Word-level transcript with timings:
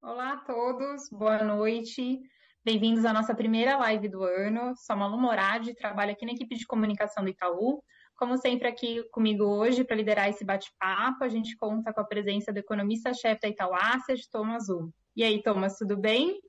Olá 0.00 0.34
a 0.34 0.36
todos, 0.36 1.10
boa 1.10 1.42
noite. 1.42 2.20
Bem-vindos 2.64 3.04
à 3.04 3.12
nossa 3.12 3.34
primeira 3.34 3.76
live 3.78 4.08
do 4.08 4.22
ano. 4.22 4.72
Sou 4.76 4.94
a 4.94 4.96
Malu 4.96 5.18
Moradi, 5.18 5.74
trabalho 5.74 6.12
aqui 6.12 6.24
na 6.24 6.30
equipe 6.30 6.54
de 6.54 6.64
comunicação 6.64 7.24
do 7.24 7.30
Itaú. 7.30 7.82
Como 8.16 8.38
sempre, 8.38 8.68
aqui 8.68 9.02
comigo 9.10 9.44
hoje 9.44 9.82
para 9.82 9.96
liderar 9.96 10.28
esse 10.28 10.44
bate-papo, 10.44 11.24
a 11.24 11.28
gente 11.28 11.56
conta 11.56 11.92
com 11.92 12.00
a 12.00 12.04
presença 12.04 12.52
do 12.52 12.58
economista-chefe 12.58 13.40
da 13.40 13.48
Itaú 13.48 13.74
Asset, 13.74 14.30
Thomas 14.30 14.68
U. 14.68 14.92
E 15.16 15.24
aí, 15.24 15.42
Thomas, 15.42 15.76
tudo 15.76 15.96
bem? 15.96 16.40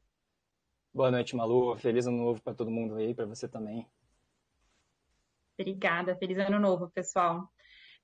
Boa 0.94 1.10
noite, 1.10 1.36
Malu. 1.36 1.76
Feliz 1.76 2.06
ano 2.06 2.18
novo 2.18 2.42
para 2.44 2.54
todo 2.54 2.70
mundo 2.70 2.96
aí, 2.96 3.16
para 3.16 3.26
você 3.26 3.48
também. 3.48 3.90
Obrigada, 5.58 6.16
feliz 6.16 6.38
ano 6.38 6.60
novo, 6.60 6.88
pessoal. 6.92 7.50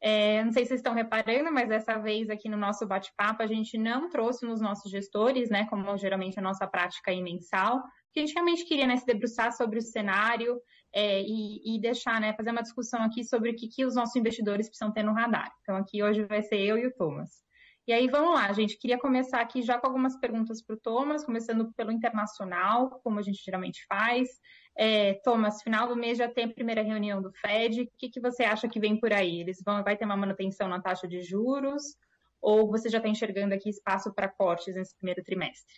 É, 0.08 0.44
não 0.44 0.52
sei 0.52 0.64
se 0.64 0.68
vocês 0.68 0.82
estão 0.82 0.94
reparando, 0.94 1.52
mas 1.52 1.68
dessa 1.68 1.98
vez 1.98 2.30
aqui 2.30 2.48
no 2.48 2.56
nosso 2.56 2.86
bate-papo 2.86 3.42
a 3.42 3.48
gente 3.48 3.76
não 3.76 4.08
trouxe 4.08 4.46
nos 4.46 4.62
nossos 4.62 4.92
gestores, 4.92 5.50
né, 5.50 5.66
como 5.66 5.98
geralmente 5.98 6.38
a 6.38 6.43
nossa 6.43 6.68
prática 6.68 7.10
aí 7.10 7.24
mensal, 7.24 7.82
que 8.14 8.20
a 8.20 8.24
gente 8.24 8.36
realmente 8.36 8.65
queria 8.65 8.86
né, 8.86 8.98
se 8.98 9.06
debruçar 9.07 9.52
sobre 9.52 9.79
o 9.79 9.82
cenário 9.82 10.62
é, 10.93 11.24
e, 11.24 11.76
e, 11.76 11.82
deixar, 11.82 12.21
né, 12.21 12.36
fazer 12.36 12.52
uma 12.52 12.62
discussão 12.62 13.02
aqui 13.02 13.24
sobre 13.24 13.50
o 13.50 13.56
que, 13.56 13.68
que 13.68 13.84
os 13.84 13.96
nossos 13.96 14.15
investidores 14.15 14.68
precisam 14.68 14.93
ter 14.93 15.02
no 15.02 15.12
radar. 15.12 15.52
Então 15.64 15.76
aqui 15.76 16.04
hoje 16.04 16.24
vai 16.26 16.43
ser 16.43 16.60
eu 16.60 16.78
e 16.78 16.86
o 16.86 16.93
Thomas. 16.93 17.45
E 17.88 17.94
aí 17.94 18.07
vamos 18.07 18.34
lá, 18.34 18.52
gente. 18.52 18.78
Queria 18.78 18.98
começar 18.98 19.39
aqui 19.39 19.62
já 19.62 19.78
com 19.78 19.86
algumas 19.86 20.18
perguntas 20.18 20.60
para 20.60 20.76
o 20.76 20.80
Thomas, 20.80 21.24
começando 21.24 21.71
pelo 21.74 21.92
internacional, 21.92 23.00
como 23.04 23.20
a 23.20 23.21
gente 23.21 23.43
geralmente 23.43 23.86
faz. 23.86 24.28
É, 24.76 25.14
Thomas, 25.24 25.62
final 25.62 25.88
do 25.88 25.96
mês 25.96 26.18
já 26.18 26.28
tem 26.28 26.46
a 26.46 26.50
primeira 26.50 26.82
reunião 26.82 27.21
do 27.21 27.32
Fed. 27.32 27.84
O 27.84 27.92
que, 27.96 28.10
que 28.10 28.20
você 28.20 28.43
acha 28.43 28.68
que 28.68 28.79
vem 28.79 29.00
por 29.00 29.14
aí? 29.14 29.40
Eles 29.40 29.62
vão, 29.64 29.84
vai 29.84 29.96
ter 29.96 30.06
uma 30.06 30.18
manutenção 30.18 30.68
na 30.68 30.82
taxa 30.82 31.07
de 31.07 31.21
juros? 31.21 31.96
Ou 32.42 32.67
você 32.67 32.90
já 32.90 32.98
está 32.98 33.08
enxergando 33.08 33.53
aqui 33.53 33.70
espaço 33.70 34.12
para 34.14 34.28
cortes 34.28 34.73
nesse 34.73 34.95
primeiro 34.95 35.23
trimestre? 35.23 35.76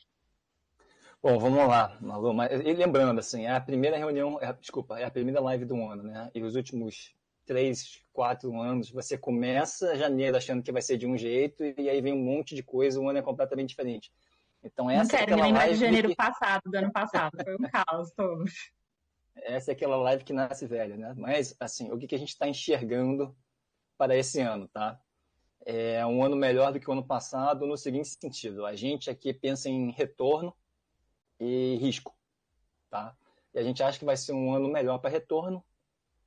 Bom, 1.21 1.37
vamos 1.37 1.67
lá, 1.67 1.97
Malu. 1.99 2.33
Mas, 2.33 2.51
e 2.61 2.73
lembrando, 2.73 3.19
assim, 3.19 3.45
é 3.45 3.51
a 3.51 3.59
primeira 3.59 3.97
reunião, 3.97 4.37
é, 4.41 4.53
desculpa, 4.53 4.97
é 4.97 5.03
a 5.03 5.11
primeira 5.11 5.41
live 5.41 5.65
do 5.65 5.75
ano, 5.83 6.03
né? 6.03 6.31
E 6.33 6.41
os 6.41 6.55
últimos 6.55 7.16
três, 7.47 8.01
quatro 8.13 8.59
anos, 8.59 8.91
você 8.91 9.17
começa 9.17 9.97
janeiro 9.97 10.35
achando 10.37 10.61
que 10.61 10.71
vai 10.71 10.81
ser 10.81 10.97
de 10.97 11.07
um 11.07 11.17
jeito 11.17 11.63
e 11.63 11.89
aí 11.89 12.01
vem 12.01 12.13
um 12.13 12.23
monte 12.23 12.53
de 12.53 12.61
coisa, 12.61 12.99
o 12.99 13.09
ano 13.09 13.19
é 13.19 13.21
completamente 13.21 13.69
diferente. 13.69 14.11
Então 14.61 14.89
essa 14.89 15.03
Não 15.03 15.09
quero 15.09 15.31
é 15.31 15.33
aquela 15.33 15.57
live 15.57 15.73
de 15.73 15.79
janeiro 15.79 16.09
que... 16.09 16.15
passado, 16.15 16.61
do 16.65 16.75
ano 16.75 16.91
passado, 16.91 17.31
foi 17.41 17.55
um 17.55 17.57
caos 17.71 18.11
todo. 18.11 18.43
Essa 19.37 19.71
é 19.71 19.73
aquela 19.73 19.95
live 19.97 20.23
que 20.23 20.33
nasce 20.33 20.67
velha, 20.67 20.97
né? 20.97 21.13
Mas, 21.15 21.55
assim, 21.59 21.91
o 21.91 21.97
que, 21.97 22.07
que 22.07 22.15
a 22.15 22.19
gente 22.19 22.29
está 22.29 22.47
enxergando 22.47 23.35
para 23.97 24.15
esse 24.17 24.41
ano, 24.41 24.67
tá? 24.67 24.99
É 25.65 26.05
um 26.05 26.23
ano 26.23 26.35
melhor 26.35 26.73
do 26.73 26.79
que 26.79 26.89
o 26.89 26.93
ano 26.93 27.05
passado 27.05 27.65
no 27.65 27.77
seguinte 27.77 28.09
sentido. 28.09 28.65
A 28.65 28.75
gente 28.75 29.09
aqui 29.09 29.33
pensa 29.33 29.69
em 29.69 29.91
retorno 29.91 30.53
e 31.39 31.77
risco, 31.79 32.15
tá? 32.89 33.15
E 33.53 33.59
a 33.59 33.63
gente 33.63 33.81
acha 33.83 33.99
que 33.99 34.05
vai 34.05 34.17
ser 34.17 34.33
um 34.33 34.53
ano 34.53 34.67
melhor 34.67 34.97
para 34.97 35.09
retorno, 35.09 35.63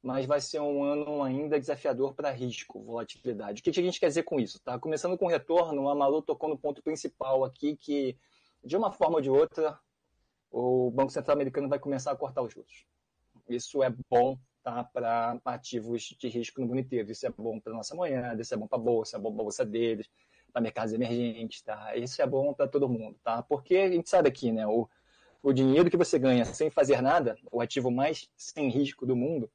mas 0.03 0.25
vai 0.25 0.41
ser 0.41 0.61
um 0.61 0.83
ano 0.83 1.23
ainda 1.23 1.61
desafiador 1.61 2.15
para 2.15 2.31
risco, 2.31 2.81
volatilidade. 2.83 3.61
O 3.61 3.63
que 3.63 3.71
a 3.71 3.83
gente 3.83 4.01
quer 4.01 4.09
dizer 4.09 4.23
com 4.23 4.41
isso? 4.41 4.59
Tá? 4.61 4.79
Começando 4.79 5.17
com 5.19 5.27
retorno, 5.27 5.89
a 5.89 5.95
Malu 5.95 6.23
tocou 6.23 6.49
no 6.49 6.59
ponto 6.59 6.83
principal 6.83 7.45
aqui, 7.45 7.77
que 7.77 8.17
de 8.65 8.77
uma 8.77 8.91
forma 8.91 9.17
ou 9.17 9.21
de 9.21 9.31
outra, 9.31 9.79
o 10.51 10.91
Banco 10.91 11.13
Central 11.13 11.35
Americano 11.35 11.69
vai 11.69 11.79
começar 11.79 12.13
a 12.13 12.17
cortar 12.17 12.43
os 12.43 12.53
juros. 12.53 12.87
Isso 13.49 13.83
é 13.83 13.93
bom 14.09 14.39
tá, 14.63 14.85
para 14.85 15.39
ativos 15.45 16.03
de 16.19 16.29
risco 16.29 16.61
no 16.61 16.67
mundo 16.67 16.81
inteiro. 16.81 17.11
Isso 17.11 17.27
é 17.27 17.31
bom 17.31 17.61
para 17.61 17.73
nossa 17.73 17.95
moeda, 17.95 18.41
isso 18.41 18.55
é 18.55 18.57
bom 18.57 18.67
para 18.67 18.79
a 18.79 18.83
bolsa, 18.83 19.17
é 19.17 19.21
bom 19.21 19.33
para 19.33 19.43
a 19.43 19.45
bolsa 19.45 19.65
deles, 19.65 20.09
para 20.53 20.63
mercados 20.63 20.93
emergentes. 20.95 21.61
Tá? 21.61 21.95
Isso 21.97 22.21
é 22.23 22.27
bom 22.27 22.55
para 22.55 22.67
todo 22.67 22.89
mundo. 22.89 23.19
Tá? 23.23 23.43
Porque 23.43 23.77
a 23.77 23.91
gente 23.91 24.09
sabe 24.09 24.29
aqui, 24.29 24.51
né, 24.51 24.67
o, 24.67 24.89
o 25.43 25.53
dinheiro 25.53 25.91
que 25.91 25.97
você 25.97 26.19
ganha 26.19 26.45
sem 26.45 26.71
fazer 26.71 27.03
nada, 27.03 27.37
o 27.51 27.61
ativo 27.61 27.91
mais 27.91 28.31
sem 28.37 28.71
risco 28.71 29.05
do 29.05 29.15
mundo, 29.15 29.51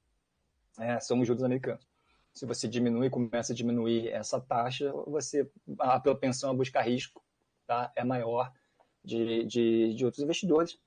é, 0.79 0.99
são 0.99 1.19
os 1.19 1.27
juros 1.27 1.43
americanos. 1.43 1.85
Se 2.33 2.45
você 2.45 2.67
diminui, 2.67 3.09
começa 3.09 3.53
a 3.53 3.55
diminuir 3.55 4.09
essa 4.09 4.41
taxa, 4.41 4.91
você 5.07 5.49
a 5.79 5.99
propensão 5.99 6.51
a 6.51 6.53
buscar 6.53 6.81
risco 6.81 7.23
tá, 7.65 7.91
é 7.95 8.03
maior 8.03 8.51
de, 9.03 9.45
de, 9.45 9.93
de 9.93 10.05
outros 10.05 10.23
investidores. 10.23 10.77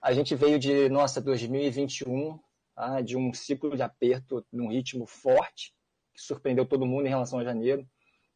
A 0.00 0.12
gente 0.12 0.34
veio 0.34 0.58
de, 0.58 0.88
nossa, 0.88 1.20
2021 1.20 2.38
tá? 2.74 3.00
de 3.00 3.16
um 3.16 3.32
ciclo 3.32 3.76
de 3.76 3.82
aperto 3.82 4.44
num 4.52 4.68
ritmo 4.68 5.06
forte, 5.06 5.74
que 6.12 6.20
surpreendeu 6.22 6.64
todo 6.64 6.86
mundo 6.86 7.06
em 7.06 7.10
relação 7.10 7.38
a 7.38 7.44
janeiro. 7.44 7.86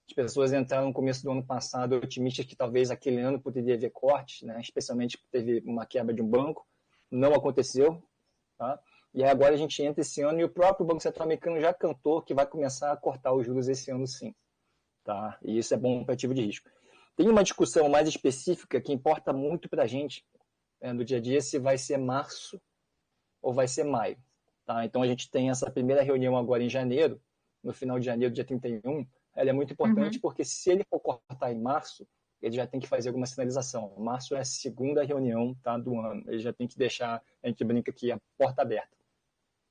As 0.07 0.15
pessoas 0.15 0.53
entraram 0.53 0.89
no 0.89 0.93
começo 0.93 1.23
do 1.23 1.31
ano 1.31 1.45
passado 1.45 1.97
otimistas 1.97 2.47
que 2.47 2.57
talvez 2.57 2.91
aquele 2.91 3.21
ano 3.21 3.41
poderia 3.41 3.75
haver 3.75 3.91
cortes, 3.91 4.43
né? 4.43 4.59
especialmente 4.61 5.19
teve 5.31 5.63
uma 5.67 5.85
quebra 5.85 6.15
de 6.15 6.23
um 6.23 6.29
banco. 6.29 6.67
Não 7.11 7.35
aconteceu. 7.35 8.03
Tá? 8.57 8.81
E 9.19 9.25
agora 9.25 9.53
a 9.53 9.57
gente 9.57 9.83
entra 9.83 10.01
esse 10.01 10.23
ano 10.23 10.39
e 10.39 10.45
o 10.45 10.49
próprio 10.49 10.87
Banco 10.87 11.01
Central 11.01 11.25
Americano 11.25 11.61
já 11.61 11.75
cantou 11.75 12.23
que 12.23 12.33
vai 12.33 12.47
começar 12.47 12.93
a 12.93 12.97
cortar 12.97 13.35
os 13.35 13.45
juros 13.45 13.67
esse 13.67 13.91
ano 13.91 14.07
sim. 14.07 14.33
Tá? 15.03 15.37
E 15.43 15.59
isso 15.59 15.75
é 15.75 15.77
bom 15.77 16.05
para 16.05 16.15
ativo 16.15 16.33
de 16.33 16.43
risco. 16.43 16.71
Tem 17.17 17.29
uma 17.29 17.43
discussão 17.43 17.89
mais 17.89 18.07
específica 18.07 18.81
que 18.81 18.93
importa 18.93 19.33
muito 19.33 19.69
para 19.69 19.83
a 19.83 19.87
gente 19.89 20.25
é, 20.81 20.93
no 20.93 21.05
dia 21.05 21.19
a 21.19 21.21
dia 21.21 21.41
se 21.41 21.59
vai 21.59 21.77
ser 21.77 21.99
março 21.99 22.61
ou 23.43 23.53
vai 23.53 23.67
ser 23.67 23.83
maio. 23.83 24.17
Tá? 24.65 24.85
Então 24.85 25.03
a 25.03 25.07
gente 25.09 25.29
tem 25.29 25.51
essa 25.51 25.69
primeira 25.69 26.01
reunião 26.01 26.37
agora 26.37 26.63
em 26.63 26.71
janeiro, 26.71 27.21
no 27.61 27.73
final 27.73 27.99
de 27.99 28.07
janeiro, 28.07 28.33
dia 28.33 28.45
31. 28.45 29.05
Ela 29.35 29.51
é 29.51 29.53
muito 29.53 29.73
importante 29.73 30.15
uhum. 30.15 30.21
porque 30.21 30.45
se 30.45 30.71
ele 30.71 30.85
for 30.89 31.01
cortar 31.01 31.51
em 31.53 31.61
março, 31.61 32.07
ele 32.41 32.55
já 32.55 32.69
tem 32.69 32.79
que 32.79 32.87
fazer 32.87 33.09
alguma 33.09 33.27
sinalização. 33.27 33.93
Março 33.99 34.37
é 34.37 34.39
a 34.39 34.45
segunda 34.45 35.03
reunião 35.03 35.57
tá, 35.61 35.77
do 35.77 35.99
ano. 35.99 36.23
Ele 36.29 36.39
já 36.39 36.53
tem 36.53 36.69
que 36.69 36.79
deixar, 36.79 37.21
a 37.43 37.49
gente 37.49 37.65
brinca 37.65 37.91
aqui, 37.91 38.13
a 38.13 38.21
porta 38.39 38.63
aberta. 38.63 38.97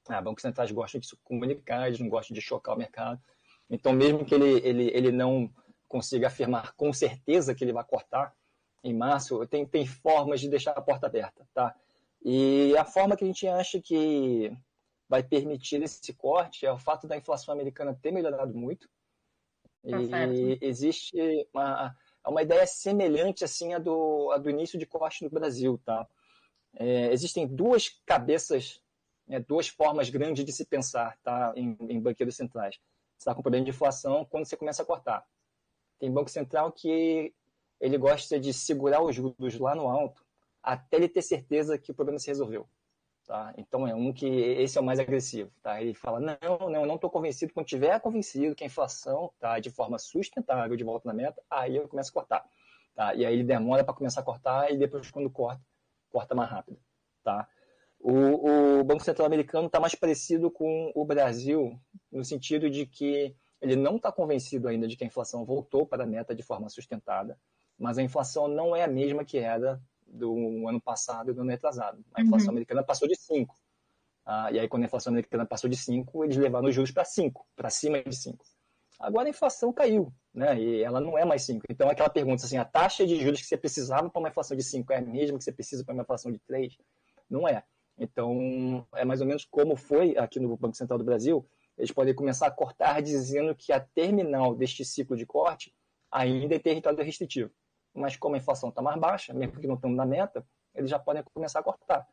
Ah, 0.10 0.22
bancos 0.22 0.42
centrais 0.42 0.72
gostam 0.72 1.00
de 1.00 1.08
se 1.08 1.16
comunicar, 1.24 1.88
eles 1.88 2.00
não 2.00 2.10
gostam 2.10 2.34
de 2.34 2.42
chocar 2.42 2.76
o 2.76 2.78
mercado. 2.78 3.22
Então, 3.70 3.94
mesmo 3.94 4.26
que 4.26 4.34
ele, 4.34 4.60
ele, 4.68 4.92
ele 4.94 5.12
não 5.12 5.52
consiga 5.88 6.28
afirmar 6.28 6.74
com 6.76 6.92
certeza 6.94 7.54
que 7.54 7.64
ele 7.64 7.74
vai 7.74 7.84
cortar 7.84 8.34
em 8.84 8.94
março, 8.94 9.46
tem, 9.48 9.66
tem 9.66 9.86
formas 9.86 10.40
de 10.40 10.50
deixar 10.50 10.72
a 10.72 10.82
porta 10.82 11.08
aberta. 11.08 11.48
Tá? 11.54 11.76
E 12.24 12.76
a 12.78 12.86
forma 12.86 13.16
que 13.16 13.24
a 13.24 13.28
gente 13.28 13.48
acha 13.48 13.82
que 13.82 14.52
vai 15.10 15.24
permitir 15.24 15.82
esse 15.82 16.14
corte 16.14 16.66
é 16.66 16.72
o 16.72 16.78
fato 16.78 17.08
da 17.08 17.18
inflação 17.18 17.54
americana 17.54 17.98
ter 18.02 18.12
melhorado 18.12 18.54
muito. 18.54 18.90
Tá 19.90 20.02
e 20.02 20.08
certo. 20.10 20.64
existe 20.64 21.48
uma, 21.54 21.96
uma 22.26 22.42
ideia 22.42 22.66
semelhante 22.68 23.44
assim 23.44 23.74
à 23.74 23.80
do, 23.80 24.32
à 24.32 24.38
do 24.38 24.50
início 24.50 24.78
de 24.78 24.86
corte 24.86 25.24
no 25.24 25.30
Brasil. 25.30 25.80
Tá? 25.86 26.08
É, 26.76 27.12
existem 27.12 27.48
duas 27.48 27.90
cabeças, 28.06 28.82
né, 29.28 29.40
duas 29.40 29.68
formas 29.68 30.10
grandes 30.10 30.46
de 30.46 30.52
se 30.52 30.66
pensar 30.66 31.18
tá, 31.24 31.54
em, 31.56 31.78
em 31.82 32.00
banqueiros 32.00 32.36
centrais. 32.36 32.76
Você 33.18 33.24
está 33.24 33.36
com 33.36 33.42
problema 33.42 33.66
de 33.66 33.72
inflação 33.72 34.26
quando 34.26 34.46
você 34.46 34.56
começa 34.56 34.84
a 34.84 34.86
cortar. 34.86 35.26
Tem 36.00 36.12
banco 36.12 36.30
central 36.30 36.72
que 36.72 37.34
ele 37.80 37.98
gosta 37.98 38.40
de 38.40 38.54
segurar 38.54 39.02
os 39.02 39.16
juros 39.16 39.60
lá 39.60 39.76
no 39.76 39.88
alto 39.88 40.26
até 40.62 40.98
ele 40.98 41.10
ter 41.10 41.22
certeza 41.22 41.78
que 41.78 41.92
o 41.92 41.96
problema 41.96 42.20
se 42.20 42.28
resolveu. 42.28 42.68
Tá? 43.26 43.54
Então 43.58 43.88
é 43.88 43.94
um 43.94 44.14
que 44.14 44.26
esse 44.26 44.78
é 44.78 44.82
o 44.82 44.84
mais 44.84 45.00
agressivo. 45.00 45.52
Tá? 45.62 45.82
Ele 45.82 45.94
fala, 45.94 46.20
não, 46.20 46.70
não, 46.70 46.86
não 46.86 46.96
estou 46.96 47.10
convencido. 47.10 47.54
Quando 47.54 47.66
tiver 47.66 48.00
convencido 48.00 48.56
que 48.56 48.64
a 48.64 48.68
inflação 48.68 49.32
está 49.34 49.60
de 49.60 49.70
forma 49.70 49.98
sustentável 50.00 50.76
de 50.76 50.84
volta 50.84 51.08
na 51.08 51.14
meta, 51.14 51.42
aí 51.50 51.76
eu 51.76 51.88
começo 51.88 52.10
a 52.10 52.14
cortar. 52.14 52.46
Tá? 52.96 53.14
E 53.16 53.26
aí 53.26 53.34
ele 53.34 53.44
demora 53.44 53.84
para 53.84 53.94
começar 53.94 54.22
a 54.22 54.24
cortar 54.24 54.72
e 54.72 54.78
depois 54.78 55.12
quando 55.12 55.30
corta, 55.30 55.62
corta 56.10 56.36
mais 56.36 56.50
rápido. 56.50 56.80
Tá? 57.24 57.48
O, 58.10 58.80
o 58.80 58.84
Banco 58.86 59.04
Central 59.04 59.26
americano 59.26 59.68
está 59.68 59.82
mais 59.82 59.94
parecido 59.94 60.50
com 60.50 60.94
o 60.96 61.04
Brasil 61.04 61.78
no 62.10 62.24
sentido 62.24 62.70
de 62.70 62.86
que 62.86 63.36
ele 63.62 63.76
não 63.76 63.98
está 63.98 64.14
convencido 64.14 64.70
ainda 64.70 64.88
de 64.88 64.96
que 64.96 65.04
a 65.04 65.08
inflação 65.08 65.44
voltou 65.44 65.86
para 65.86 66.06
a 66.06 66.08
meta 66.08 66.34
de 66.34 66.42
forma 66.42 66.70
sustentada, 66.70 67.38
mas 67.78 67.98
a 67.98 68.02
inflação 68.02 68.48
não 68.48 68.74
é 68.74 68.82
a 68.82 68.88
mesma 68.88 69.26
que 69.26 69.38
era 69.38 69.82
do 70.06 70.66
ano 70.70 70.80
passado 70.80 71.32
e 71.32 71.34
do 71.34 71.42
ano 71.42 71.50
retrasado. 71.50 72.02
A 72.14 72.22
inflação 72.22 72.48
uhum. 72.48 72.54
americana 72.54 72.82
passou 72.82 73.10
de 73.10 73.16
5. 73.18 73.54
Ah, 74.26 74.54
e 74.54 74.60
aí, 74.60 74.70
quando 74.70 74.84
a 74.84 74.86
inflação 74.86 75.12
americana 75.12 75.46
passou 75.46 75.70
de 75.70 75.76
5, 75.76 76.24
eles 76.24 76.38
levaram 76.38 76.70
os 76.70 76.76
juros 76.76 76.92
para 76.92 77.04
5, 77.04 77.46
para 77.58 77.70
cima 77.70 78.02
de 78.02 78.16
5. 78.16 78.46
Agora 79.02 79.28
a 79.28 79.30
inflação 79.30 79.74
caiu, 79.74 80.14
né? 80.34 80.58
E 80.58 80.82
ela 80.82 81.02
não 81.02 81.18
é 81.18 81.26
mais 81.26 81.42
5. 81.42 81.66
Então, 81.70 81.90
aquela 81.90 82.10
pergunta 82.10 82.46
assim, 82.46 82.58
a 82.58 82.64
taxa 82.64 83.06
de 83.06 83.20
juros 83.22 83.42
que 83.42 83.48
você 83.48 83.58
precisava 83.58 84.10
para 84.10 84.20
uma 84.20 84.30
inflação 84.30 84.56
de 84.56 84.64
5 84.64 84.94
é 84.94 84.98
a 84.98 85.02
mesma 85.02 85.38
que 85.38 85.44
você 85.44 85.52
precisa 85.52 85.84
para 85.84 85.94
uma 85.94 86.04
inflação 86.04 86.32
de 86.32 86.40
3? 86.40 86.78
Não 87.30 87.46
é. 87.46 87.64
Então, 87.98 88.86
é 88.94 89.04
mais 89.04 89.22
ou 89.22 89.28
menos 89.28 89.46
como 89.46 89.76
foi 89.76 90.18
aqui 90.18 90.40
no 90.40 90.56
Banco 90.56 90.76
Central 90.76 91.00
do 91.00 91.06
Brasil. 91.06 91.48
Eles 91.78 91.92
podem 91.92 92.14
começar 92.14 92.48
a 92.48 92.52
cortar 92.52 93.02
dizendo 93.02 93.56
que 93.56 93.72
a 93.72 93.80
terminal 93.80 94.56
deste 94.56 94.86
ciclo 94.86 95.16
de 95.16 95.26
corte 95.26 95.74
ainda 96.12 96.56
é 96.56 96.60
território 96.60 97.04
restritivo 97.04 97.52
mas 97.98 98.16
como 98.16 98.36
a 98.36 98.38
inflação 98.38 98.70
está 98.70 98.82
mais 98.82 99.00
baixa, 99.00 99.34
mesmo 99.34 99.60
que 99.60 99.68
não 99.68 99.76
estamos 99.76 99.98
na 99.98 100.06
meta, 100.06 100.46
eles 100.74 100.90
já 100.90 101.00
podem 101.00 101.24
começar 101.34 101.60
a 101.60 101.64
cortar. 101.64 102.08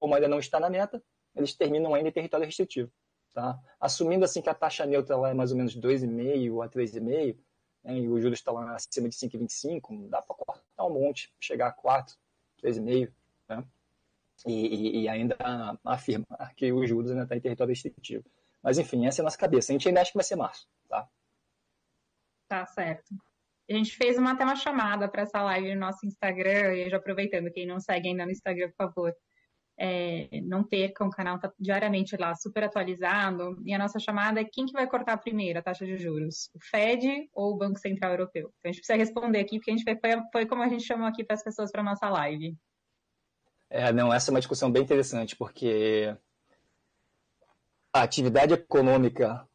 Como 0.00 0.14
ainda 0.14 0.26
não 0.26 0.38
está 0.38 0.58
na 0.58 0.70
meta, 0.70 1.02
eles 1.36 1.54
terminam 1.54 1.94
ainda 1.94 2.08
em 2.08 2.12
território 2.12 2.46
restritivo. 2.46 2.90
Tá? 3.34 3.60
Assumindo 3.78 4.24
assim 4.24 4.40
que 4.40 4.48
a 4.48 4.54
taxa 4.54 4.86
neutra 4.86 5.16
lá 5.16 5.30
é 5.30 5.34
mais 5.34 5.52
ou 5.52 5.56
menos 5.56 5.76
2,5 5.76 6.64
a 6.64 6.68
3,5, 6.68 7.36
né, 7.84 7.98
e 7.98 8.08
o 8.08 8.20
juros 8.20 8.38
está 8.38 8.50
lá 8.50 8.74
acima 8.74 9.08
de 9.08 9.14
5,25, 9.14 10.08
dá 10.08 10.22
para 10.22 10.34
cortar 10.34 10.84
um 10.84 10.90
monte, 10.90 11.32
chegar 11.38 11.68
a 11.68 11.72
4, 11.72 12.16
3,5, 12.62 13.12
né? 13.48 13.64
E, 14.46 15.02
e, 15.02 15.08
ainda 15.08 15.36
afirma 15.84 16.26
que 16.56 16.72
os 16.72 16.88
juros 16.88 17.10
ainda 17.10 17.24
está 17.24 17.36
em 17.36 17.40
território 17.40 17.72
restritivo. 17.72 18.24
Mas, 18.62 18.78
enfim, 18.78 19.06
essa 19.06 19.20
é 19.20 19.22
a 19.22 19.24
nossa 19.24 19.38
cabeça. 19.38 19.72
A 19.72 19.74
gente 19.74 19.88
ainda 19.88 20.00
acha 20.00 20.10
que 20.10 20.18
vai 20.18 20.24
ser 20.24 20.36
março, 20.36 20.68
tá? 20.88 21.08
Tá 22.48 22.66
certo. 22.66 23.14
A 23.68 23.74
gente 23.74 23.96
fez 23.96 24.16
uma, 24.16 24.32
até 24.32 24.44
uma 24.44 24.56
chamada 24.56 25.08
para 25.08 25.22
essa 25.22 25.42
live 25.42 25.74
no 25.74 25.80
nosso 25.80 26.06
Instagram, 26.06 26.74
e 26.74 26.88
já 26.88 26.96
aproveitando, 26.96 27.50
quem 27.50 27.66
não 27.66 27.78
segue 27.78 28.08
ainda 28.08 28.24
no 28.24 28.32
Instagram, 28.32 28.70
por 28.70 28.76
favor, 28.76 29.14
é, 29.78 30.40
não 30.42 30.64
percam, 30.64 31.06
o 31.06 31.10
canal 31.10 31.36
está 31.36 31.52
diariamente 31.58 32.16
lá 32.16 32.34
super 32.34 32.64
atualizado. 32.64 33.56
E 33.64 33.72
a 33.72 33.78
nossa 33.78 33.98
chamada 33.98 34.40
é 34.40 34.44
quem 34.44 34.66
que 34.66 34.72
vai 34.72 34.88
cortar 34.88 35.16
primeiro 35.18 35.58
a 35.58 35.62
taxa 35.62 35.86
de 35.86 35.96
juros? 35.96 36.50
O 36.54 36.58
Fed 36.60 37.28
ou 37.32 37.52
o 37.52 37.56
Banco 37.56 37.78
Central 37.78 38.12
Europeu? 38.12 38.52
Então 38.58 38.70
a 38.70 38.72
gente 38.72 38.78
precisa 38.78 38.98
responder 38.98 39.38
aqui, 39.38 39.58
porque 39.58 39.70
a 39.70 39.76
gente 39.76 39.84
foi, 39.84 40.22
foi 40.32 40.46
como 40.46 40.62
a 40.62 40.68
gente 40.68 40.84
chamou 40.84 41.06
aqui 41.06 41.22
para 41.22 41.34
as 41.34 41.44
pessoas 41.44 41.70
para 41.70 41.82
nossa 41.82 42.08
live. 42.08 42.56
É, 43.70 43.92
não, 43.92 44.12
essa 44.12 44.30
é 44.30 44.32
uma 44.32 44.40
discussão 44.40 44.70
bem 44.70 44.82
interessante, 44.82 45.36
porque 45.36 46.16
a 47.92 48.02
atividade 48.02 48.54
econômica 48.54 49.46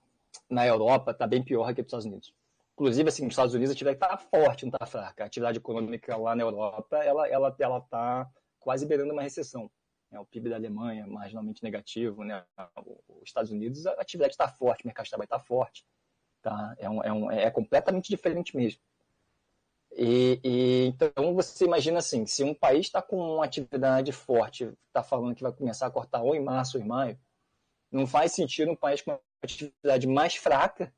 na 0.50 0.65
Europa 0.65 1.12
está 1.12 1.25
bem 1.25 1.44
pior 1.44 1.74
que 1.74 1.81
nos 1.81 1.88
Estados 1.88 2.06
Unidos. 2.06 2.33
Inclusive, 2.74 3.10
assim, 3.10 3.24
nos 3.24 3.33
Estados 3.33 3.54
Unidos 3.54 3.71
a 3.71 3.74
atividade 3.74 3.98
está 3.98 4.18
forte, 4.18 4.65
não 4.65 4.71
está 4.71 4.86
fraca. 4.86 5.24
A 5.24 5.27
atividade 5.27 5.57
econômica 5.57 6.15
lá 6.18 6.36
na 6.36 6.44
Europa, 6.44 6.98
ela 6.98 7.27
ela 7.27 7.56
ela 7.60 7.77
está 7.77 8.27
quase 8.60 8.86
beirando 8.86 9.13
uma 9.13 9.21
recessão. 9.21 9.69
Né? 10.12 10.19
O 10.19 10.25
PIB 10.25 10.50
da 10.50 10.56
Alemanha 10.56 11.06
marginalmente 11.07 11.63
negativo, 11.63 12.24
né? 12.24 12.44
Os 13.07 13.24
Estados 13.24 13.51
Unidos, 13.51 13.86
a 13.86 13.92
atividade 13.94 14.33
está 14.33 14.48
forte, 14.48 14.83
o 14.83 14.88
mercado 14.88 15.06
de 15.06 15.12
trabalho 15.12 15.25
está 15.25 15.39
forte, 15.39 15.86
tá? 16.42 16.75
É, 16.77 16.89
um, 16.89 17.04
é, 17.04 17.13
um, 17.13 17.31
é 17.31 17.51
completamente 17.51 18.10
diferente 18.10 18.56
mesmo. 18.56 18.80
E, 19.95 20.39
e, 20.43 20.85
então 20.87 21.35
você 21.35 21.65
imagina 21.65 21.99
assim, 21.99 22.25
se 22.25 22.43
um 22.43 22.53
país 22.53 22.87
está 22.87 23.01
com 23.01 23.35
uma 23.35 23.45
atividade 23.45 24.11
forte, 24.11 24.71
está 24.87 25.03
falando 25.03 25.35
que 25.35 25.43
vai 25.43 25.51
começar 25.51 25.85
a 25.85 25.91
cortar 25.91 26.21
ou 26.23 26.35
em 26.35 26.43
março 26.43 26.77
ou 26.77 26.83
em 26.83 26.87
maio, 26.87 27.19
não 27.91 28.07
faz 28.07 28.31
sentido 28.31 28.71
um 28.71 28.75
país 28.75 29.01
com 29.01 29.11
uma 29.11 29.19
atividade 29.43 30.07
mais 30.07 30.35
fraca 30.35 30.91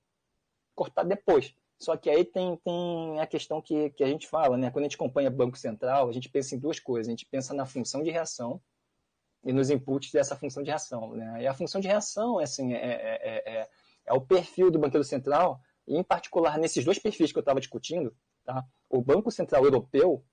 cortar 0.73 1.03
depois. 1.03 1.53
Só 1.77 1.97
que 1.97 2.09
aí 2.09 2.23
tem, 2.23 2.55
tem 2.57 3.19
a 3.19 3.27
questão 3.27 3.61
que, 3.61 3.89
que 3.91 4.03
a 4.03 4.07
gente 4.07 4.27
fala, 4.27 4.57
né? 4.57 4.71
Quando 4.71 4.85
a 4.85 4.87
gente 4.87 4.95
acompanha 4.95 5.29
Banco 5.29 5.57
Central, 5.57 6.07
a 6.07 6.11
gente 6.13 6.29
pensa 6.29 6.55
em 6.55 6.59
duas 6.59 6.79
coisas. 6.79 7.07
A 7.07 7.11
gente 7.11 7.25
pensa 7.25 7.53
na 7.53 7.65
função 7.65 8.01
de 8.01 8.11
reação 8.11 8.61
e 9.43 9.51
nos 9.51 9.69
inputs 9.69 10.11
dessa 10.11 10.35
função 10.37 10.63
de 10.63 10.69
reação. 10.69 11.11
Né? 11.15 11.43
E 11.43 11.47
a 11.47 11.53
função 11.53 11.81
de 11.81 11.87
reação 11.87 12.39
assim, 12.39 12.73
é, 12.73 12.77
é, 12.77 13.43
é, 13.45 13.69
é 14.05 14.13
o 14.13 14.21
perfil 14.21 14.71
do 14.71 14.79
banqueiro 14.79 15.03
central, 15.03 15.59
e 15.87 15.95
em 15.97 16.03
particular 16.03 16.57
nesses 16.57 16.83
dois 16.83 16.97
perfis 16.97 17.31
que 17.31 17.37
eu 17.37 17.41
estava 17.41 17.59
discutindo, 17.59 18.15
tá? 18.45 18.63
o 18.89 19.01
Banco 19.01 19.31
Central 19.31 19.65
Europeu, 19.65 20.23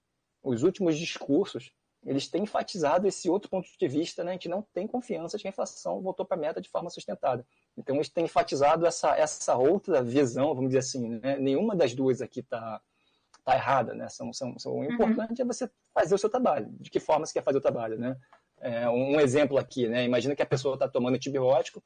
os 0.42 0.62
últimos 0.62 0.98
discursos, 0.98 1.72
eles 2.04 2.28
têm 2.28 2.42
enfatizado 2.42 3.06
esse 3.06 3.30
outro 3.30 3.48
ponto 3.48 3.68
de 3.78 3.88
vista, 3.88 4.24
né? 4.24 4.30
a 4.30 4.34
gente 4.34 4.48
não 4.48 4.62
tem 4.74 4.86
confiança 4.86 5.36
de 5.36 5.42
que 5.42 5.48
a 5.48 5.50
inflação 5.50 6.00
voltou 6.00 6.26
para 6.26 6.36
a 6.36 6.40
meta 6.40 6.60
de 6.60 6.68
forma 6.68 6.90
sustentada. 6.90 7.46
Então, 7.76 7.94
eles 7.96 8.08
têm 8.08 8.24
enfatizado 8.24 8.86
essa, 8.86 9.16
essa 9.16 9.56
outra 9.56 10.02
visão, 10.02 10.54
vamos 10.54 10.70
dizer 10.70 10.80
assim, 10.80 11.20
né? 11.20 11.36
nenhuma 11.38 11.76
das 11.76 11.94
duas 11.94 12.20
aqui 12.20 12.40
está 12.40 12.80
tá 13.44 13.54
errada, 13.54 13.94
né? 13.94 14.08
São, 14.08 14.32
são, 14.32 14.58
são, 14.58 14.72
o 14.72 14.76
uhum. 14.78 14.92
importante 14.92 15.42
é 15.42 15.44
você 15.44 15.68
fazer 15.92 16.14
o 16.14 16.18
seu 16.18 16.30
trabalho. 16.30 16.68
De 16.80 16.90
que 16.90 17.00
forma 17.00 17.26
você 17.26 17.32
quer 17.32 17.42
fazer 17.42 17.58
o 17.58 17.62
trabalho, 17.62 17.98
né? 17.98 18.16
É, 18.60 18.88
um 18.88 19.18
exemplo 19.20 19.58
aqui, 19.58 19.88
né? 19.88 20.04
Imagina 20.04 20.36
que 20.36 20.42
a 20.42 20.46
pessoa 20.46 20.74
está 20.74 20.88
tomando 20.88 21.16
antibiótico, 21.16 21.82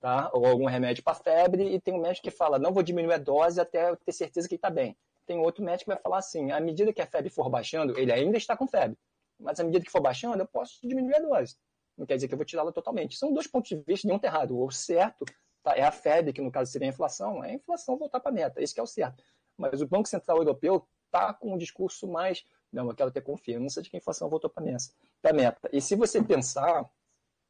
tá? 0.00 0.30
Ou 0.32 0.46
algum 0.46 0.64
remédio 0.66 1.04
para 1.04 1.14
febre 1.14 1.74
e 1.74 1.80
tem 1.80 1.92
um 1.92 2.00
médico 2.00 2.24
que 2.24 2.30
fala, 2.30 2.58
não 2.58 2.72
vou 2.72 2.82
diminuir 2.82 3.14
a 3.14 3.18
dose 3.18 3.60
até 3.60 3.90
eu 3.90 3.96
ter 3.96 4.12
certeza 4.12 4.48
que 4.48 4.54
ele 4.54 4.58
está 4.58 4.70
bem. 4.70 4.96
Tem 5.28 5.38
outro 5.38 5.62
médico 5.62 5.90
que 5.90 5.94
vai 5.94 6.02
falar 6.02 6.18
assim, 6.18 6.50
à 6.50 6.58
medida 6.60 6.92
que 6.92 7.00
a 7.00 7.06
febre 7.06 7.30
for 7.30 7.48
baixando, 7.48 7.96
ele 7.96 8.10
ainda 8.10 8.36
está 8.36 8.56
com 8.56 8.66
febre, 8.66 8.98
mas 9.38 9.60
à 9.60 9.64
medida 9.64 9.84
que 9.84 9.90
for 9.90 10.00
baixando, 10.00 10.42
eu 10.42 10.48
posso 10.48 10.80
diminuir 10.82 11.14
a 11.16 11.20
dose. 11.20 11.54
Não 11.96 12.06
quer 12.06 12.16
dizer 12.16 12.26
que 12.26 12.34
eu 12.34 12.38
vou 12.38 12.44
tirá-la 12.44 12.72
totalmente. 12.72 13.16
São 13.16 13.32
dois 13.32 13.46
pontos 13.46 13.68
de 13.68 13.76
vista, 13.86 14.06
nenhum 14.06 14.16
está 14.16 14.28
errado. 14.28 14.58
O 14.58 14.70
certo 14.70 15.24
tá, 15.62 15.76
é 15.76 15.82
a 15.82 15.92
febre, 15.92 16.32
que 16.32 16.40
no 16.40 16.50
caso 16.50 16.70
seria 16.72 16.88
a 16.88 16.90
inflação, 16.90 17.44
é 17.44 17.50
a 17.50 17.54
inflação 17.54 17.96
voltar 17.96 18.20
para 18.20 18.30
a 18.30 18.34
meta. 18.34 18.62
Esse 18.62 18.78
é 18.78 18.82
o 18.82 18.86
certo. 18.86 19.22
Mas 19.56 19.80
o 19.80 19.86
Banco 19.86 20.08
Central 20.08 20.38
Europeu 20.38 20.88
está 21.06 21.34
com 21.34 21.54
um 21.54 21.58
discurso 21.58 22.08
mais 22.08 22.44
não, 22.72 22.88
eu 22.88 22.94
quero 22.94 23.10
ter 23.10 23.22
confiança 23.22 23.80
de 23.82 23.88
que 23.88 23.96
a 23.96 23.98
inflação 23.98 24.28
voltou 24.28 24.50
para 24.50 24.62
a 24.62 25.32
meta. 25.32 25.68
E 25.72 25.80
se 25.80 25.96
você 25.96 26.22
pensar, 26.22 26.88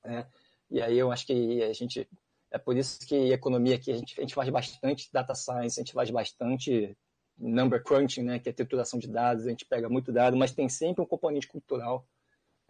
né, 0.04 0.26
e 0.70 0.80
aí 0.80 0.96
eu 0.96 1.10
acho 1.10 1.26
que 1.26 1.62
a 1.62 1.72
gente. 1.72 2.08
É 2.50 2.56
por 2.56 2.76
isso 2.76 3.00
que 3.00 3.30
economia 3.32 3.74
aqui 3.74 3.90
a 3.92 3.96
gente, 3.96 4.18
a 4.18 4.22
gente 4.22 4.34
faz 4.34 4.48
bastante 4.48 5.10
data 5.12 5.34
science, 5.34 5.78
a 5.78 5.82
gente 5.82 5.92
faz 5.92 6.10
bastante 6.10 6.96
number 7.38 7.82
crunching, 7.82 8.22
né, 8.22 8.38
que 8.38 8.48
é 8.48 8.52
trituração 8.52 8.98
de 8.98 9.08
dados, 9.08 9.46
a 9.46 9.50
gente 9.50 9.64
pega 9.64 9.88
muito 9.88 10.12
dado, 10.12 10.36
mas 10.36 10.52
tem 10.52 10.68
sempre 10.68 11.02
um 11.02 11.06
componente 11.06 11.46
cultural. 11.46 12.06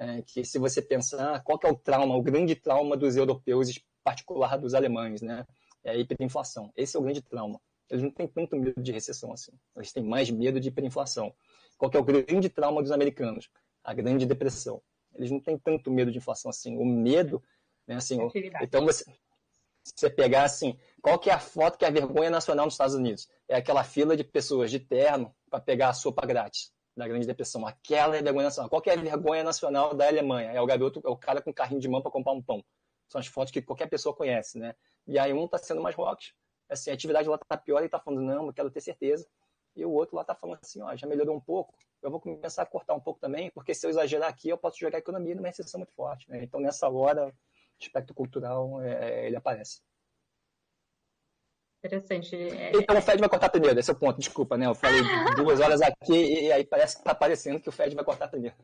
É, 0.01 0.23
que 0.23 0.45
se 0.45 0.59
você 0.61 0.81
pensar 0.81 1.43
qual 1.43 1.59
é 1.65 1.69
o 1.69 1.75
trauma, 1.75 2.15
o 2.15 2.23
grande 2.23 2.55
trauma 2.55 2.97
dos 2.97 3.17
europeus, 3.17 3.69
em 3.69 3.83
particular 4.05 4.57
dos 4.57 4.73
alemães, 4.73 5.21
né, 5.21 5.45
é 5.83 5.91
a 5.91 5.97
hiperinflação. 5.97 6.73
Esse 6.77 6.97
é 6.97 7.01
o 7.01 7.03
grande 7.03 7.21
trauma. 7.21 7.61
Eles 7.91 8.03
não 8.03 8.11
têm 8.11 8.29
tanto 8.29 8.57
medo 8.57 8.81
de 8.81 8.93
recessão 8.93 9.33
assim. 9.33 9.53
Eles 9.75 9.93
têm 9.93 10.05
mais 10.05 10.31
medo 10.31 10.61
de 10.61 10.69
hiperinflação. 10.69 11.35
Qual 11.77 11.91
é 11.93 11.99
o 11.99 12.05
grande 12.05 12.49
trauma 12.49 12.83
dos 12.83 12.91
americanos? 12.93 13.51
A 13.83 13.95
grande 13.95 14.27
depressão. 14.27 14.81
Eles 15.15 15.31
não 15.31 15.41
têm 15.41 15.59
tanto 15.59 15.91
medo 15.91 16.13
de 16.13 16.19
inflação 16.19 16.51
assim. 16.51 16.77
O 16.77 16.85
medo, 16.85 17.43
né, 17.87 17.97
assim, 17.97 18.19
então 18.61 18.85
você, 18.85 19.05
você 19.95 20.11
pegar 20.11 20.45
assim, 20.45 20.79
qual 21.03 21.19
que 21.19 21.31
é 21.31 21.33
a 21.33 21.39
foto 21.39 21.79
que 21.79 21.85
é 21.85 21.89
a 21.89 21.91
vergonha 21.91 22.31
nacional 22.31 22.67
nos 22.67 22.75
Estados 22.75 22.95
Unidos? 22.95 23.29
É 23.49 23.57
aquela 23.57 23.85
fila 23.85 24.17
de 24.17 24.25
pessoas 24.25 24.71
de 24.71 24.81
terno 24.81 25.35
para 25.51 25.61
pegar 25.61 25.91
a 25.91 25.93
sopa 25.93 26.27
grátis 26.27 26.73
da 26.97 27.07
Grande 27.07 27.27
Depressão. 27.27 27.67
Aquela 27.67 28.17
é 28.17 28.21
a 28.21 28.23
vergonha 28.23 28.45
nacional. 28.45 28.69
Qual 28.69 28.83
que 28.83 28.91
é 28.91 28.95
a 28.95 28.97
vergonha 28.97 29.45
nacional 29.45 29.95
da 29.95 30.07
Alemanha? 30.07 30.51
É 30.51 30.61
o 30.61 30.67
garoto, 30.67 31.01
é 31.05 31.09
o 31.09 31.17
cara 31.17 31.41
com 31.41 31.53
carrinho 31.53 31.81
de 31.81 31.89
mão 31.89 32.03
para 32.03 32.11
comprar 32.11 32.33
um 32.33 32.43
pão. 32.43 32.65
São 33.09 33.21
as 33.21 33.27
fotos 33.27 33.53
que 33.53 33.63
qualquer 33.63 33.89
pessoa 33.89 34.15
conhece, 34.15 34.59
né? 34.59 34.75
E 35.07 35.19
aí 35.19 35.33
um 35.33 35.45
está 35.45 35.59
sendo 35.59 35.81
mais 35.81 35.95
rock. 35.95 36.33
Assim, 36.69 36.91
a 36.91 36.95
atividade 36.95 37.29
lá 37.29 37.37
está 37.37 37.57
pior 37.57 37.83
e 37.83 37.87
está 37.87 37.99
falando, 37.99 38.23
não, 38.23 38.47
eu 38.47 38.53
quero 38.53 38.71
ter 38.71 38.81
certeza 38.81 39.27
e 39.79 39.85
o 39.85 39.93
outro 39.93 40.17
lá 40.17 40.23
está 40.23 40.35
falando 40.35 40.59
assim, 40.61 40.83
ó, 40.83 40.95
já 40.97 41.07
melhorou 41.07 41.37
um 41.37 41.41
pouco, 41.41 41.73
eu 42.03 42.11
vou 42.11 42.21
começar 42.21 42.63
a 42.63 42.67
cortar 42.67 42.95
um 42.95 43.01
pouco 43.01 43.21
também, 43.21 43.51
porque 43.51 43.73
se 43.73 43.87
eu 43.87 43.91
exagerar 43.91 44.29
aqui, 44.29 44.49
eu 44.49 44.59
posso 44.59 44.79
jogar 44.79 44.99
a 44.99 45.01
economia 45.01 45.35
numa 45.37 45.47
recessão 45.47 45.79
muito 45.79 45.93
forte. 45.95 46.29
Né? 46.29 46.43
Então, 46.43 46.61
nessa 46.61 46.89
hora, 46.89 47.33
aspecto 47.87 48.15
cultural, 48.15 48.83
é, 48.83 49.27
ele 49.27 49.37
aparece. 49.37 49.81
Interessante. 51.85 52.35
É, 52.35 52.73
então, 52.75 52.99
o 52.99 53.01
Fed 53.01 53.21
vai 53.21 53.29
cortar 53.29 53.49
primeiro, 53.51 53.79
esse 53.79 53.91
é 53.91 53.95
o 53.95 53.99
ponto, 53.99 54.19
desculpa, 54.19 54.57
né? 54.57 54.67
Eu 54.67 54.75
falei 54.75 55.01
duas 55.37 55.61
horas 55.61 55.81
aqui 55.81 56.47
e 56.47 56.53
aí 56.53 56.65
parece 56.65 56.97
que 56.97 57.01
está 57.03 57.13
aparecendo 57.13 57.61
que 57.61 57.69
o 57.69 57.73
Fed 57.73 57.95
vai 57.95 58.05
cortar 58.05 58.29
primeiro. 58.29 58.57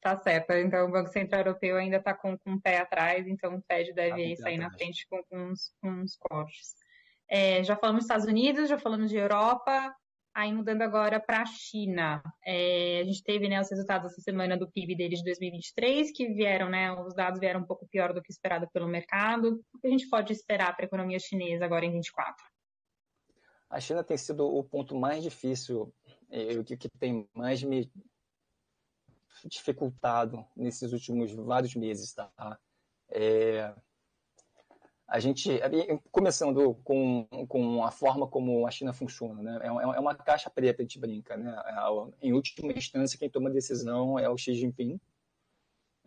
Tá 0.00 0.16
certo. 0.16 0.52
Então, 0.52 0.86
o 0.86 0.90
Banco 0.90 1.10
Central 1.10 1.40
Europeu 1.40 1.76
ainda 1.76 1.96
está 1.96 2.14
com, 2.14 2.38
com 2.38 2.54
o 2.54 2.60
pé 2.60 2.78
atrás, 2.78 3.26
então 3.26 3.56
o 3.56 3.62
Fed 3.62 3.92
deve 3.92 4.36
tá 4.36 4.42
sair 4.42 4.56
na 4.56 4.70
frente 4.70 5.06
com, 5.08 5.22
com, 5.24 5.36
uns, 5.36 5.72
com 5.82 5.90
uns 5.90 6.16
cortes. 6.16 6.74
É, 7.28 7.62
já 7.62 7.76
falamos 7.76 8.00
dos 8.00 8.04
Estados 8.04 8.26
Unidos, 8.26 8.68
já 8.68 8.78
falamos 8.78 9.10
de 9.10 9.16
Europa, 9.16 9.94
Aí 10.36 10.52
mudando 10.52 10.82
agora 10.82 11.18
para 11.18 11.40
a 11.40 11.46
China, 11.46 12.22
é, 12.44 13.00
a 13.00 13.04
gente 13.04 13.22
teve 13.22 13.48
né, 13.48 13.58
os 13.58 13.70
resultados 13.70 14.12
essa 14.12 14.20
semana 14.20 14.54
do 14.54 14.70
PIB 14.70 14.94
deles 14.94 15.20
de 15.20 15.24
2023, 15.24 16.12
que 16.12 16.28
vieram, 16.28 16.68
né, 16.68 16.92
os 16.92 17.14
dados 17.14 17.40
vieram 17.40 17.60
um 17.60 17.64
pouco 17.64 17.88
pior 17.88 18.12
do 18.12 18.20
que 18.20 18.30
esperado 18.30 18.68
pelo 18.70 18.86
mercado. 18.86 19.64
O 19.72 19.78
que 19.78 19.86
a 19.86 19.90
gente 19.90 20.06
pode 20.10 20.34
esperar 20.34 20.76
para 20.76 20.84
a 20.84 20.88
economia 20.88 21.18
chinesa 21.18 21.64
agora 21.64 21.86
em 21.86 21.92
24? 21.92 22.36
A 23.70 23.80
China 23.80 24.04
tem 24.04 24.18
sido 24.18 24.46
o 24.46 24.62
ponto 24.62 24.94
mais 24.94 25.22
difícil, 25.22 25.90
o 26.60 26.64
que, 26.64 26.76
que 26.76 26.90
tem 26.90 27.26
mais 27.32 27.62
me 27.62 27.90
dificultado 29.42 30.44
nesses 30.54 30.92
últimos 30.92 31.32
vários 31.32 31.74
meses, 31.74 32.12
tá? 32.12 32.30
É, 33.08 33.74
a 35.08 35.20
gente, 35.20 35.50
começando 36.10 36.74
com, 36.82 37.26
com 37.48 37.84
a 37.84 37.92
forma 37.92 38.26
como 38.26 38.66
a 38.66 38.70
China 38.72 38.92
funciona, 38.92 39.40
né? 39.40 39.60
é, 39.62 39.66
é 39.68 40.00
uma 40.00 40.14
caixa 40.16 40.50
preta, 40.50 40.82
a 40.82 40.84
gente 40.84 40.98
brinca. 40.98 41.36
Né? 41.36 41.56
Em 42.20 42.32
última 42.32 42.72
instância, 42.72 43.18
quem 43.18 43.30
toma 43.30 43.48
a 43.48 43.52
decisão 43.52 44.18
é 44.18 44.28
o 44.28 44.36
Xi 44.36 44.54
Jinping. 44.54 45.00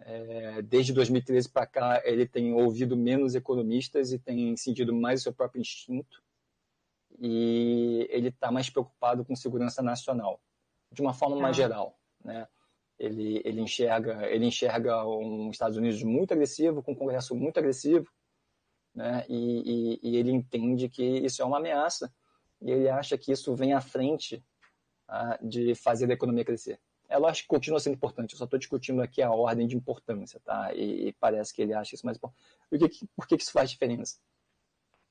É, 0.02 0.62
desde 0.62 0.92
2013 0.92 1.50
para 1.50 1.66
cá, 1.66 2.02
ele 2.04 2.28
tem 2.28 2.54
ouvido 2.54 2.98
menos 2.98 3.36
economistas 3.36 4.12
e 4.12 4.20
tem 4.20 4.56
sentido 4.58 4.94
mais 4.94 5.22
o 5.22 5.24
seu 5.24 5.34
próprio 5.34 5.62
instinto. 5.62 6.22
E 7.18 8.06
ele 8.10 8.30
está 8.30 8.52
mais 8.52 8.70
preocupado 8.70 9.24
com 9.24 9.36
segurança 9.36 9.82
nacional, 9.82 10.42
de 10.92 11.02
uma 11.02 11.14
forma 11.14 11.38
mais 11.38 11.58
ah. 11.58 11.62
geral. 11.62 12.00
Né? 12.24 12.48
Ele, 12.98 13.42
ele, 13.46 13.62
enxerga, 13.62 14.26
ele 14.30 14.46
enxerga 14.46 15.06
um 15.06 15.50
Estados 15.52 15.78
Unidos 15.78 16.04
muito 16.04 16.34
agressivo, 16.34 16.84
com 16.84 16.92
um 16.92 16.96
Congresso 16.96 17.34
muito 17.34 17.58
agressivo, 17.58 18.10
né? 18.94 19.26
E, 19.30 20.00
e, 20.04 20.10
e, 20.10 20.18
ele 20.18 20.32
entende 20.32 20.90
que 20.90 21.04
isso 21.04 21.42
é 21.42 21.46
uma 21.46 21.58
ameaça 21.58 22.12
e 22.62 22.72
ele 22.72 22.90
acha 22.90 23.18
que 23.18 23.32
isso 23.32 23.56
vem 23.56 23.74
à 23.74 23.82
frente 23.82 24.44
ah, 25.08 25.38
de 25.42 25.76
fazer 25.76 26.10
a 26.10 26.14
economia 26.14 26.46
crescer. 26.46 26.80
É 27.08 27.18
lógico 27.18 27.48
que 27.48 27.56
continua 27.56 27.80
sendo 27.80 27.96
importante, 27.96 28.34
eu 28.34 28.38
só 28.38 28.46
estou 28.46 28.60
discutindo 28.60 29.02
aqui 29.02 29.22
a 29.22 29.32
ordem 29.32 29.68
de 29.68 29.76
importância, 29.76 30.40
tá? 30.42 30.74
E, 30.76 31.08
e, 31.08 31.14
parece 31.14 31.54
que 31.54 31.62
ele 31.62 31.74
acha 31.74 31.96
isso 31.96 32.06
mais 32.06 32.18
importante. 32.18 32.44
Por 32.70 32.78
que, 32.78 33.08
por 33.16 33.28
que 33.28 33.36
isso 33.36 33.52
faz 33.52 33.72
diferença? 33.72 34.18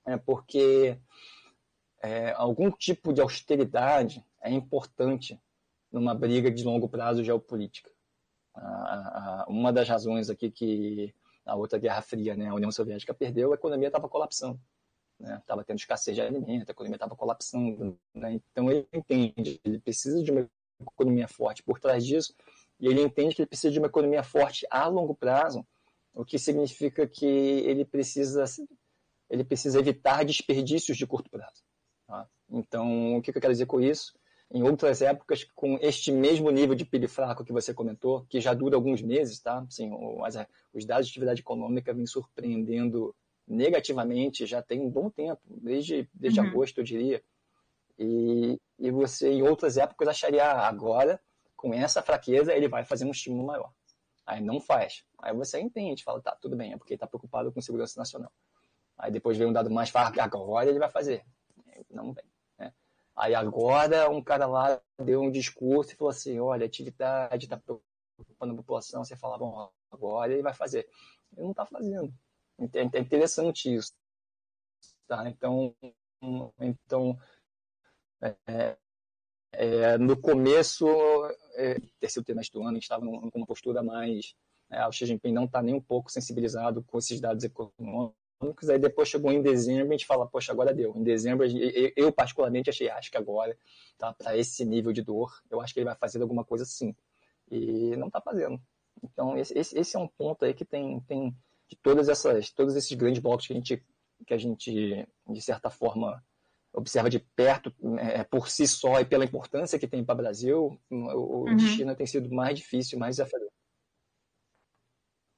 É 0.07 0.17
porque 0.17 0.97
é, 2.01 2.33
algum 2.33 2.71
tipo 2.71 3.13
de 3.13 3.21
austeridade 3.21 4.25
é 4.41 4.51
importante 4.51 5.41
numa 5.91 6.15
briga 6.15 6.51
de 6.51 6.63
longo 6.63 6.89
prazo 6.89 7.25
geopolítica. 7.25 7.91
Ah, 8.55 9.45
uma 9.49 9.73
das 9.73 9.89
razões 9.89 10.31
aqui 10.31 10.51
que 10.51 11.15
a 11.49 11.57
outra 11.57 11.78
Guerra 11.78 12.02
Fria, 12.02 12.37
né, 12.37 12.49
a 12.49 12.55
União 12.55 12.71
Soviética 12.71 13.14
perdeu, 13.14 13.52
a 13.52 13.55
economia 13.55 13.88
estava 13.88 14.09
colapsando. 14.09 14.61
Estava 15.19 15.62
né? 15.62 15.64
tendo 15.67 15.78
escassez 15.78 16.14
de 16.14 16.23
alimento, 16.23 16.69
a 16.69 16.73
economia 16.73 16.97
estava 16.97 17.17
colapsando. 17.17 17.99
Né? 18.14 18.35
Então 18.52 18.71
ele 18.71 18.87
entende, 18.93 19.61
ele 19.64 19.78
precisa 19.78 20.23
de 20.23 20.31
uma 20.31 20.49
economia 20.81 21.26
forte 21.26 21.62
por 21.62 21.81
trás 21.81 22.05
disso, 22.05 22.35
e 22.78 22.87
ele 22.87 23.02
entende 23.02 23.35
que 23.35 23.43
ele 23.43 23.49
precisa 23.49 23.73
de 23.73 23.78
uma 23.78 23.88
economia 23.88 24.23
forte 24.23 24.67
a 24.71 24.87
longo 24.87 25.14
prazo, 25.14 25.67
o 26.14 26.25
que 26.25 26.38
significa 26.38 27.07
que 27.07 27.26
ele 27.26 27.85
precisa, 27.85 28.45
ele 29.31 29.43
precisa 29.43 29.81
evitar 29.81 30.25
desperdícios 30.25 30.97
de 30.97 31.07
curto 31.07 31.31
prazo. 31.31 31.64
Tá? 32.07 32.28
Então, 32.50 33.17
o 33.17 33.23
que 33.23 33.31
eu 33.31 33.40
quero 33.40 33.52
dizer 33.52 33.67
com 33.67 33.81
isso? 33.81 34.18
Em 34.50 34.62
outras 34.62 35.02
épocas, 35.02 35.45
com 35.55 35.78
este 35.83 36.11
mesmo 36.11 36.50
nível 36.50 36.75
de 36.75 36.85
PIB 36.85 37.07
fraco 37.07 37.45
que 37.45 37.52
você 37.52 37.75
comentou, 37.75 38.25
que 38.31 38.40
já 38.40 38.55
dura 38.55 38.76
alguns 38.76 39.02
meses, 39.02 39.38
tá? 39.40 39.59
Assim, 39.59 39.90
os 40.73 40.87
dados 40.87 41.07
de 41.07 41.12
atividade 41.12 41.40
econômica 41.40 41.93
vêm 41.93 42.07
surpreendendo 42.07 43.14
negativamente 43.49 44.47
já 44.47 44.62
tem 44.62 44.81
um 44.81 44.90
bom 44.90 45.09
tempo, 45.09 45.40
desde, 45.47 46.09
desde 46.12 46.40
uhum. 46.40 46.47
agosto, 46.47 46.78
eu 46.78 46.85
diria. 46.85 47.23
E, 47.99 48.61
e 48.78 48.90
você, 48.90 49.33
em 49.33 49.43
outras 49.43 49.76
épocas, 49.76 50.09
acharia 50.09 50.45
ah, 50.45 50.69
agora, 50.69 51.21
com 51.57 51.75
essa 51.75 52.02
fraqueza, 52.02 52.55
ele 52.55 52.69
vai 52.69 52.85
fazer 52.85 53.05
um 53.05 53.11
estímulo 53.11 53.47
maior. 53.47 53.73
Aí 54.26 54.40
não 54.40 54.61
faz. 54.61 55.05
Aí 55.19 55.35
você 55.35 55.59
entende, 55.59 56.05
fala, 56.05 56.21
tá, 56.21 56.37
tudo 56.40 56.55
bem, 56.55 56.73
é 56.73 56.76
porque 56.76 56.95
está 56.95 57.07
preocupado 57.07 57.50
com 57.50 57.61
segurança 57.61 57.99
nacional. 57.99 58.31
Aí 58.97 59.11
depois 59.11 59.38
vem 59.38 59.47
um 59.47 59.52
dado 59.52 59.71
mais 59.71 59.88
fraco, 59.88 60.21
agora 60.21 60.69
ele 60.69 60.78
vai 60.78 60.90
fazer. 60.90 61.25
Não 61.90 62.12
vem. 62.12 62.25
Aí 63.19 63.35
agora 63.35 64.09
um 64.09 64.23
cara 64.23 64.47
lá 64.47 64.81
deu 65.05 65.21
um 65.21 65.31
discurso 65.31 65.93
e 65.93 65.97
falou 65.97 66.11
assim, 66.13 66.39
olha, 66.39 66.65
atividade 66.65 67.47
está 67.47 67.57
preocupando 67.57 68.53
a 68.53 68.57
população. 68.57 69.05
Você 69.05 69.17
fala, 69.17 69.37
bom, 69.37 69.69
agora 69.91 70.33
ele 70.33 70.43
vai 70.43 70.55
fazer. 70.55 70.89
Ele 71.33 71.43
não 71.43 71.51
está 71.51 71.67
fazendo. 71.67 72.15
É 72.75 72.99
interessante 73.01 73.75
isso. 73.75 73.93
Tá? 75.09 75.29
Então, 75.29 75.75
então 76.61 77.19
é, 78.23 78.77
é, 79.53 79.99
no 79.99 80.17
começo, 80.17 80.87
é, 81.57 81.81
terceiro 81.99 82.25
trimestre 82.25 82.57
do 82.57 82.63
ano, 82.63 82.71
a 82.71 82.75
gente 82.75 82.85
estava 82.85 83.05
com 83.05 83.31
uma 83.35 83.47
postura 83.47 83.83
mais. 83.83 84.33
É, 84.71 84.87
o 84.87 84.93
Xi 84.93 85.07
Jinping 85.07 85.33
não 85.33 85.47
está 85.47 85.61
nem 85.61 85.75
um 85.75 85.81
pouco 85.81 86.09
sensibilizado 86.09 86.85
com 86.85 86.99
esses 86.99 87.21
dados 87.21 87.43
econômicos. 87.43 88.28
Aí 88.40 88.78
depois 88.78 89.09
chegou 89.09 89.33
em 89.33 89.42
dezembro 89.42 89.87
e 89.87 89.88
a 89.88 89.92
gente 89.92 90.07
fala, 90.07 90.26
poxa, 90.26 90.52
agora 90.52 90.73
deu. 90.73 90.95
Em 90.97 91.02
dezembro, 91.02 91.45
eu 91.97 92.12
particularmente 92.12 92.71
achei, 92.71 92.88
acho 92.88 93.11
que 93.11 93.16
agora, 93.16 93.59
tá, 93.97 94.12
para 94.12 94.37
esse 94.37 94.64
nível 94.64 94.92
de 94.92 95.02
dor, 95.02 95.33
eu 95.50 95.61
acho 95.61 95.75
que 95.75 95.80
ele 95.80 95.87
vai 95.87 95.97
fazer 95.97 96.23
alguma 96.23 96.45
coisa 96.45 96.64
sim. 96.64 96.95
E 97.50 97.97
não 97.97 98.07
está 98.07 98.21
fazendo. 98.21 98.61
Então, 99.02 99.37
esse, 99.37 99.59
esse 99.59 99.97
é 99.97 99.99
um 99.99 100.07
ponto 100.07 100.45
aí 100.45 100.54
que 100.54 100.64
tem, 100.64 101.00
tem 101.00 101.37
de 101.68 101.76
todas 101.83 102.09
essas, 102.09 102.50
todos 102.50 102.76
esses 102.76 102.92
grandes 102.97 103.21
blocos 103.21 103.47
que 103.47 103.52
a 103.52 103.57
gente, 103.57 103.85
que 104.26 104.35
a 104.35 104.38
gente 104.38 105.09
de 105.28 105.42
certa 105.42 105.68
forma, 105.68 106.25
observa 106.73 107.11
de 107.11 107.18
perto 107.18 107.75
é, 107.99 108.23
por 108.23 108.49
si 108.49 108.68
só 108.68 109.00
e 109.00 109.04
pela 109.04 109.25
importância 109.25 109.78
que 109.78 109.88
tem 109.88 110.04
para 110.04 110.14
o 110.14 110.18
Brasil, 110.18 110.80
o, 110.90 111.50
uhum. 111.50 111.59
China 111.59 111.95
tem 111.95 112.07
sido 112.07 112.33
mais 112.33 112.57
difícil, 112.57 112.99
mais 112.99 113.16
desafiador. 113.16 113.50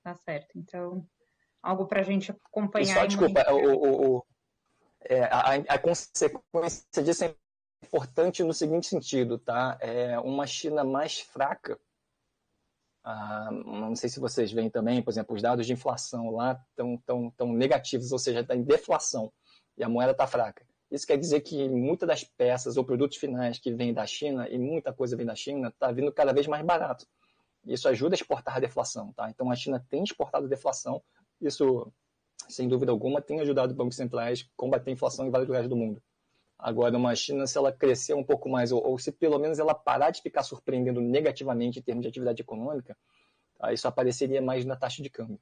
Tá 0.03 0.15
certo. 0.17 0.59
Então, 0.59 1.07
algo 1.63 1.87
para 1.87 2.01
a 2.01 2.05
gente 2.05 2.31
acompanhar. 2.31 2.95
Só, 2.95 3.07
desculpa, 3.07 3.53
o, 3.53 4.17
o, 4.17 4.27
é, 5.03 5.25
a, 5.25 5.55
a, 5.55 5.79
consequência 5.79 7.03
disso 7.03 7.25
é 7.25 7.35
importante 7.85 8.43
no 8.43 8.53
seguinte 8.53 8.87
sentido, 8.87 9.39
tá? 9.39 9.79
É 9.81 10.19
uma 10.21 10.47
China 10.47 10.85
mais 10.85 11.21
fraca 11.21 11.79
ah, 13.03 13.51
não 13.51 13.97
sei 13.97 14.11
se 14.11 14.21
vocês 14.21 14.53
veem 14.53 14.69
também, 14.69 15.03
por 15.03 15.11
exemplo, 15.11 15.35
os 15.35 15.43
dados 15.43 15.67
de 15.67 15.73
inflação 15.73 16.31
lá 16.31 16.61
estão 16.71 16.99
tão, 17.07 17.31
tão 17.31 17.53
negativos, 17.53 18.13
ou 18.13 18.19
seja, 18.19 18.41
está 18.41 18.55
em 18.55 18.63
deflação 18.63 19.33
e 19.77 19.83
a 19.83 19.89
moeda 19.89 20.13
está 20.13 20.27
fraca. 20.27 20.67
Isso 20.91 21.07
quer 21.07 21.17
dizer 21.17 21.41
que 21.41 21.69
muitas 21.69 22.07
das 22.07 22.25
peças 22.25 22.77
ou 22.77 22.85
produtos 22.85 23.17
finais 23.17 23.59
que 23.59 23.73
vêm 23.73 23.95
da 23.95 24.07
China, 24.07 24.49
e 24.49 24.59
muita 24.59 24.93
coisa 24.93 25.17
vem 25.17 25.25
da 25.25 25.35
China, 25.35 25.69
está 25.69 25.91
vindo 25.93 26.13
cada 26.13 26.33
vez 26.33 26.47
mais 26.47 26.65
barato. 26.65 27.07
Isso 27.65 27.89
ajuda 27.89 28.15
a 28.15 28.17
exportar 28.17 28.57
a 28.57 28.61
deflação. 28.61 29.13
Tá? 29.13 29.31
Então 29.31 29.51
a 29.51 29.57
China 29.57 29.85
tem 29.89 30.03
exportado 30.03 30.49
deflação, 30.49 31.03
isso, 31.41 31.93
sem 32.49 32.69
dúvida 32.69 32.93
alguma, 32.93 33.21
tem 33.21 33.41
ajudado 33.41 33.73
os 33.73 33.77
bancos 33.77 33.97
centrais 33.97 34.47
a 34.49 34.57
combater 34.57 34.91
a 34.91 34.93
inflação 34.93 35.27
em 35.27 35.31
vários 35.31 35.49
lugares 35.49 35.69
do 35.69 35.77
mundo. 35.77 36.03
Agora, 36.59 36.97
uma 36.97 37.15
China, 37.15 37.47
se 37.47 37.57
ela 37.57 37.73
crescer 37.73 38.13
um 38.13 38.23
pouco 38.23 38.49
mais, 38.49 38.71
ou, 38.71 38.85
ou, 38.87 38.99
se 38.99 39.11
pelo 39.11 39.39
menos 39.39 39.59
ela 39.59 39.75
parar 39.75 40.11
de 40.11 40.21
ficar 40.21 40.43
surpreendendo 40.43 41.01
negativamente 41.01 41.79
em 41.79 41.83
termos 41.83 42.03
de 42.03 42.09
atividade 42.09 42.43
econômica, 42.43 42.97
tá? 43.59 43.73
isso 43.73 43.89
apareceria 43.89 44.43
mais 44.43 44.65
na 44.67 44.77
taxa 44.77 45.03
de 45.03 45.09
câmbio. 45.09 45.41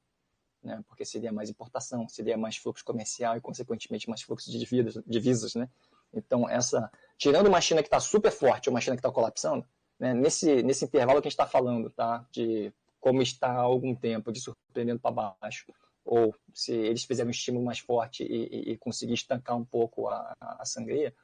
Né? 0.63 0.83
Porque 0.87 1.05
seria 1.05 1.33
mais 1.33 1.51
importação, 1.51 2.09
seria 2.09 2.37
mais 2.37 2.57
fluxo 2.57 2.85
comercial 2.85 3.37
e, 3.37 3.41
consequentemente, 3.41 4.09
mais 4.09 4.23
fluxo 4.23 4.51
de 4.51 4.59
divisas. 4.59 5.03
divisas 5.05 5.55
né? 5.57 5.69
Então, 6.15 6.49
essa, 6.49 6.91
tirando 7.17 7.49
uma 7.49 7.61
China 7.61 7.83
que 7.83 7.89
está 7.89 7.99
super 7.99 8.31
forte 8.31 8.69
ou 8.69 8.75
uma 8.75 8.81
China 8.81 8.95
que 8.95 9.01
está 9.01 9.11
colapsando, 9.11 9.67
né? 9.99 10.15
nesse, 10.15 10.63
nesse 10.63 10.85
intervalo 10.85 11.21
que 11.21 11.27
a 11.27 11.31
gente 11.31 11.41
está 11.41 11.47
falando, 11.47 11.91
tá? 11.91 12.25
de 12.31 12.73
como 13.01 13.23
está 13.23 13.49
há 13.49 13.61
algum 13.61 13.95
tempo, 13.95 14.33
de 14.33 14.41
surpreendendo 14.41 15.01
para 15.01 15.35
baixo, 15.41 15.67
ou 16.09 16.35
se 16.55 16.73
eles 16.73 17.05
fizerem 17.05 17.29
um 17.29 17.31
estímulo 17.31 17.67
mais 17.67 17.81
forte 17.81 18.25
e, 18.25 18.47
e, 18.47 18.73
e 18.73 18.79
conseguir 18.79 19.13
estancar 19.13 19.59
um 19.59 19.65
pouco 19.65 20.09
a, 20.09 20.35
a 20.41 20.65
sangria, 20.65 21.15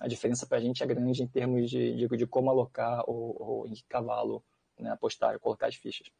a 0.00 0.08
diferença 0.08 0.44
para 0.44 0.58
a 0.58 0.60
gente 0.60 0.82
é 0.82 0.86
grande 0.86 1.22
em 1.22 1.28
termos 1.28 1.70
de, 1.70 1.94
de, 1.94 2.08
de 2.08 2.26
como 2.26 2.50
alocar 2.50 3.08
ou, 3.08 3.40
ou, 3.40 3.66
em 3.68 3.74
que 3.74 3.84
cavalo 3.84 4.44
né, 4.76 4.90
apostar, 4.90 5.38
colocar 5.38 5.68
as 5.68 5.76
fichas. 5.76 6.10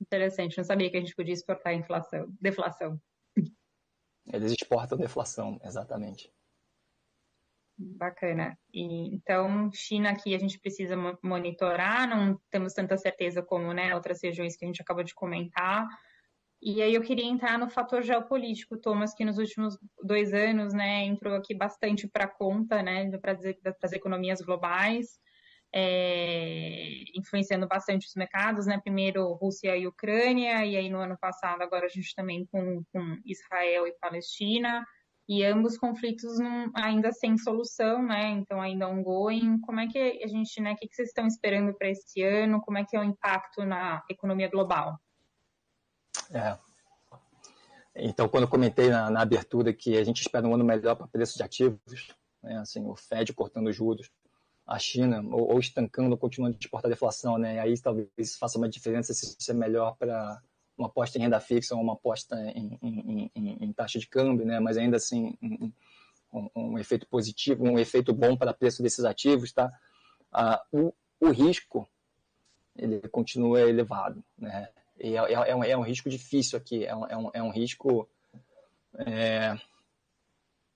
Interessante, 0.00 0.56
não 0.56 0.64
sabia 0.64 0.90
que 0.90 0.96
a 0.96 1.00
gente 1.00 1.14
podia 1.14 1.34
exportar 1.34 1.74
inflação, 1.74 2.26
deflação. 2.40 2.98
Eles 4.32 4.52
exportam 4.52 4.96
deflação, 4.96 5.60
exatamente. 5.62 6.32
Bacana. 7.76 8.58
E, 8.72 9.14
então, 9.14 9.70
China 9.74 10.10
aqui 10.10 10.34
a 10.34 10.38
gente 10.38 10.58
precisa 10.58 10.96
monitorar, 11.22 12.08
não 12.08 12.40
temos 12.50 12.72
tanta 12.72 12.96
certeza 12.96 13.42
como 13.42 13.72
né, 13.74 13.94
outras 13.94 14.22
regiões 14.22 14.56
que 14.56 14.64
a 14.64 14.68
gente 14.68 14.80
acabou 14.80 15.04
de 15.04 15.14
comentar, 15.14 15.86
e 16.60 16.82
aí 16.82 16.94
eu 16.94 17.02
queria 17.02 17.24
entrar 17.24 17.58
no 17.58 17.68
fator 17.68 18.02
geopolítico, 18.02 18.76
Thomas, 18.78 19.14
que 19.14 19.24
nos 19.24 19.38
últimos 19.38 19.78
dois 20.02 20.32
anos, 20.32 20.74
né, 20.74 21.04
entrou 21.04 21.34
aqui 21.34 21.54
bastante 21.54 22.08
para 22.08 22.26
conta, 22.26 22.82
né, 22.82 23.10
para 23.18 23.38
as 23.82 23.92
economias 23.92 24.40
globais, 24.40 25.20
é, 25.72 27.04
influenciando 27.14 27.68
bastante 27.68 28.06
os 28.06 28.14
mercados, 28.14 28.66
né, 28.66 28.80
primeiro 28.82 29.32
Rússia 29.34 29.76
e 29.76 29.86
Ucrânia, 29.86 30.64
e 30.64 30.76
aí 30.76 30.90
no 30.90 30.98
ano 30.98 31.16
passado 31.20 31.62
agora 31.62 31.86
a 31.86 31.90
gente 31.90 32.14
também 32.14 32.46
com, 32.50 32.82
com 32.92 33.16
Israel 33.24 33.86
e 33.86 33.92
Palestina, 34.00 34.84
e 35.28 35.44
ambos 35.44 35.76
conflitos 35.76 36.38
não, 36.38 36.72
ainda 36.74 37.12
sem 37.12 37.36
solução, 37.36 38.02
né, 38.02 38.30
então 38.30 38.60
ainda 38.60 38.88
ongoing. 38.88 39.60
Como 39.60 39.78
é 39.78 39.86
que 39.86 39.98
a 40.24 40.26
gente, 40.26 40.60
né, 40.60 40.72
o 40.72 40.76
que, 40.76 40.88
que 40.88 40.94
vocês 40.96 41.08
estão 41.08 41.26
esperando 41.26 41.72
para 41.76 41.90
esse 41.90 42.22
ano? 42.22 42.62
Como 42.62 42.78
é 42.78 42.84
que 42.84 42.96
é 42.96 43.00
o 43.00 43.04
impacto 43.04 43.64
na 43.64 44.02
economia 44.10 44.48
global? 44.48 44.98
É. 46.32 46.58
Então, 47.94 48.28
quando 48.28 48.44
eu 48.44 48.48
comentei 48.48 48.90
na, 48.90 49.10
na, 49.10 49.22
abertura 49.22 49.72
que 49.72 49.96
a 49.96 50.04
gente 50.04 50.20
espera 50.20 50.46
um 50.46 50.54
ano 50.54 50.64
melhor 50.64 50.94
para 50.94 51.08
preços 51.08 51.34
de 51.34 51.42
ativos, 51.42 52.08
né, 52.42 52.58
assim, 52.58 52.84
o 52.86 52.94
Fed 52.94 53.32
cortando 53.32 53.72
juros, 53.72 54.10
a 54.66 54.78
China 54.78 55.20
ou, 55.32 55.52
ou 55.52 55.58
estancando, 55.58 56.16
continuando 56.16 56.56
de 56.56 56.64
exportar 56.64 56.90
deflação, 56.90 57.38
né, 57.38 57.58
aí 57.58 57.78
talvez 57.80 58.36
faça 58.38 58.58
uma 58.58 58.68
diferença 58.68 59.12
se 59.12 59.36
isso 59.38 59.50
é 59.50 59.54
melhor 59.54 59.96
para 59.96 60.40
uma 60.76 60.86
aposta 60.86 61.18
em 61.18 61.22
renda 61.22 61.40
fixa 61.40 61.74
ou 61.74 61.80
uma 61.80 61.94
aposta 61.94 62.36
em, 62.54 62.78
em, 62.80 63.30
em, 63.34 63.58
em 63.64 63.72
taxa 63.72 63.98
de 63.98 64.06
câmbio, 64.06 64.46
né, 64.46 64.60
mas 64.60 64.76
ainda 64.76 64.96
assim 64.96 65.36
um, 66.32 66.48
um, 66.54 66.78
efeito 66.78 67.06
positivo, 67.08 67.64
um 67.64 67.78
efeito 67.78 68.12
bom 68.12 68.36
para 68.36 68.54
preço 68.54 68.82
desses 68.82 69.04
ativos, 69.04 69.52
tá? 69.52 69.72
Ah, 70.30 70.62
o, 70.70 70.92
o 71.18 71.30
risco 71.30 71.88
ele 72.76 73.00
continua 73.08 73.60
elevado, 73.62 74.22
né? 74.36 74.68
E 75.00 75.16
é, 75.16 75.32
é, 75.32 75.50
é, 75.50 75.56
um, 75.56 75.64
é 75.64 75.76
um 75.76 75.82
risco 75.82 76.08
difícil 76.08 76.58
aqui, 76.58 76.84
é 76.84 76.94
um, 76.94 77.06
é 77.06 77.16
um, 77.16 77.30
é 77.34 77.42
um 77.42 77.50
risco. 77.50 78.08
É, 78.98 79.56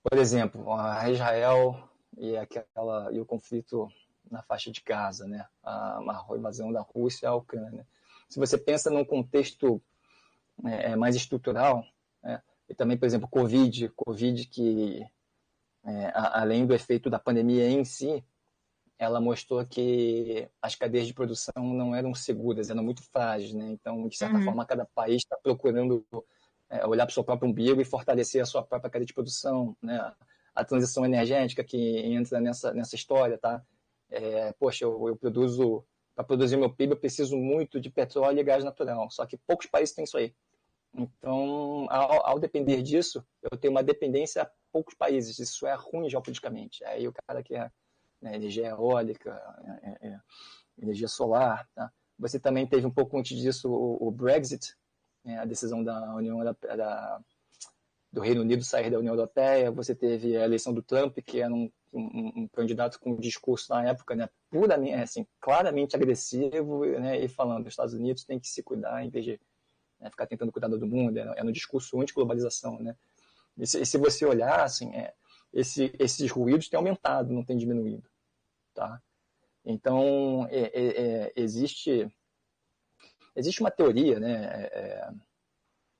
por 0.03 0.17
exemplo, 0.17 0.71
a 0.73 1.09
Israel 1.09 1.89
e, 2.17 2.37
aquela, 2.37 3.11
e 3.11 3.19
o 3.19 3.25
conflito 3.25 3.89
na 4.29 4.41
faixa 4.41 4.71
de 4.71 4.81
Gaza, 4.81 5.27
né? 5.27 5.45
a, 5.63 5.99
a 5.99 6.37
invasão 6.37 6.71
da 6.71 6.81
Rússia 6.81 7.29
à 7.29 7.35
Ucrânia. 7.35 7.85
Se 8.27 8.39
você 8.39 8.57
pensa 8.57 8.89
num 8.89 9.05
contexto 9.05 9.81
é, 10.65 10.91
é 10.91 10.95
mais 10.95 11.15
estrutural, 11.15 11.85
né? 12.21 12.41
e 12.69 12.73
também, 12.73 12.97
por 12.97 13.05
exemplo, 13.05 13.27
Covid, 13.27 13.89
Covid 13.89 14.45
que, 14.47 15.05
é, 15.85 16.05
a, 16.13 16.41
além 16.41 16.65
do 16.65 16.73
efeito 16.73 17.09
da 17.09 17.19
pandemia 17.19 17.67
em 17.67 17.83
si, 17.85 18.23
ela 18.97 19.19
mostrou 19.19 19.65
que 19.65 20.47
as 20.61 20.75
cadeias 20.75 21.07
de 21.07 21.13
produção 21.13 21.53
não 21.73 21.95
eram 21.95 22.13
seguras, 22.13 22.69
eram 22.69 22.83
muito 22.83 23.03
frágeis, 23.03 23.53
né? 23.53 23.69
Então, 23.71 24.07
de 24.07 24.15
certa 24.15 24.37
uhum. 24.37 24.43
forma, 24.43 24.65
cada 24.65 24.85
país 24.85 25.17
está 25.17 25.37
procurando 25.37 26.05
é, 26.69 26.85
olhar 26.85 27.05
para 27.05 27.11
o 27.11 27.13
seu 27.13 27.23
próprio 27.23 27.49
umbigo 27.49 27.81
e 27.81 27.85
fortalecer 27.85 28.41
a 28.41 28.45
sua 28.45 28.63
própria 28.63 28.89
cadeia 28.89 29.05
de 29.05 29.13
produção, 29.13 29.75
né? 29.81 30.13
A 30.55 30.63
transição 30.63 31.03
energética 31.03 31.63
que 31.63 31.77
entra 31.77 32.39
nessa, 32.39 32.73
nessa 32.73 32.95
história, 32.95 33.37
tá? 33.37 33.61
É, 34.09 34.53
poxa, 34.53 34.85
eu, 34.85 35.07
eu 35.07 35.15
produzo, 35.15 35.83
para 36.15 36.23
produzir 36.23 36.57
meu 36.57 36.69
PIB, 36.69 36.93
eu 36.93 36.99
preciso 36.99 37.35
muito 37.35 37.79
de 37.79 37.89
petróleo 37.89 38.39
e 38.39 38.43
gás 38.43 38.63
natural, 38.63 39.09
só 39.09 39.25
que 39.25 39.37
poucos 39.37 39.65
países 39.65 39.95
têm 39.95 40.03
isso 40.03 40.17
aí. 40.17 40.33
Então, 40.95 41.87
ao, 41.89 42.27
ao, 42.27 42.39
depender 42.39 42.83
disso, 42.83 43.25
eu 43.41 43.57
tenho 43.57 43.71
uma 43.71 43.81
dependência 43.81 44.43
a 44.43 44.51
poucos 44.71 44.93
países. 44.93 45.39
Isso 45.39 45.65
é 45.65 45.73
ruim 45.73 46.07
geopoliticamente. 46.07 46.83
Aí 46.85 47.07
o 47.07 47.13
cara 47.13 47.41
quer 47.41 47.71
né, 48.23 48.35
energia 48.35 48.69
eólica, 48.69 49.31
é, 49.83 49.89
é, 49.89 50.07
é, 50.07 50.19
energia 50.81 51.07
solar. 51.07 51.67
Tá? 51.75 51.91
Você 52.17 52.39
também 52.39 52.65
teve 52.65 52.87
um 52.87 52.91
pouco 52.91 53.17
antes 53.17 53.37
disso 53.37 53.69
o, 53.69 54.07
o 54.07 54.11
Brexit, 54.11 54.75
né, 55.23 55.39
a 55.39 55.45
decisão 55.45 55.83
da 55.83 56.15
União 56.15 56.41
da, 56.43 56.55
da, 56.75 57.21
do 58.11 58.21
Reino 58.21 58.41
Unido 58.41 58.63
sair 58.63 58.89
da 58.89 58.97
União 58.97 59.13
Europeia. 59.13 59.69
Você 59.71 59.93
teve 59.93 60.37
a 60.37 60.45
eleição 60.45 60.73
do 60.73 60.81
Trump, 60.81 61.17
que 61.19 61.41
era 61.41 61.53
um, 61.53 61.69
um, 61.91 62.43
um 62.43 62.47
candidato 62.47 62.97
com 62.99 63.11
um 63.11 63.19
discurso 63.19 63.73
na 63.73 63.89
época 63.89 64.15
né, 64.15 64.29
puramente, 64.49 64.93
assim, 64.93 65.27
claramente 65.41 65.95
agressivo 65.95 66.85
né, 66.85 67.19
e 67.19 67.27
falando 67.27 67.67
os 67.67 67.73
Estados 67.73 67.93
Unidos 67.93 68.23
têm 68.23 68.39
que 68.39 68.47
se 68.47 68.63
cuidar 68.63 69.03
em 69.03 69.09
vez 69.09 69.25
de 69.25 69.39
né, 69.99 70.09
ficar 70.09 70.27
tentando 70.27 70.51
cuidar 70.51 70.69
do 70.69 70.87
mundo, 70.87 71.17
é, 71.17 71.33
é 71.37 71.43
no 71.43 71.51
discurso 71.51 71.99
anti-globalização. 71.99 72.79
Né? 72.79 72.95
E, 73.57 73.67
se, 73.67 73.81
e 73.81 73.85
se 73.85 73.97
você 73.97 74.25
olhar, 74.25 74.61
assim, 74.61 74.93
é, 74.95 75.13
esse, 75.53 75.93
esses 75.99 76.31
ruídos 76.31 76.69
têm 76.69 76.77
aumentado, 76.77 77.33
não 77.33 77.43
têm 77.43 77.57
diminuído. 77.57 78.09
Tá? 78.73 79.01
Então, 79.65 80.47
é, 80.49 80.61
é, 80.73 81.01
é 81.25 81.33
existe, 81.35 82.11
existe 83.35 83.61
uma 83.61 83.71
teoria, 83.71 84.19
né? 84.19 84.45
É, 84.71 85.09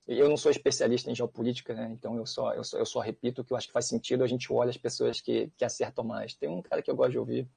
eu 0.05 0.27
não 0.27 0.35
sou 0.35 0.51
especialista 0.51 1.09
em 1.09 1.15
geopolítica, 1.15 1.73
né? 1.73 1.89
então 1.93 2.17
eu 2.17 2.25
só, 2.25 2.53
eu, 2.53 2.63
só, 2.63 2.77
eu 2.77 2.85
só 2.85 2.99
repito 2.99 3.41
que 3.41 3.53
eu 3.53 3.57
acho 3.57 3.67
que 3.67 3.73
faz 3.73 3.87
sentido 3.87 4.21
a 4.21 4.27
gente 4.27 4.51
olha 4.51 4.69
as 4.69 4.77
pessoas 4.77 5.21
que, 5.21 5.49
que 5.55 5.63
acertam 5.63 6.03
mais. 6.03 6.35
Tem 6.35 6.49
um 6.49 6.61
cara 6.61 6.81
que 6.81 6.91
eu 6.91 6.95
gosto 6.95 7.11
de 7.11 7.19
ouvir, 7.19 7.47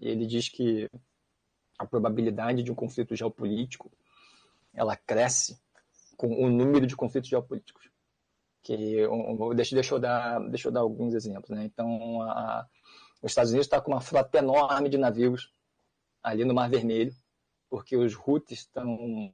e 0.00 0.08
ele 0.08 0.26
diz 0.26 0.48
que 0.48 0.90
a 1.78 1.86
probabilidade 1.86 2.62
de 2.62 2.72
um 2.72 2.74
conflito 2.74 3.14
geopolítico 3.14 3.90
ela 4.74 4.96
cresce 4.96 5.56
com 6.16 6.44
o 6.44 6.50
número 6.50 6.86
de 6.86 6.96
conflitos 6.96 7.30
geopolíticos. 7.30 7.88
Que, 8.62 9.06
deixa, 9.54 9.74
deixa, 9.74 9.94
eu 9.94 9.98
dar, 10.00 10.40
deixa 10.50 10.68
eu 10.68 10.72
dar 10.72 10.80
alguns 10.80 11.14
exemplos. 11.14 11.50
Né? 11.50 11.64
Então, 11.64 12.22
a, 12.22 12.66
os 13.22 13.32
Estados 13.32 13.50
Unidos 13.50 13.66
está 13.66 13.80
com 13.80 13.92
uma 13.92 14.00
frota 14.00 14.38
enorme 14.38 14.88
de 14.88 14.98
navios 14.98 15.52
ali 16.22 16.44
no 16.44 16.54
Mar 16.54 16.70
Vermelho, 16.70 17.12
porque 17.68 17.96
os 17.96 18.16
Houthis 18.16 18.60
estão 18.60 19.32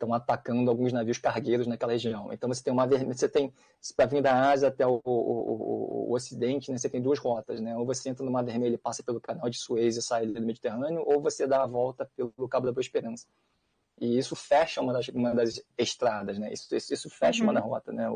estão 0.00 0.14
atacando 0.14 0.70
alguns 0.70 0.94
navios 0.94 1.18
cargueiros 1.18 1.66
naquela 1.66 1.92
região. 1.92 2.32
Então 2.32 2.48
você 2.48 2.62
tem 2.62 2.72
uma 2.72 2.86
você 2.86 3.28
tem 3.28 3.52
para 3.94 4.06
vir 4.06 4.22
da 4.22 4.50
Ásia 4.50 4.68
até 4.68 4.86
o, 4.86 5.00
o, 5.04 5.10
o, 5.10 6.10
o, 6.10 6.14
Ocidente, 6.14 6.70
né, 6.72 6.78
você 6.78 6.88
tem 6.88 7.02
duas 7.02 7.18
rotas, 7.18 7.60
né? 7.60 7.76
Ou 7.76 7.84
você 7.84 8.08
entra 8.08 8.24
no 8.24 8.32
Mar 8.32 8.44
Vermelho 8.44 8.74
e 8.74 8.78
passa 8.78 9.02
pelo 9.02 9.20
Canal 9.20 9.50
de 9.50 9.58
Suez 9.58 9.96
e 9.96 10.02
sai 10.02 10.26
do 10.26 10.40
Mediterrâneo, 10.40 11.04
ou 11.06 11.20
você 11.20 11.46
dá 11.46 11.62
a 11.62 11.66
volta 11.66 12.10
pelo 12.16 12.48
Cabo 12.48 12.66
da 12.66 12.72
Boa 12.72 12.80
Esperança. 12.80 13.26
E 14.00 14.16
isso 14.16 14.34
fecha 14.34 14.80
uma 14.80 14.94
das, 14.94 15.08
uma 15.08 15.34
das 15.34 15.62
estradas, 15.76 16.38
né? 16.38 16.50
Isso, 16.52 16.74
isso, 16.74 16.94
isso 16.94 17.10
fecha 17.10 17.42
uhum. 17.42 17.50
uma 17.50 17.54
da 17.54 17.60
rota, 17.60 17.92
né? 17.92 18.06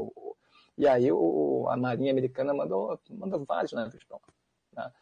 E 0.76 0.88
aí 0.88 1.08
a 1.10 1.76
Marinha 1.76 2.10
Americana 2.10 2.54
mandou, 2.54 2.98
mandou 3.10 3.44
vários 3.44 3.72
navios 3.72 4.02
para 4.04 4.16
lá. 4.16 4.22
Né? 4.74 4.92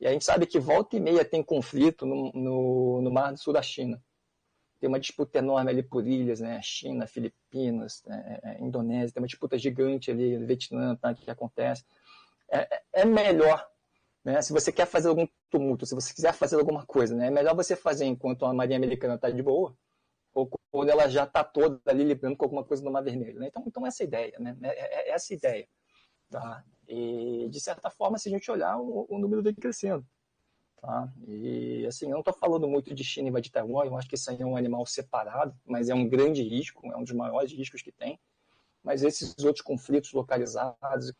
E 0.00 0.06
a 0.06 0.12
gente 0.12 0.24
sabe 0.24 0.46
que 0.46 0.58
volta 0.58 0.96
e 0.96 1.00
meia 1.00 1.24
tem 1.24 1.42
conflito 1.42 2.06
no, 2.06 2.32
no, 2.32 3.02
no 3.02 3.10
Mar 3.10 3.32
do 3.32 3.38
Sul 3.38 3.52
da 3.52 3.62
China. 3.62 4.02
Tem 4.80 4.88
uma 4.88 4.98
disputa 4.98 5.38
enorme 5.38 5.70
ali 5.70 5.82
por 5.82 6.06
ilhas, 6.06 6.40
né? 6.40 6.60
China, 6.60 7.06
Filipinas, 7.06 8.02
né? 8.04 8.40
É, 8.42 8.50
é, 8.50 8.60
Indonésia, 8.60 9.12
tem 9.14 9.22
uma 9.22 9.28
disputa 9.28 9.56
gigante 9.56 10.10
ali, 10.10 10.36
Vietnã, 10.44 10.96
tá? 10.96 11.14
que 11.14 11.30
acontece. 11.30 11.84
É, 12.50 12.58
é, 12.74 12.82
é 12.92 13.04
melhor 13.04 13.64
né? 14.24 14.40
Se 14.40 14.52
você 14.52 14.70
quer 14.70 14.86
fazer 14.86 15.08
algum 15.08 15.26
tumulto, 15.50 15.84
se 15.84 15.94
você 15.94 16.14
quiser 16.14 16.32
fazer 16.32 16.56
alguma 16.56 16.86
coisa, 16.86 17.14
né? 17.14 17.26
é 17.26 17.30
melhor 17.30 17.54
você 17.54 17.74
fazer 17.74 18.04
enquanto 18.04 18.44
a 18.46 18.54
Marinha 18.54 18.78
Americana 18.78 19.14
está 19.16 19.30
de 19.30 19.42
boa, 19.42 19.76
ou 20.32 20.48
quando 20.70 20.88
ela 20.88 21.08
já 21.08 21.24
está 21.24 21.44
toda 21.44 21.80
ali 21.86 22.04
lidando 22.04 22.36
com 22.36 22.44
alguma 22.44 22.64
coisa 22.64 22.82
no 22.84 22.90
Mar 22.90 23.02
Vermelho. 23.02 23.40
Né? 23.40 23.48
Então, 23.48 23.62
então, 23.66 23.86
essa 23.86 24.02
é 24.02 24.06
ideia, 24.06 24.38
né? 24.38 24.56
É, 24.62 24.68
é, 24.68 25.10
é 25.10 25.10
essa 25.10 25.34
ideia. 25.34 25.68
Tá? 26.30 26.64
E, 26.94 27.48
de 27.48 27.58
certa 27.58 27.88
forma, 27.88 28.18
se 28.18 28.28
a 28.28 28.32
gente 28.32 28.50
olhar, 28.50 28.78
o, 28.78 29.06
o 29.08 29.18
número 29.18 29.42
vem 29.42 29.54
crescendo. 29.54 30.06
Tá? 30.78 31.10
E, 31.26 31.86
assim, 31.86 32.06
eu 32.06 32.12
não 32.12 32.18
estou 32.18 32.34
falando 32.34 32.68
muito 32.68 32.94
de 32.94 33.02
China 33.02 33.38
e 33.38 33.40
de 33.40 33.50
Taiwan, 33.50 33.86
eu 33.86 33.96
acho 33.96 34.06
que 34.06 34.14
isso 34.14 34.30
aí 34.30 34.42
é 34.42 34.44
um 34.44 34.56
animal 34.58 34.84
separado, 34.84 35.56
mas 35.64 35.88
é 35.88 35.94
um 35.94 36.06
grande 36.06 36.42
risco, 36.42 36.86
é 36.92 36.96
um 36.96 37.02
dos 37.02 37.14
maiores 37.14 37.50
riscos 37.50 37.80
que 37.80 37.90
tem. 37.90 38.20
Mas 38.84 39.02
esses 39.02 39.34
outros 39.42 39.64
conflitos 39.64 40.12
localizados 40.12 41.14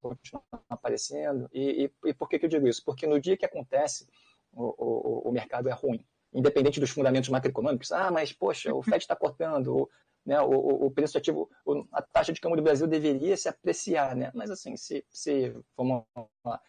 continuam 0.00 0.42
aparecendo. 0.68 1.48
E, 1.52 1.84
e, 1.84 2.08
e 2.08 2.14
por 2.14 2.28
que, 2.28 2.38
que 2.38 2.46
eu 2.46 2.50
digo 2.50 2.66
isso? 2.66 2.82
Porque 2.84 3.06
no 3.06 3.20
dia 3.20 3.36
que 3.36 3.46
acontece, 3.46 4.08
o, 4.52 4.74
o, 4.76 5.28
o 5.28 5.32
mercado 5.32 5.68
é 5.68 5.72
ruim 5.72 6.04
independente 6.34 6.80
dos 6.80 6.90
fundamentos 6.90 7.28
macroeconômicos. 7.28 7.92
Ah, 7.92 8.10
mas, 8.10 8.32
poxa, 8.32 8.74
o 8.74 8.82
FED 8.82 8.96
está 9.04 9.14
cortando, 9.14 9.88
né, 10.24 10.40
o, 10.40 10.86
o, 10.86 10.90
preço 10.90 11.18
ativo, 11.18 11.50
a 11.92 12.00
taxa 12.00 12.32
de 12.32 12.40
câmbio 12.40 12.56
do 12.56 12.62
Brasil 12.62 12.86
deveria 12.86 13.36
se 13.36 13.48
apreciar, 13.48 14.14
né? 14.14 14.30
Mas, 14.34 14.50
assim, 14.50 14.76
se, 14.76 15.04
se 15.10 15.54
vamos 15.76 16.04
lá, 16.44 16.60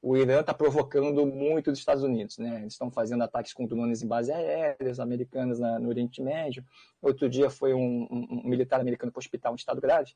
o 0.00 0.16
Irã 0.16 0.40
está 0.40 0.52
provocando 0.52 1.24
muito 1.24 1.70
dos 1.70 1.78
Estados 1.78 2.02
Unidos, 2.02 2.38
né? 2.38 2.60
Eles 2.60 2.72
estão 2.72 2.90
fazendo 2.90 3.22
ataques 3.22 3.52
com 3.52 3.66
drones 3.66 4.02
em 4.02 4.08
base 4.08 4.32
aéreas 4.32 4.98
americanas 4.98 5.60
na, 5.60 5.78
no 5.78 5.88
Oriente 5.88 6.20
Médio. 6.20 6.64
Outro 7.00 7.28
dia 7.28 7.48
foi 7.50 7.72
um, 7.72 8.08
um, 8.10 8.40
um 8.44 8.48
militar 8.48 8.80
americano 8.80 9.12
para 9.12 9.18
o 9.18 9.22
hospital 9.22 9.52
em 9.52 9.56
estado 9.56 9.80
grave. 9.80 10.12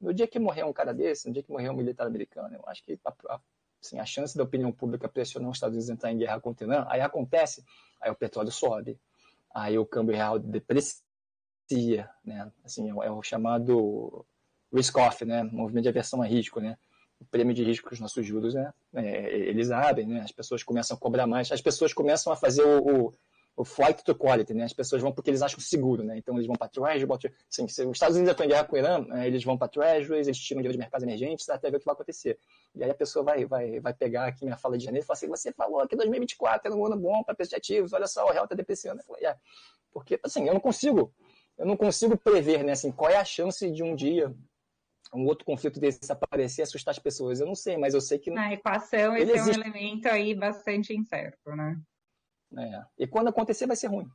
No 0.00 0.14
dia 0.14 0.28
que 0.28 0.38
morreu 0.38 0.66
um 0.66 0.72
cara 0.72 0.92
desse, 0.92 1.26
no 1.26 1.32
dia 1.32 1.42
que 1.42 1.50
morreu 1.50 1.72
um 1.72 1.76
militar 1.76 2.06
americano, 2.06 2.54
eu 2.54 2.62
acho 2.68 2.84
que 2.84 3.00
a, 3.04 3.40
assim, 3.82 3.98
a 3.98 4.04
chance 4.04 4.36
da 4.36 4.44
opinião 4.44 4.70
pública 4.70 5.08
pressionar 5.08 5.50
os 5.50 5.56
Estados 5.56 5.74
Unidos 5.74 5.90
a 5.90 5.94
entrar 5.94 6.12
em 6.12 6.18
guerra 6.18 6.40
contra 6.40 6.66
o 6.66 6.70
Irã, 6.70 6.86
aí 6.88 7.00
acontece, 7.00 7.64
aí 8.00 8.10
o 8.10 8.14
petróleo 8.14 8.52
sobe, 8.52 9.00
aí 9.54 9.78
o 9.78 9.86
câmbio 9.86 10.14
real 10.14 10.38
deprecia, 10.38 11.02
né? 12.24 12.50
Assim, 12.64 12.90
é 12.90 13.10
o 13.10 13.22
chamado 13.22 14.24
risk-off, 14.72 15.24
né? 15.24 15.42
Movimento 15.42 15.84
de 15.84 15.88
aversão 15.88 16.22
a 16.22 16.26
risco, 16.26 16.60
né? 16.60 16.76
O 17.20 17.24
prêmio 17.24 17.54
de 17.54 17.64
risco 17.64 17.88
que 17.88 17.94
os 17.94 18.00
nossos 18.00 18.24
juros, 18.26 18.54
né? 18.54 18.72
É, 18.94 19.30
eles 19.36 19.70
abrem, 19.70 20.06
né? 20.06 20.20
As 20.20 20.32
pessoas 20.32 20.62
começam 20.62 20.96
a 20.96 21.00
cobrar 21.00 21.26
mais, 21.26 21.50
as 21.50 21.60
pessoas 21.60 21.92
começam 21.92 22.32
a 22.32 22.36
fazer 22.36 22.62
o, 22.62 23.06
o 23.06 23.14
o 23.56 23.64
flight 23.64 24.04
to 24.04 24.14
quality, 24.14 24.52
né? 24.52 24.64
As 24.64 24.72
pessoas 24.74 25.00
vão 25.00 25.10
porque 25.10 25.30
eles 25.30 25.40
acham 25.40 25.58
seguro, 25.58 26.04
né? 26.04 26.18
Então 26.18 26.34
eles 26.34 26.46
vão 26.46 26.54
para 26.54 26.68
treasury, 26.68 27.32
assim, 27.50 27.66
se 27.66 27.82
os 27.84 27.92
Estados 27.92 28.16
Unidos 28.16 28.32
estão 28.32 28.44
em 28.44 28.50
guerra 28.50 28.64
com 28.64 28.76
o 28.76 28.78
Irã, 28.78 28.98
né? 28.98 29.26
eles 29.26 29.42
vão 29.42 29.56
para 29.56 29.68
treasuries, 29.68 30.26
eles 30.26 30.38
tiram 30.38 30.60
dinheiro 30.60 30.74
de 30.74 30.78
mercados 30.78 31.02
emergentes 31.02 31.48
até 31.48 31.70
ver 31.70 31.78
o 31.78 31.80
que 31.80 31.86
vai 31.86 31.94
acontecer. 31.94 32.38
E 32.74 32.84
aí 32.84 32.90
a 32.90 32.94
pessoa 32.94 33.24
vai, 33.24 33.46
vai, 33.46 33.80
vai 33.80 33.94
pegar 33.94 34.26
aqui 34.26 34.44
minha 34.44 34.58
fala 34.58 34.76
de 34.76 34.84
janeiro 34.84 35.04
e 35.04 35.06
falar 35.06 35.16
assim, 35.16 35.28
você 35.28 35.52
falou 35.52 35.86
que 35.88 35.96
2024 35.96 36.68
era 36.68 36.76
um 36.76 36.84
ano 36.84 36.98
bom 36.98 37.24
para 37.24 37.34
preço 37.34 37.50
de 37.50 37.56
ativos, 37.56 37.94
olha 37.94 38.06
só, 38.06 38.26
o 38.26 38.30
real 38.30 38.44
está 38.44 38.54
depreciando. 38.54 39.00
Eu 39.00 39.04
falei, 39.04 39.24
é. 39.24 39.36
Porque, 39.90 40.20
assim, 40.22 40.46
eu 40.46 40.52
não 40.52 40.60
consigo, 40.60 41.10
eu 41.58 41.66
não 41.66 41.76
consigo 41.76 42.16
prever, 42.16 42.62
né? 42.64 42.72
Assim, 42.72 42.92
qual 42.92 43.10
é 43.10 43.16
a 43.16 43.24
chance 43.24 43.70
de 43.70 43.82
um 43.82 43.94
dia 43.94 44.34
um 45.14 45.26
outro 45.26 45.44
conflito 45.44 45.78
desse 45.78 46.10
aparecer 46.10 46.62
e 46.62 46.64
assustar 46.64 46.92
as 46.92 46.98
pessoas. 46.98 47.40
Eu 47.40 47.46
não 47.46 47.54
sei, 47.54 47.76
mas 47.76 47.94
eu 47.94 48.00
sei 48.00 48.18
que... 48.18 48.30
Na 48.30 48.52
equação, 48.52 49.16
esse 49.16 49.32
existe. 49.32 49.56
é 49.56 49.58
um 49.58 49.64
elemento 49.64 50.08
aí 50.08 50.34
bastante 50.34 50.94
incerto, 50.94 51.54
né? 51.54 51.80
É. 52.56 52.84
E 52.98 53.06
quando 53.06 53.28
acontecer, 53.28 53.66
vai 53.66 53.76
ser 53.76 53.88
ruim. 53.88 54.08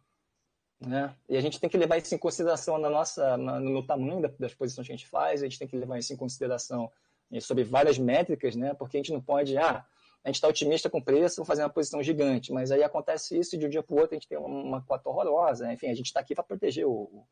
Né? 0.80 1.14
E 1.30 1.38
a 1.38 1.42
gente 1.42 1.60
tem 1.60 1.70
que 1.70 1.78
levar 1.78 1.98
isso 1.98 2.14
em 2.14 2.18
consideração 2.18 2.78
na 2.78 2.90
nossa, 2.90 3.38
na, 3.38 3.60
no 3.60 3.86
tamanho 3.86 4.22
das 4.40 4.54
posições 4.54 4.88
que 4.88 4.94
a 4.94 4.96
gente 4.96 5.08
faz, 5.08 5.42
a 5.42 5.46
gente 5.46 5.60
tem 5.60 5.68
que 5.68 5.78
levar 5.78 6.00
isso 6.00 6.12
em 6.12 6.18
consideração 6.18 6.92
eh, 7.32 7.40
sobre 7.40 7.64
várias 7.64 8.00
métricas, 8.00 8.56
né? 8.56 8.74
porque 8.74 8.98
a 8.98 9.00
gente 9.00 9.14
não 9.14 9.22
pode, 9.22 9.56
ah, 9.58 9.86
a 10.24 10.30
gente 10.30 10.36
está 10.36 10.48
otimista 10.48 10.90
com 10.90 11.00
o 11.00 11.04
preço, 11.04 11.44
fazer 11.44 11.64
uma 11.64 11.70
posição 11.70 12.02
gigante, 12.04 12.54
mas 12.54 12.72
aí 12.72 12.84
acontece 12.84 13.38
isso 13.38 13.56
e 13.56 13.60
de 13.60 13.66
um 13.66 13.70
dia 13.70 13.82
para 13.82 13.96
o 13.96 14.00
outro 14.00 14.16
a 14.16 14.20
gente 14.20 14.28
tem 14.28 14.38
uma 14.38 14.82
cota 14.82 15.10
horrorosa. 15.10 15.66
Né? 15.66 15.74
Enfim, 15.74 15.88
a 15.88 15.96
gente 15.96 16.08
está 16.08 16.20
aqui 16.20 16.36
para 16.36 16.44
proteger 16.44 16.86
o, 16.86 17.26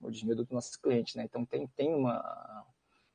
o 0.00 0.10
dinheiro 0.10 0.42
dos 0.42 0.52
nossos 0.52 0.76
clientes. 0.76 1.16
Né? 1.16 1.24
Então 1.24 1.44
tem, 1.44 1.66
tem 1.68 1.92
uma. 1.92 2.64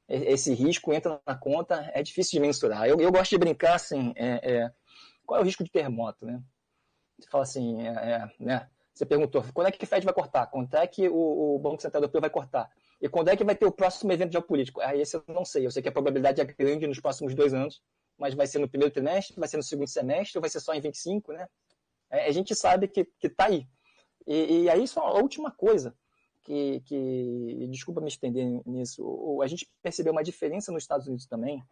Esse 0.09 0.53
risco 0.53 0.93
entra 0.93 1.21
na 1.25 1.35
conta, 1.35 1.89
é 1.93 2.01
difícil 2.03 2.39
de 2.39 2.39
mensurar. 2.39 2.87
Eu, 2.87 2.99
eu 2.99 3.11
gosto 3.11 3.31
de 3.31 3.37
brincar 3.37 3.75
assim: 3.75 4.13
é, 4.15 4.39
é, 4.43 4.71
qual 5.25 5.39
é 5.39 5.43
o 5.43 5.45
risco 5.45 5.63
de 5.63 5.71
terremoto? 5.71 6.25
Né? 6.25 6.41
Você 7.17 7.29
fala 7.29 7.43
assim, 7.43 7.81
é, 7.81 7.89
é, 7.89 8.31
né? 8.39 8.69
Você 8.93 9.05
perguntou, 9.05 9.43
quando 9.53 9.67
é 9.67 9.71
que 9.71 9.83
o 9.83 9.87
Fed 9.87 10.03
vai 10.03 10.13
cortar? 10.13 10.47
Quando 10.47 10.73
é 10.73 10.87
que 10.87 11.07
o, 11.07 11.55
o 11.55 11.59
Banco 11.59 11.81
Central 11.81 12.01
Europeu 12.01 12.19
vai 12.19 12.31
cortar? 12.31 12.69
E 12.99 13.07
quando 13.07 13.29
é 13.29 13.37
que 13.37 13.43
vai 13.43 13.55
ter 13.55 13.65
o 13.65 13.71
próximo 13.71 14.11
evento 14.11 14.31
geopolítico? 14.31 14.81
Aí 14.81 15.01
esse 15.01 15.15
eu 15.15 15.23
não 15.27 15.45
sei. 15.45 15.65
Eu 15.65 15.71
sei 15.71 15.83
que 15.83 15.89
a 15.89 15.91
probabilidade 15.91 16.41
é 16.41 16.45
grande 16.45 16.87
nos 16.87 16.99
próximos 16.99 17.35
dois 17.35 17.53
anos, 17.53 17.81
mas 18.17 18.33
vai 18.33 18.47
ser 18.47 18.59
no 18.59 18.69
primeiro 18.69 18.93
trimestre, 18.93 19.39
vai 19.39 19.47
ser 19.47 19.57
no 19.57 19.63
segundo 19.63 19.87
semestre, 19.87 20.37
ou 20.37 20.41
vai 20.41 20.49
ser 20.49 20.59
só 20.59 20.73
em 20.73 20.81
25, 20.81 21.31
né? 21.33 21.47
É, 22.09 22.27
a 22.27 22.31
gente 22.31 22.55
sabe 22.55 22.87
que 22.87 23.07
está 23.21 23.45
aí. 23.45 23.67
E, 24.25 24.63
e, 24.63 24.69
aí, 24.69 24.87
só 24.87 25.01
a 25.01 25.19
última 25.19 25.51
coisa, 25.51 25.95
que, 26.43 26.81
que, 26.81 27.67
desculpa 27.69 28.01
me 28.01 28.07
estender 28.07 28.61
nisso, 28.65 29.41
a 29.41 29.47
gente 29.47 29.69
percebeu 29.81 30.11
uma 30.11 30.23
diferença 30.23 30.71
nos 30.71 30.83
Estados 30.83 31.07
Unidos 31.07 31.25
também. 31.25 31.63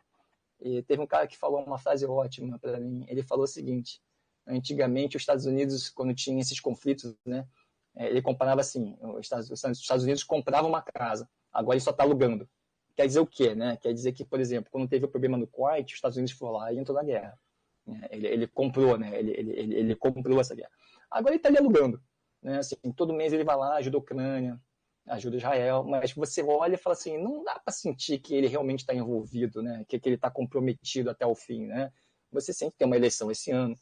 E 0.62 0.82
teve 0.84 1.02
um 1.02 1.08
cara 1.08 1.28
que 1.28 1.38
falou 1.38 1.64
uma 1.64 1.78
frase 1.78 2.06
ótima 2.06 2.58
para 2.60 2.80
mim. 2.80 3.06
Ele 3.10 3.24
falou 3.24 3.44
o 3.44 3.48
seguinte: 3.48 4.02
Antigamente, 4.48 5.18
os 5.18 5.24
Estados 5.24 5.46
Unidos, 5.46 5.90
quando 5.90 6.14
tinha 6.14 6.40
esses 6.40 6.60
conflitos, 6.60 7.16
né, 7.26 7.48
é, 7.96 8.08
ele 8.08 8.22
comparava 8.22 8.62
assim: 8.62 8.96
os 9.02 9.22
Estados, 9.22 9.50
os 9.50 9.80
Estados 9.80 10.04
Unidos 10.04 10.24
compravam 10.24 10.70
uma 10.70 10.82
casa, 10.82 11.28
agora 11.52 11.76
ele 11.76 11.84
só 11.84 11.92
está 11.92 12.04
alugando. 12.04 12.48
Quer 12.96 13.08
dizer 13.08 13.20
o 13.20 13.28
quê? 13.28 13.54
Né? 13.54 13.78
Quer 13.78 13.94
dizer 13.94 14.14
que, 14.14 14.24
por 14.24 14.40
exemplo, 14.40 14.72
quando 14.72 14.88
teve 14.88 15.06
o 15.06 15.10
problema 15.10 15.38
no 15.38 15.48
Kuwait, 15.48 15.92
os 15.92 15.98
Estados 15.98 16.18
Unidos 16.18 16.36
foram 16.36 16.54
lá 16.54 16.72
e 16.72 16.78
entrou 16.78 16.96
na 16.96 17.04
guerra. 17.04 17.38
Né? 17.86 18.08
Ele, 18.10 18.28
ele, 18.28 18.48
comprou, 18.48 18.98
né? 18.98 19.18
Ele, 19.20 19.32
ele, 19.32 19.76
ele, 19.76 19.96
comprou 19.96 20.40
essa 20.40 20.56
guerra. 20.56 20.72
Agora 21.12 21.34
ele 21.34 21.38
está 21.38 21.50
ali 21.50 21.58
alugando. 21.58 22.02
Né? 22.42 22.58
Assim, 22.60 22.76
todo 22.96 23.14
mês 23.14 23.34
ele 23.34 23.44
vai 23.44 23.56
lá, 23.56 23.76
ajuda 23.76 23.98
a 23.98 24.00
Ucrânia, 24.00 24.60
ajuda 25.08 25.38
Israel, 25.38 25.84
mas 25.84 26.14
você 26.14 26.42
olha 26.42 26.76
e 26.76 26.78
fala 26.78 26.94
assim, 26.94 27.18
não 27.18 27.44
dá 27.44 27.60
para 27.60 27.74
sentir 27.74 28.20
que 28.20 28.34
ele 28.34 28.48
realmente 28.48 28.80
está 28.80 28.94
envolvido, 28.94 29.62
né? 29.62 29.84
que, 29.88 30.00
que 30.00 30.10
ele 30.10 30.16
está 30.16 30.32
comprometido 30.32 31.10
até 31.10 31.26
o 31.26 31.36
fim. 31.36 31.66
Né? 31.66 31.92
Você 32.32 32.54
sempre 32.54 32.76
tem 32.78 32.86
uma 32.86 32.96
eleição 32.96 33.30
esse 33.30 33.52
ano, 33.52 33.76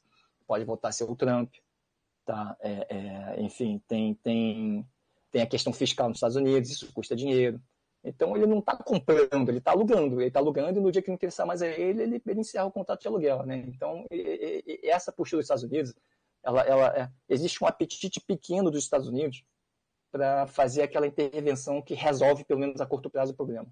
pode 0.48 0.66
voltar 0.66 0.90
a 0.90 0.92
ser 0.92 1.06
o 1.06 1.16
Trump, 1.16 1.54
tá? 2.26 2.56
É, 2.60 2.88
é, 2.90 3.42
enfim, 3.42 3.82
tem, 3.88 4.14
tem, 4.16 4.86
tem 5.32 5.42
a 5.42 5.48
questão 5.48 5.72
fiscal 5.72 6.10
nos 6.10 6.18
Estados 6.18 6.36
Unidos, 6.36 6.70
isso 6.70 6.92
custa 6.94 7.16
dinheiro. 7.16 7.62
Então 8.04 8.36
ele 8.36 8.46
não 8.46 8.60
está 8.60 8.76
comprando, 8.76 9.50
ele 9.50 9.60
está 9.60 9.72
alugando. 9.72 10.20
Ele 10.20 10.28
está 10.28 10.40
alugando 10.40 10.78
e 10.78 10.82
no 10.82 10.92
dia 10.92 11.02
que 11.02 11.08
não 11.08 11.16
interessar 11.16 11.46
mais 11.46 11.62
a 11.62 11.68
ele, 11.68 12.04
ele, 12.04 12.22
ele 12.26 12.40
encerra 12.40 12.66
o 12.66 12.72
contrato 12.72 13.02
de 13.02 13.08
aluguel. 13.08 13.46
Né? 13.46 13.64
Então, 13.68 14.06
essa 14.84 15.12
postura 15.12 15.40
dos 15.40 15.46
Estados 15.46 15.64
Unidos, 15.64 15.94
ela, 16.44 16.62
ela, 16.64 16.98
é, 16.98 17.10
existe 17.30 17.64
um 17.64 17.68
apetite 17.68 18.20
pequeno 18.20 18.70
dos 18.70 18.84
Estados 18.84 19.08
Unidos 19.08 19.44
para 20.12 20.46
fazer 20.48 20.84
aquela 20.84 21.08
intervenção 21.08 21.82
que 21.82 21.94
resolve, 21.96 22.44
pelo 22.44 22.60
menos 22.60 22.82
a 22.82 22.86
curto 22.86 23.10
prazo, 23.10 23.32
o 23.32 23.36
problema. 23.36 23.68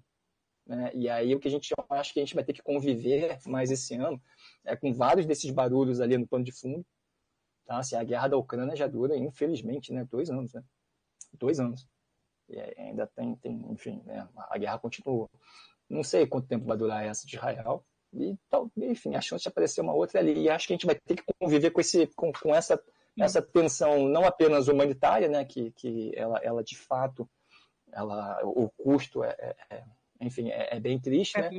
Né? 0.66 0.90
E 0.94 1.08
aí 1.08 1.34
o 1.34 1.40
que 1.40 1.48
a 1.48 1.50
gente 1.50 1.72
acho 1.90 2.14
que 2.14 2.20
a 2.20 2.24
gente 2.24 2.34
vai 2.34 2.42
ter 2.42 2.52
que 2.52 2.62
conviver 2.62 3.38
mais 3.46 3.70
esse 3.70 3.94
ano 3.94 4.20
é 4.64 4.74
com 4.74 4.92
vários 4.92 5.26
desses 5.26 5.50
barulhos 5.50 6.00
ali 6.00 6.16
no 6.16 6.26
pano 6.26 6.44
de 6.44 6.52
fundo. 6.52 6.84
Tá? 7.66 7.78
Assim, 7.78 7.96
a 7.96 8.02
guerra 8.02 8.28
da 8.28 8.36
Ucrânia 8.36 8.74
já 8.74 8.86
dura, 8.86 9.16
infelizmente, 9.16 9.92
né? 9.92 10.06
dois 10.10 10.30
anos. 10.30 10.54
Né? 10.54 10.64
Dois 11.34 11.60
anos. 11.60 11.86
E 12.52 12.80
ainda 12.80 13.06
tem, 13.06 13.34
tem 13.36 13.64
enfim, 13.70 14.02
né? 14.04 14.28
a 14.36 14.58
guerra 14.58 14.78
continua. 14.78 15.28
Não 15.88 16.02
sei 16.04 16.26
quanto 16.26 16.48
tempo 16.48 16.66
vai 16.66 16.76
durar 16.76 17.04
essa 17.04 17.26
de 17.26 17.36
Israel. 17.36 17.84
E, 18.14 18.36
enfim, 18.76 19.14
a 19.14 19.20
chance 19.20 19.42
de 19.42 19.48
aparecer 19.48 19.80
uma 19.80 19.94
outra 19.94 20.20
ali. 20.20 20.42
E 20.42 20.50
acho 20.50 20.66
que 20.66 20.72
a 20.72 20.76
gente 20.76 20.86
vai 20.86 20.94
ter 20.94 21.16
que 21.16 21.24
conviver 21.40 21.70
com, 21.70 21.80
esse, 21.80 22.06
com, 22.08 22.32
com 22.32 22.54
essa, 22.54 22.82
essa 23.18 23.40
tensão 23.40 24.06
não 24.06 24.24
apenas 24.24 24.68
humanitária, 24.68 25.28
né? 25.28 25.44
que, 25.44 25.70
que 25.72 26.12
ela, 26.14 26.38
ela 26.38 26.62
de 26.62 26.76
fato, 26.76 27.28
ela, 27.90 28.40
o 28.44 28.70
custo 28.70 29.24
é, 29.24 29.36
é, 29.38 29.56
é 29.70 29.84
enfim, 30.22 30.50
é, 30.50 30.76
é, 30.76 30.80
bem 30.80 31.00
triste, 31.00 31.38
né? 31.40 31.50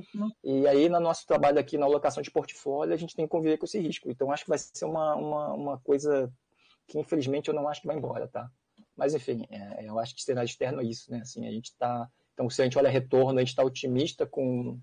E 0.44 0.66
aí, 0.68 0.88
no 0.88 1.00
nosso 1.00 1.28
trabalho 1.28 1.60
aqui 1.60 1.78
na 1.78 1.86
alocação 1.86 2.24
de 2.24 2.32
portfólio, 2.32 2.94
a 2.94 2.98
gente 2.98 3.16
tem 3.16 3.26
que 3.26 3.32
conviver 3.32 3.58
com 3.58 3.66
esse 3.66 3.78
risco. 3.78 4.10
Então, 4.10 4.32
acho 4.32 4.46
que 4.46 4.50
vai 4.50 4.58
ser 4.58 4.86
uma, 4.86 5.16
uma, 5.16 5.54
uma 5.54 5.80
coisa 5.80 6.32
que, 6.88 6.98
infelizmente, 6.98 7.50
eu 7.50 7.54
não 7.54 7.68
acho 7.68 7.82
que 7.82 7.88
vai 7.88 7.98
embora, 7.98 8.28
tá? 8.28 8.50
Mas, 8.96 9.14
enfim, 9.14 9.46
é, 9.50 9.88
eu 9.88 9.98
acho 10.00 10.16
que 10.16 10.22
cenário 10.22 10.48
externo 10.48 10.82
é 10.82 10.86
isso, 10.86 11.12
né? 11.12 11.20
Assim, 11.22 11.48
a 11.48 11.52
gente 11.52 11.66
está... 11.66 12.08
Então, 12.34 12.50
se 12.50 12.62
a 12.62 12.66
gente 12.66 12.78
olha 12.78 12.90
retorno, 12.90 13.38
a 13.38 13.42
gente 13.42 13.50
está 13.50 13.64
otimista 13.64 14.26
com, 14.26 14.80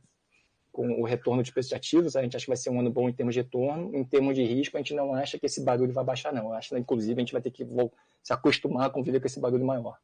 com 0.72 1.00
o 1.00 1.04
retorno 1.04 1.42
de 1.42 1.52
preços 1.52 1.68
de 1.68 1.74
ativos, 1.74 2.16
a 2.16 2.22
gente 2.22 2.36
acha 2.36 2.44
que 2.44 2.50
vai 2.50 2.56
ser 2.56 2.70
um 2.70 2.80
ano 2.80 2.90
bom 2.90 3.08
em 3.08 3.12
termos 3.12 3.34
de 3.34 3.40
retorno. 3.40 3.94
Em 3.94 4.04
termos 4.04 4.34
de 4.34 4.44
risco, 4.44 4.76
a 4.76 4.80
gente 4.80 4.94
não 4.94 5.14
acha 5.14 5.38
que 5.38 5.46
esse 5.46 5.64
barulho 5.64 5.92
vai 5.92 6.04
baixar, 6.04 6.32
não. 6.32 6.46
Eu 6.46 6.52
acho 6.52 6.76
inclusive, 6.76 7.14
a 7.14 7.24
gente 7.24 7.32
vai 7.32 7.42
ter 7.42 7.50
que 7.50 7.64
se 8.22 8.32
acostumar 8.32 8.86
a 8.86 8.90
conviver 8.90 9.20
com 9.20 9.26
esse 9.26 9.40
barulho 9.40 9.64
maior. 9.64 9.98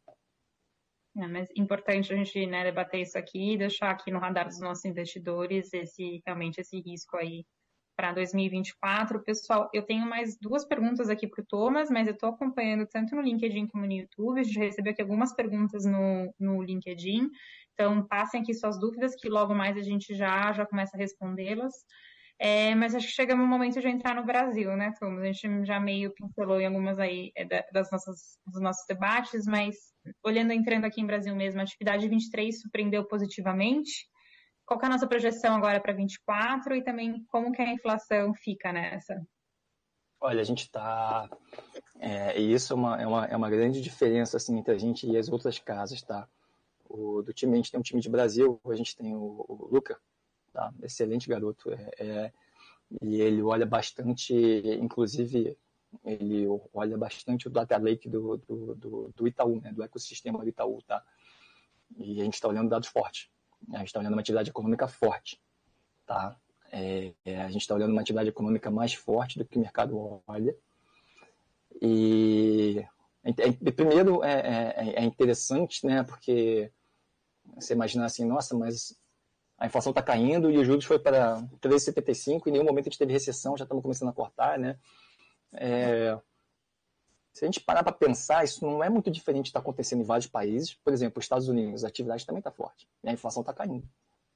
É, 1.18 1.26
mas 1.26 1.48
importante 1.56 2.12
a 2.12 2.16
gente 2.16 2.46
né, 2.46 2.62
debater 2.64 3.00
isso 3.00 3.16
aqui 3.16 3.54
e 3.54 3.58
deixar 3.58 3.90
aqui 3.90 4.10
no 4.10 4.18
radar 4.18 4.46
dos 4.46 4.60
nossos 4.60 4.84
investidores 4.84 5.72
esse 5.72 6.22
realmente 6.26 6.60
esse 6.60 6.78
risco 6.80 7.16
aí 7.16 7.46
para 7.96 8.12
2024. 8.12 9.22
Pessoal, 9.24 9.70
eu 9.72 9.82
tenho 9.82 10.06
mais 10.06 10.36
duas 10.38 10.64
perguntas 10.64 11.08
aqui 11.08 11.26
para 11.26 11.42
o 11.42 11.46
Thomas, 11.46 11.90
mas 11.90 12.06
eu 12.06 12.12
estou 12.12 12.28
acompanhando 12.28 12.86
tanto 12.86 13.16
no 13.16 13.22
LinkedIn 13.22 13.66
como 13.68 13.86
no 13.86 13.92
YouTube. 13.92 14.38
A 14.38 14.42
gente 14.42 14.58
recebeu 14.58 14.92
aqui 14.92 15.00
algumas 15.00 15.34
perguntas 15.34 15.84
no, 15.86 16.32
no 16.38 16.62
LinkedIn. 16.62 17.28
Então, 17.72 18.06
passem 18.06 18.42
aqui 18.42 18.52
suas 18.54 18.78
dúvidas, 18.78 19.14
que 19.16 19.28
logo 19.28 19.54
mais 19.54 19.76
a 19.76 19.82
gente 19.82 20.14
já, 20.14 20.52
já 20.52 20.66
começa 20.66 20.96
a 20.96 21.00
respondê-las. 21.00 21.72
É, 22.38 22.74
mas 22.74 22.94
acho 22.94 23.06
que 23.06 23.14
chegamos 23.14 23.44
no 23.44 23.50
momento 23.50 23.80
de 23.80 23.88
entrar 23.88 24.14
no 24.14 24.24
Brasil, 24.24 24.76
né, 24.76 24.92
Thomas? 25.00 25.22
A 25.22 25.32
gente 25.32 25.64
já 25.64 25.80
meio 25.80 26.12
pincelou 26.12 26.60
em 26.60 26.66
algumas 26.66 26.98
aí 26.98 27.32
é, 27.34 27.64
das 27.72 27.90
nossas, 27.90 28.38
dos 28.46 28.60
nossos 28.60 28.84
debates, 28.86 29.46
mas 29.46 29.74
olhando, 30.22 30.52
entrando 30.52 30.84
aqui 30.84 31.00
em 31.00 31.06
Brasil 31.06 31.34
mesmo, 31.34 31.60
a 31.60 31.64
atividade 31.64 32.06
23 32.06 32.60
surpreendeu 32.60 33.06
positivamente 33.06 34.06
qual 34.66 34.80
é 34.82 34.86
a 34.86 34.90
nossa 34.90 35.06
projeção 35.06 35.54
agora 35.54 35.80
para 35.80 35.92
24 35.92 36.74
e 36.74 36.82
também 36.82 37.24
como 37.28 37.52
que 37.52 37.62
a 37.62 37.72
inflação 37.72 38.34
fica 38.34 38.72
nessa? 38.72 39.24
Olha, 40.20 40.40
a 40.40 40.44
gente 40.44 40.62
está. 40.62 41.30
É, 42.00 42.38
e 42.38 42.52
isso 42.52 42.72
é 42.72 42.76
uma, 42.76 43.00
é, 43.00 43.06
uma, 43.06 43.26
é 43.26 43.36
uma 43.36 43.48
grande 43.48 43.80
diferença 43.80 44.36
assim, 44.36 44.58
entre 44.58 44.74
a 44.74 44.78
gente 44.78 45.06
e 45.06 45.16
as 45.16 45.28
outras 45.28 45.58
casas, 45.60 46.02
tá? 46.02 46.28
O, 46.88 47.22
do 47.22 47.32
time, 47.32 47.52
a 47.52 47.56
gente 47.56 47.70
tem 47.70 47.78
um 47.78 47.82
time 47.82 48.00
de 48.00 48.08
Brasil, 48.08 48.60
a 48.66 48.74
gente 48.74 48.96
tem 48.96 49.14
o, 49.14 49.44
o 49.48 49.68
Luca, 49.70 50.00
tá? 50.52 50.72
excelente 50.82 51.28
garoto. 51.28 51.72
É, 51.72 51.92
é, 51.98 52.32
e 53.02 53.20
ele 53.20 53.42
olha 53.42 53.66
bastante, 53.66 54.34
inclusive, 54.80 55.56
ele 56.04 56.46
olha 56.74 56.98
bastante 56.98 57.46
o 57.46 57.50
data 57.50 57.76
lake 57.76 58.08
do, 58.08 58.36
do, 58.38 58.74
do, 58.74 59.12
do 59.14 59.28
Itaú, 59.28 59.60
né? 59.60 59.72
do 59.72 59.82
ecossistema 59.82 60.40
do 60.40 60.48
Itaú, 60.48 60.82
tá? 60.82 61.04
E 61.96 62.20
a 62.20 62.24
gente 62.24 62.34
está 62.34 62.48
olhando 62.48 62.70
dados 62.70 62.88
fortes. 62.88 63.28
A 63.72 63.78
gente 63.78 63.88
está 63.88 64.00
olhando 64.00 64.12
uma 64.12 64.20
atividade 64.20 64.50
econômica 64.50 64.86
forte, 64.86 65.40
tá? 66.06 66.36
É, 66.72 67.12
é, 67.24 67.42
a 67.42 67.50
gente 67.50 67.62
está 67.62 67.74
olhando 67.74 67.92
uma 67.92 68.00
atividade 68.00 68.28
econômica 68.28 68.70
mais 68.70 68.94
forte 68.94 69.38
do 69.38 69.44
que 69.44 69.56
o 69.56 69.60
mercado 69.60 70.22
olha. 70.26 70.54
E 71.80 72.84
é, 73.24 73.30
é 73.48 73.70
primeiro 73.72 74.22
é, 74.22 74.32
é, 74.76 74.94
é, 74.96 75.04
interessante, 75.04 75.84
né? 75.86 76.02
Porque 76.02 76.70
você 77.54 77.74
imaginar 77.74 78.06
assim, 78.06 78.24
nossa, 78.24 78.56
mas 78.56 78.96
a 79.58 79.66
inflação 79.66 79.90
está 79.90 80.02
caindo 80.02 80.50
e 80.50 80.58
os 80.58 80.66
juros 80.66 80.84
foi 80.84 80.98
para 80.98 81.42
3,75 81.60 82.46
em 82.46 82.52
nenhum 82.52 82.64
momento 82.64 82.86
a 82.86 82.90
gente 82.90 82.98
teve 82.98 83.12
recessão, 83.12 83.56
já 83.56 83.64
estamos 83.64 83.82
começando 83.82 84.10
a 84.10 84.12
cortar, 84.12 84.58
né? 84.58 84.78
É, 85.52 86.18
se 87.36 87.44
a 87.44 87.48
gente 87.48 87.60
parar 87.60 87.82
para 87.82 87.92
pensar, 87.92 88.44
isso 88.44 88.64
não 88.64 88.82
é 88.82 88.88
muito 88.88 89.10
diferente 89.10 89.44
de 89.44 89.50
estar 89.50 89.60
tá 89.60 89.62
acontecendo 89.62 90.00
em 90.00 90.04
vários 90.04 90.26
países. 90.26 90.72
Por 90.72 90.90
exemplo, 90.90 91.18
os 91.18 91.26
Estados 91.26 91.48
Unidos, 91.48 91.84
a 91.84 91.88
atividade 91.88 92.24
também 92.24 92.38
está 92.38 92.50
forte. 92.50 92.88
E 93.04 93.10
a 93.10 93.12
inflação 93.12 93.42
está 93.42 93.52
caindo. 93.52 93.86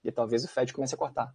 E 0.04 0.12
talvez 0.12 0.44
o 0.44 0.48
Fed 0.48 0.70
comece 0.70 0.94
a 0.94 0.98
cortar. 0.98 1.34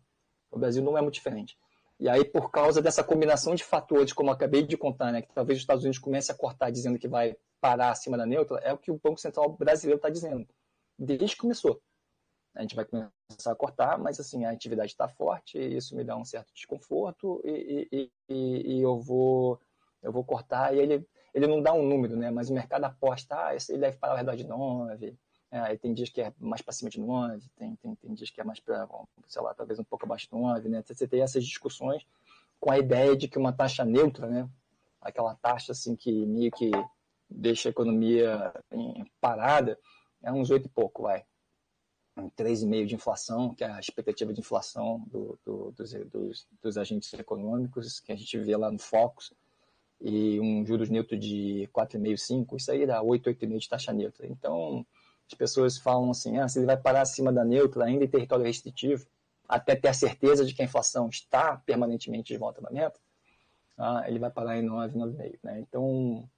O 0.51 0.60
Brasil 0.60 0.84
não 0.84 0.95
é 0.95 1.01
muito 1.01 1.15
diferente. 1.15 1.58
E 1.99 2.08
aí, 2.08 2.23
por 2.23 2.51
causa 2.51 2.84
dessa 2.84 3.04
combinação 3.04 3.56
de 3.56 3.63
fatores, 3.63 4.13
como 4.13 4.30
eu 4.30 4.36
acabei 4.36 4.62
de 4.62 4.78
contar, 4.78 5.12
né, 5.12 5.23
que 5.23 5.34
talvez 5.34 5.58
os 5.58 5.63
Estados 5.63 5.84
Unidos 5.84 5.97
comece 5.97 6.32
a 6.32 6.36
cortar 6.36 6.69
dizendo 6.69 6.99
que 6.99 7.08
vai 7.08 7.36
parar 7.60 7.89
acima 7.89 8.15
da 8.15 8.28
neutra, 8.28 8.60
é 8.60 8.71
o 8.71 8.78
que 8.78 8.91
o 8.91 8.99
Banco 9.04 9.19
Central 9.19 9.51
brasileiro 9.58 9.97
está 9.97 10.10
dizendo. 10.12 10.47
Desde 10.99 11.34
que 11.34 11.41
começou. 11.41 11.82
A 12.54 12.62
gente 12.62 12.75
vai 12.75 12.86
começar 12.86 13.51
a 13.51 13.56
cortar, 13.56 13.97
mas 13.97 14.19
assim, 14.19 14.45
a 14.45 14.51
atividade 14.51 14.91
está 14.91 15.08
forte, 15.08 15.58
e 15.58 15.78
isso 15.78 15.95
me 15.95 16.04
dá 16.04 16.15
um 16.15 16.25
certo 16.25 16.54
desconforto, 16.54 17.41
e, 17.43 17.88
e, 17.91 18.12
e, 18.30 18.75
e 18.75 18.82
eu, 18.84 18.99
vou, 18.99 19.60
eu 20.04 20.12
vou 20.12 20.23
cortar, 20.23 20.75
e 20.75 20.78
ele 20.78 21.08
ele 21.36 21.48
não 21.48 21.62
dá 21.62 21.74
um 21.74 21.86
número, 21.86 22.15
né? 22.15 22.32
Mas 22.32 22.50
o 22.50 22.54
mercado 22.54 22.86
aposta, 22.86 23.48
ah, 23.48 23.54
esse 23.54 23.74
ele 23.74 23.82
deve 23.82 23.98
parar 23.98 24.13
ao 24.13 24.17
redor 24.17 24.38
de 24.38 24.45
9. 24.45 25.13
É, 25.52 25.76
tem 25.76 25.93
dias 25.93 26.10
que 26.10 26.21
é 26.21 26.34
mais 26.39 26.62
para 26.62 26.74
cima 26.74 26.89
de 26.89 27.00
9, 27.00 27.45
tem, 27.58 27.76
tem, 27.76 27.95
tem 27.95 28.13
dias 28.13 28.30
que 28.30 28.39
é 28.39 28.43
mais 28.43 28.60
para, 28.62 28.88
sei 29.28 29.41
lá, 29.41 29.54
talvez 29.54 29.78
um 29.78 29.84
pouco 29.84 30.06
abaixo 30.06 30.28
de 30.28 30.34
9, 30.34 30.69
né? 30.69 30.82
Você 30.82 31.06
tem 31.06 31.21
essas 31.21 31.45
discussões 31.45 32.08
com 32.58 32.71
a 32.71 32.80
ideia 32.80 33.17
de 33.17 33.28
que 33.28 33.38
uma 33.38 33.52
taxa 33.52 33.84
neutra, 33.84 34.28
né? 34.28 34.50
Aquela 35.02 35.36
taxa 35.36 35.74
assim 35.74 35.93
que 35.93 36.26
meio 36.26 36.52
que 36.52 36.71
deixa 37.30 37.67
a 37.67 37.71
economia 37.71 38.54
parada, 39.19 39.78
é 40.24 40.32
uns 40.32 40.50
8 40.50 40.67
e 40.67 40.69
pouco, 40.69 41.04
vai. 41.04 41.26
3,5 42.38 42.86
de 42.86 42.95
inflação, 42.95 43.54
que 43.54 43.63
é 43.65 43.69
a 43.69 43.80
expectativa 43.80 44.34
de 44.34 44.39
inflação 44.39 45.04
do, 45.08 45.38
do, 45.43 45.71
dos, 45.71 45.93
dos, 46.06 46.48
dos 46.62 46.78
agentes 46.78 47.13
econômicos, 47.13 48.00
que 48.00 48.13
a 48.13 48.15
gente 48.15 48.39
vê 48.39 48.56
lá 48.56 48.71
no 48.71 48.80
Focus 48.80 49.34
e 50.01 50.39
um 50.39 50.65
juros 50.65 50.89
neutro 50.89 51.17
de 51.17 51.69
4,5, 51.73 52.17
5, 52.17 52.58
isso 52.58 52.71
aí 52.71 52.86
dá 52.86 53.01
8, 53.01 53.29
8,5 53.29 53.60
de 53.60 53.69
taxa 53.69 53.93
neutra. 53.93 54.27
Então, 54.27 54.86
as 55.27 55.38
pessoas 55.38 55.77
falam 55.77 56.12
assim, 56.12 56.38
ah, 56.38 56.47
se 56.47 56.60
ele 56.60 56.65
vai 56.65 56.77
parar 56.77 57.01
acima 57.01 57.31
da 57.31 57.43
neutra, 57.43 57.86
ainda 57.86 58.03
em 58.03 58.08
território 58.08 58.45
restritivo, 58.45 59.05
até 59.47 59.75
ter 59.75 59.88
a 59.88 59.93
certeza 59.93 60.45
de 60.45 60.53
que 60.53 60.62
a 60.62 60.65
inflação 60.65 61.10
está 61.10 61.58
permanentemente 61.58 62.34
de 62.34 62.38
volta 62.38 62.62
na 62.62 62.69
meta, 62.69 62.99
ah, 63.77 64.03
ele 64.08 64.19
vai 64.19 64.29
parar 64.29 64.58
em 64.58 64.63
9, 64.63 64.97
9,5. 64.97 65.39
Né? 65.43 65.60
Então, 65.60 66.29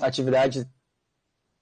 a 0.00 0.06
atividade 0.06 0.68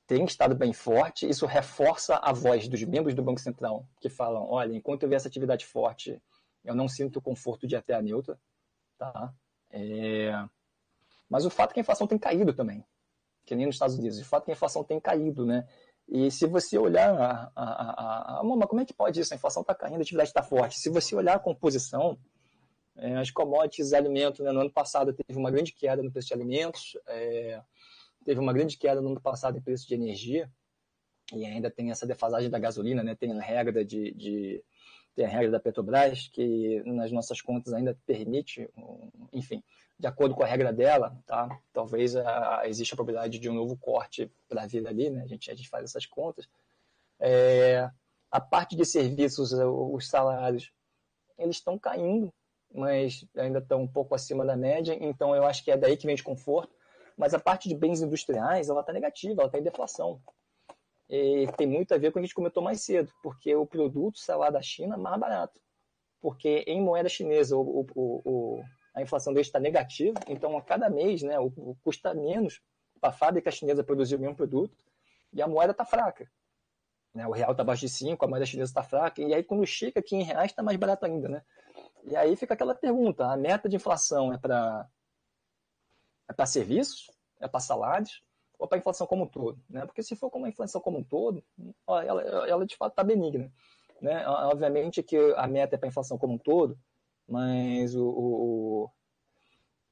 tem 0.07 0.25
estado 0.25 0.55
bem 0.55 0.73
forte, 0.73 1.29
isso 1.29 1.45
reforça 1.45 2.17
a 2.17 2.33
voz 2.33 2.67
dos 2.67 2.83
membros 2.83 3.14
do 3.14 3.23
Banco 3.23 3.41
Central, 3.41 3.87
que 4.01 4.09
falam, 4.09 4.47
olha, 4.49 4.75
enquanto 4.75 5.03
eu 5.03 5.09
ver 5.09 5.17
essa 5.17 5.29
atividade 5.29 5.67
forte, 5.67 6.21
eu 6.64 6.75
não 6.75 6.88
sinto 6.88 7.19
o 7.19 7.23
conforto 7.23 7.67
de 7.67 7.75
ir 7.75 7.79
até 7.79 7.95
a 7.95 8.01
neutra, 8.01 8.38
tá? 8.97 9.35
É... 9.71 10.33
Mas 11.29 11.45
o 11.45 11.51
fato 11.51 11.71
é 11.71 11.75
que 11.75 11.81
a 11.81 11.83
inflação 11.83 12.07
tem 12.07 12.19
caído 12.19 12.53
também, 12.53 12.85
que 13.45 13.55
nem 13.55 13.67
nos 13.67 13.75
Estados 13.75 13.99
Unidos. 13.99 14.19
O 14.19 14.25
fato 14.25 14.45
que 14.45 14.51
a 14.51 14.55
inflação 14.55 14.83
tem 14.83 14.99
caído, 14.99 15.45
né? 15.45 15.67
E 16.09 16.31
se 16.31 16.47
você 16.47 16.79
olhar, 16.79 17.13
a, 17.15 17.53
a, 17.55 17.65
a, 17.65 18.41
a 18.41 18.67
como 18.67 18.81
é 18.81 18.85
que 18.85 18.95
pode 18.95 19.21
isso? 19.21 19.35
A 19.35 19.37
inflação 19.37 19.61
está 19.61 19.75
caindo, 19.75 19.99
a 19.99 20.03
atividade 20.03 20.31
está 20.31 20.43
forte. 20.43 20.79
Se 20.79 20.89
você 20.89 21.15
olhar 21.15 21.35
a 21.35 21.39
composição, 21.39 22.19
é, 22.97 23.17
as 23.17 23.31
commodities, 23.31 23.93
alimentos, 23.93 24.41
né, 24.41 24.51
no 24.51 24.61
ano 24.61 24.73
passado 24.73 25.13
teve 25.13 25.39
uma 25.39 25.51
grande 25.51 25.73
queda 25.73 26.03
no 26.03 26.11
preço 26.11 26.29
de 26.29 26.35
alimentos, 26.35 26.97
é, 27.07 27.63
teve 28.25 28.41
uma 28.41 28.55
grande 28.55 28.79
queda 28.79 29.03
no 29.03 29.11
ano 29.11 29.21
passado 29.21 29.59
em 29.59 29.61
preço 29.61 29.87
de 29.87 29.95
energia, 29.95 30.51
e 31.35 31.45
ainda 31.45 31.71
tem 31.71 31.91
essa 31.91 32.07
defasagem 32.07 32.49
da 32.49 32.59
gasolina, 32.59 33.03
né? 33.03 33.15
Tem 33.15 33.31
a 33.31 33.43
regra 33.43 33.85
de, 33.85 34.13
de 34.15 34.65
tem 35.14 35.25
a 35.25 35.29
regra 35.29 35.51
da 35.51 35.61
Petrobras, 35.61 36.29
que 36.29 36.83
nas 36.87 37.11
nossas 37.11 37.40
contas 37.40 37.73
ainda 37.73 37.99
permite, 38.07 38.68
enfim, 39.33 39.62
de 39.99 40.07
acordo 40.07 40.35
com 40.35 40.44
a 40.44 40.47
regra 40.47 40.73
dela, 40.73 41.18
tá? 41.27 41.49
talvez 41.73 42.14
a, 42.14 42.62
exista 42.66 42.94
a 42.94 42.97
probabilidade 42.97 43.38
de 43.38 43.51
um 43.51 43.55
novo 43.55 43.77
corte 43.77 44.31
para 44.49 44.66
vir 44.66 44.87
ali, 44.87 45.11
né? 45.11 45.23
a, 45.23 45.27
gente, 45.27 45.51
a 45.51 45.55
gente 45.55 45.68
faz 45.68 45.85
essas 45.85 46.07
contas. 46.07 46.49
É, 47.18 47.90
a 48.31 48.40
parte 48.40 48.77
de 48.77 48.85
serviços, 48.85 49.53
os 49.53 50.09
salários, 50.09 50.73
eles 51.37 51.57
estão 51.57 51.79
caindo, 51.79 52.33
mas 52.73 53.25
ainda 53.37 53.59
estão 53.59 53.83
um 53.83 53.88
pouco 53.88 54.14
acima 54.14 54.44
da 54.44 54.57
média, 54.57 54.97
então 55.01 55.35
eu 55.35 55.44
acho 55.44 55.64
que 55.64 55.71
é 55.71 55.77
daí 55.77 55.97
que 55.97 56.07
vem 56.07 56.14
desconforto. 56.14 56.77
Mas 57.16 57.35
a 57.35 57.40
parte 57.40 57.68
de 57.68 57.75
bens 57.75 58.01
industriais, 58.01 58.68
ela 58.68 58.81
está 58.81 58.92
negativa, 58.92 59.40
ela 59.40 59.49
está 59.49 59.59
em 59.59 59.64
deflação. 59.64 60.21
E 61.09 61.47
tem 61.57 61.66
muito 61.66 61.94
a 61.94 61.99
ver 61.99 62.12
com 62.12 62.18
o 62.18 62.21
que 62.21 62.25
a 62.25 62.27
gente 62.27 62.35
comentou 62.35 62.62
mais 62.62 62.83
cedo, 62.83 63.11
porque 63.23 63.55
o 63.55 63.66
produto 63.66 64.18
sai 64.18 64.37
lá 64.37 64.51
da 64.51 64.61
China 64.61 64.94
é 64.94 64.99
mais 64.99 65.18
barato. 65.18 65.59
Porque 66.21 66.64
em 66.66 66.83
moeda 66.83 67.09
chinesa 67.09 67.57
o, 67.57 67.87
o, 67.94 68.23
o 68.25 68.64
a 68.94 69.01
inflação 69.01 69.33
deles 69.33 69.47
está 69.47 69.61
negativa, 69.61 70.18
então 70.27 70.57
a 70.57 70.62
cada 70.62 70.90
mês 70.90 71.23
né, 71.23 71.38
o, 71.38 71.51
custa 71.83 72.12
menos 72.12 72.61
para 73.01 73.11
a 73.11 73.12
fábrica 73.12 73.51
chinesa 73.51 73.85
produzir 73.85 74.16
o 74.16 74.18
mesmo 74.18 74.35
produto 74.35 74.77
e 75.33 75.40
a 75.40 75.47
moeda 75.47 75.71
está 75.71 75.85
fraca. 75.85 76.29
Né? 77.14 77.27
O 77.27 77.31
real 77.31 77.53
está 77.53 77.62
abaixo 77.62 77.83
de 77.83 77.88
5, 77.88 78.23
a 78.25 78.29
moeda 78.29 78.44
chinesa 78.44 78.71
está 78.71 78.83
fraca, 78.83 79.23
e 79.23 79.33
aí 79.33 79.42
quando 79.42 79.64
chega 79.66 80.01
aqui 80.01 80.16
em 80.16 80.23
reais 80.23 80.51
está 80.51 80.62
mais 80.62 80.77
barato 80.77 81.07
ainda. 81.07 81.29
Né? 81.29 81.42
E 82.05 82.16
aí 82.16 82.37
fica 82.37 82.55
aquela 82.55 82.75
pergunta: 82.75 83.27
a 83.27 83.37
meta 83.37 83.68
de 83.68 83.77
inflação 83.77 84.33
é 84.33 84.37
para 84.37 84.87
é 86.37 86.47
serviços, 86.47 87.11
é 87.40 87.49
para 87.49 87.61
salários 87.61 88.23
ou 88.59 88.66
para 88.66 88.77
a 88.77 88.81
inflação 88.81 89.07
como 89.07 89.25
um 89.25 89.29
todo? 89.29 89.61
Né? 89.68 89.85
Porque 89.87 90.03
se 90.03 90.16
for 90.16 90.31
como 90.31 90.47
a 90.47 90.49
inflação 90.49 90.81
como 90.81 90.99
um 90.99 91.05
todo, 91.05 91.42
ela, 91.87 92.23
ela 92.47 92.66
de 92.66 92.77
fato 92.77 92.92
está 92.92 93.05
benigna. 93.05 93.53
Né? 94.01 94.27
Obviamente 94.27 95.03
que 95.03 95.16
a 95.37 95.47
meta 95.47 95.77
é 95.77 95.79
para 95.79 95.88
a 95.88 95.90
inflação 95.90 96.18
como 96.18 96.35
um 96.35 96.38
todo, 96.38 96.79
mas 97.27 97.94
o, 97.94 98.09
o, 98.09 98.90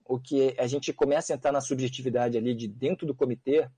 o 0.05 0.20
que 0.20 0.55
a 0.59 0.66
gente 0.66 0.92
começa 0.92 1.33
a 1.33 1.37
entrar 1.37 1.52
na 1.52 1.61
subjetividade 1.61 2.37
ali 2.37 2.55
de 2.55 2.66
dentro 2.66 3.07
do 3.07 3.14
comitê, 3.14 3.68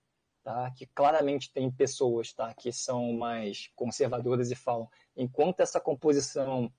tá? 0.43 0.71
que 0.71 0.87
claramente 0.87 1.53
tem 1.53 1.71
pessoas 1.71 2.33
tá? 2.33 2.55
que 2.55 2.73
são 2.73 3.13
mais 3.13 3.71
conservadoras 3.75 4.51
e 4.51 4.55
falam, 4.55 4.89
enquanto 5.17 5.61
essa 5.61 5.81
composição 5.81 6.73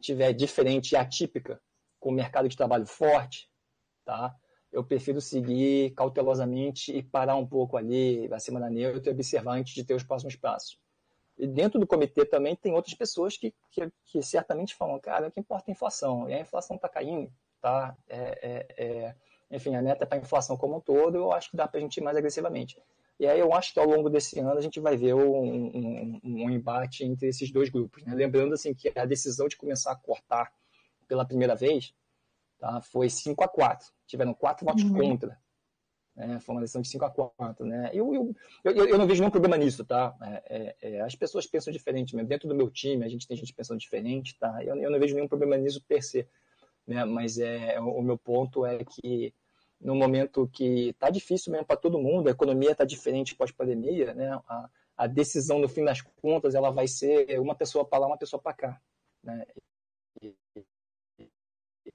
tiver 0.00 0.32
diferente 0.32 0.92
e 0.92 0.96
atípica, 0.96 1.60
com 1.98 2.10
o 2.10 2.14
mercado 2.14 2.48
de 2.48 2.56
trabalho 2.56 2.86
forte, 2.86 3.50
tá? 4.04 4.34
Eu 4.72 4.84
prefiro 4.84 5.20
seguir 5.20 5.92
cautelosamente 5.94 6.96
e 6.96 7.02
parar 7.02 7.36
um 7.36 7.46
pouco 7.46 7.76
ali, 7.76 8.28
acima 8.32 8.60
da 8.60 8.68
neutra, 8.68 9.10
e 9.10 9.12
observar 9.12 9.52
antes 9.52 9.74
de 9.74 9.84
ter 9.84 9.94
os 9.94 10.02
próximos 10.02 10.36
passos. 10.36 10.78
E 11.38 11.46
dentro 11.46 11.78
do 11.78 11.86
comitê 11.86 12.24
também 12.24 12.56
tem 12.56 12.72
outras 12.74 12.94
pessoas 12.94 13.36
que, 13.36 13.54
que, 13.70 13.90
que 14.04 14.22
certamente 14.22 14.74
falam, 14.74 14.98
cara, 14.98 15.28
o 15.28 15.30
que 15.30 15.40
importa 15.40 15.70
é 15.70 15.72
a 15.72 15.74
inflação, 15.74 16.28
e 16.28 16.34
a 16.34 16.40
inflação 16.40 16.76
está 16.76 16.88
caindo, 16.88 17.30
tá? 17.60 17.96
É, 18.08 18.18
é, 18.42 18.84
é, 18.84 19.14
enfim, 19.50 19.74
a 19.74 19.82
meta 19.82 20.04
é 20.04 20.06
para 20.06 20.18
a 20.18 20.20
inflação 20.20 20.56
como 20.56 20.76
um 20.76 20.80
todo, 20.80 21.16
eu 21.16 21.32
acho 21.32 21.50
que 21.50 21.56
dá 21.56 21.66
para 21.66 21.78
a 21.78 21.80
gente 21.80 21.96
ir 21.96 22.02
mais 22.02 22.16
agressivamente. 22.16 22.76
E 23.18 23.26
aí 23.26 23.40
eu 23.40 23.52
acho 23.52 23.72
que 23.72 23.80
ao 23.80 23.86
longo 23.86 24.08
desse 24.08 24.38
ano 24.38 24.52
a 24.52 24.60
gente 24.60 24.78
vai 24.78 24.96
ver 24.96 25.14
um, 25.14 25.20
um, 25.20 26.20
um 26.22 26.50
embate 26.50 27.04
entre 27.04 27.28
esses 27.28 27.50
dois 27.50 27.68
grupos. 27.68 28.04
Né? 28.04 28.14
Lembrando 28.14 28.54
assim 28.54 28.72
que 28.72 28.92
a 28.96 29.04
decisão 29.04 29.48
de 29.48 29.56
começar 29.56 29.90
a 29.90 29.96
cortar 29.96 30.52
pela 31.08 31.24
primeira 31.24 31.56
vez 31.56 31.92
tá? 32.58 32.80
foi 32.82 33.08
5 33.08 33.42
a 33.42 33.48
4 33.48 33.88
Tiveram 34.06 34.34
quatro 34.34 34.64
votos 34.64 34.84
uhum. 34.84 34.94
contra. 34.94 35.38
Né? 36.16 36.40
Foi 36.40 36.54
uma 36.54 36.60
decisão 36.60 36.82
de 36.82 36.88
5 36.88 37.04
a 37.04 37.10
4 37.10 37.64
né? 37.64 37.90
Eu, 37.92 38.12
eu, 38.12 38.34
eu, 38.64 38.86
eu, 38.86 38.98
não 38.98 39.06
vejo 39.06 39.20
nenhum 39.20 39.30
problema 39.30 39.56
nisso, 39.56 39.84
tá? 39.84 40.16
É, 40.20 40.42
é, 40.48 40.76
é, 40.96 41.00
as 41.00 41.14
pessoas 41.14 41.46
pensam 41.46 41.72
diferente 41.72 42.16
mesmo. 42.16 42.28
Dentro 42.28 42.48
do 42.48 42.54
meu 42.54 42.68
time, 42.70 43.04
a 43.04 43.08
gente 43.08 43.28
tem 43.28 43.36
gente 43.36 43.54
pensando 43.54 43.78
diferente, 43.78 44.36
tá? 44.38 44.64
Eu, 44.64 44.74
eu 44.76 44.90
não 44.90 44.98
vejo 44.98 45.14
nenhum 45.14 45.28
problema 45.28 45.56
nisso 45.56 45.80
per 45.86 46.02
se. 46.02 46.26
Né? 46.86 47.04
Mas 47.04 47.38
é, 47.38 47.78
o, 47.80 47.98
o 47.98 48.02
meu 48.02 48.18
ponto 48.18 48.66
é 48.66 48.82
que 48.84 49.32
no 49.80 49.94
momento 49.94 50.48
que 50.52 50.88
está 50.88 51.08
difícil 51.08 51.52
mesmo 51.52 51.66
para 51.66 51.76
todo 51.76 52.00
mundo, 52.00 52.28
a 52.28 52.32
economia 52.32 52.72
está 52.72 52.84
diferente 52.84 53.36
pós-pandemia, 53.36 54.12
né? 54.14 54.40
A, 54.48 54.68
a, 54.96 55.06
decisão, 55.06 55.60
no 55.60 55.68
fim 55.68 55.84
das 55.84 56.00
contas, 56.00 56.54
ela 56.54 56.70
vai 56.70 56.88
ser 56.88 57.38
uma 57.38 57.54
pessoa 57.54 57.84
para 57.84 58.00
lá, 58.00 58.06
uma 58.08 58.18
pessoa 58.18 58.42
para 58.42 58.54
cá. 58.54 58.80
Né? 59.22 59.46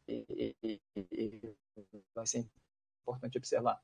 E, 0.08 0.56
e, 0.64 0.82
e, 0.96 1.02
e, 1.12 1.56
vai 2.14 2.26
ser 2.26 2.48
importante 3.02 3.38
observar. 3.38 3.82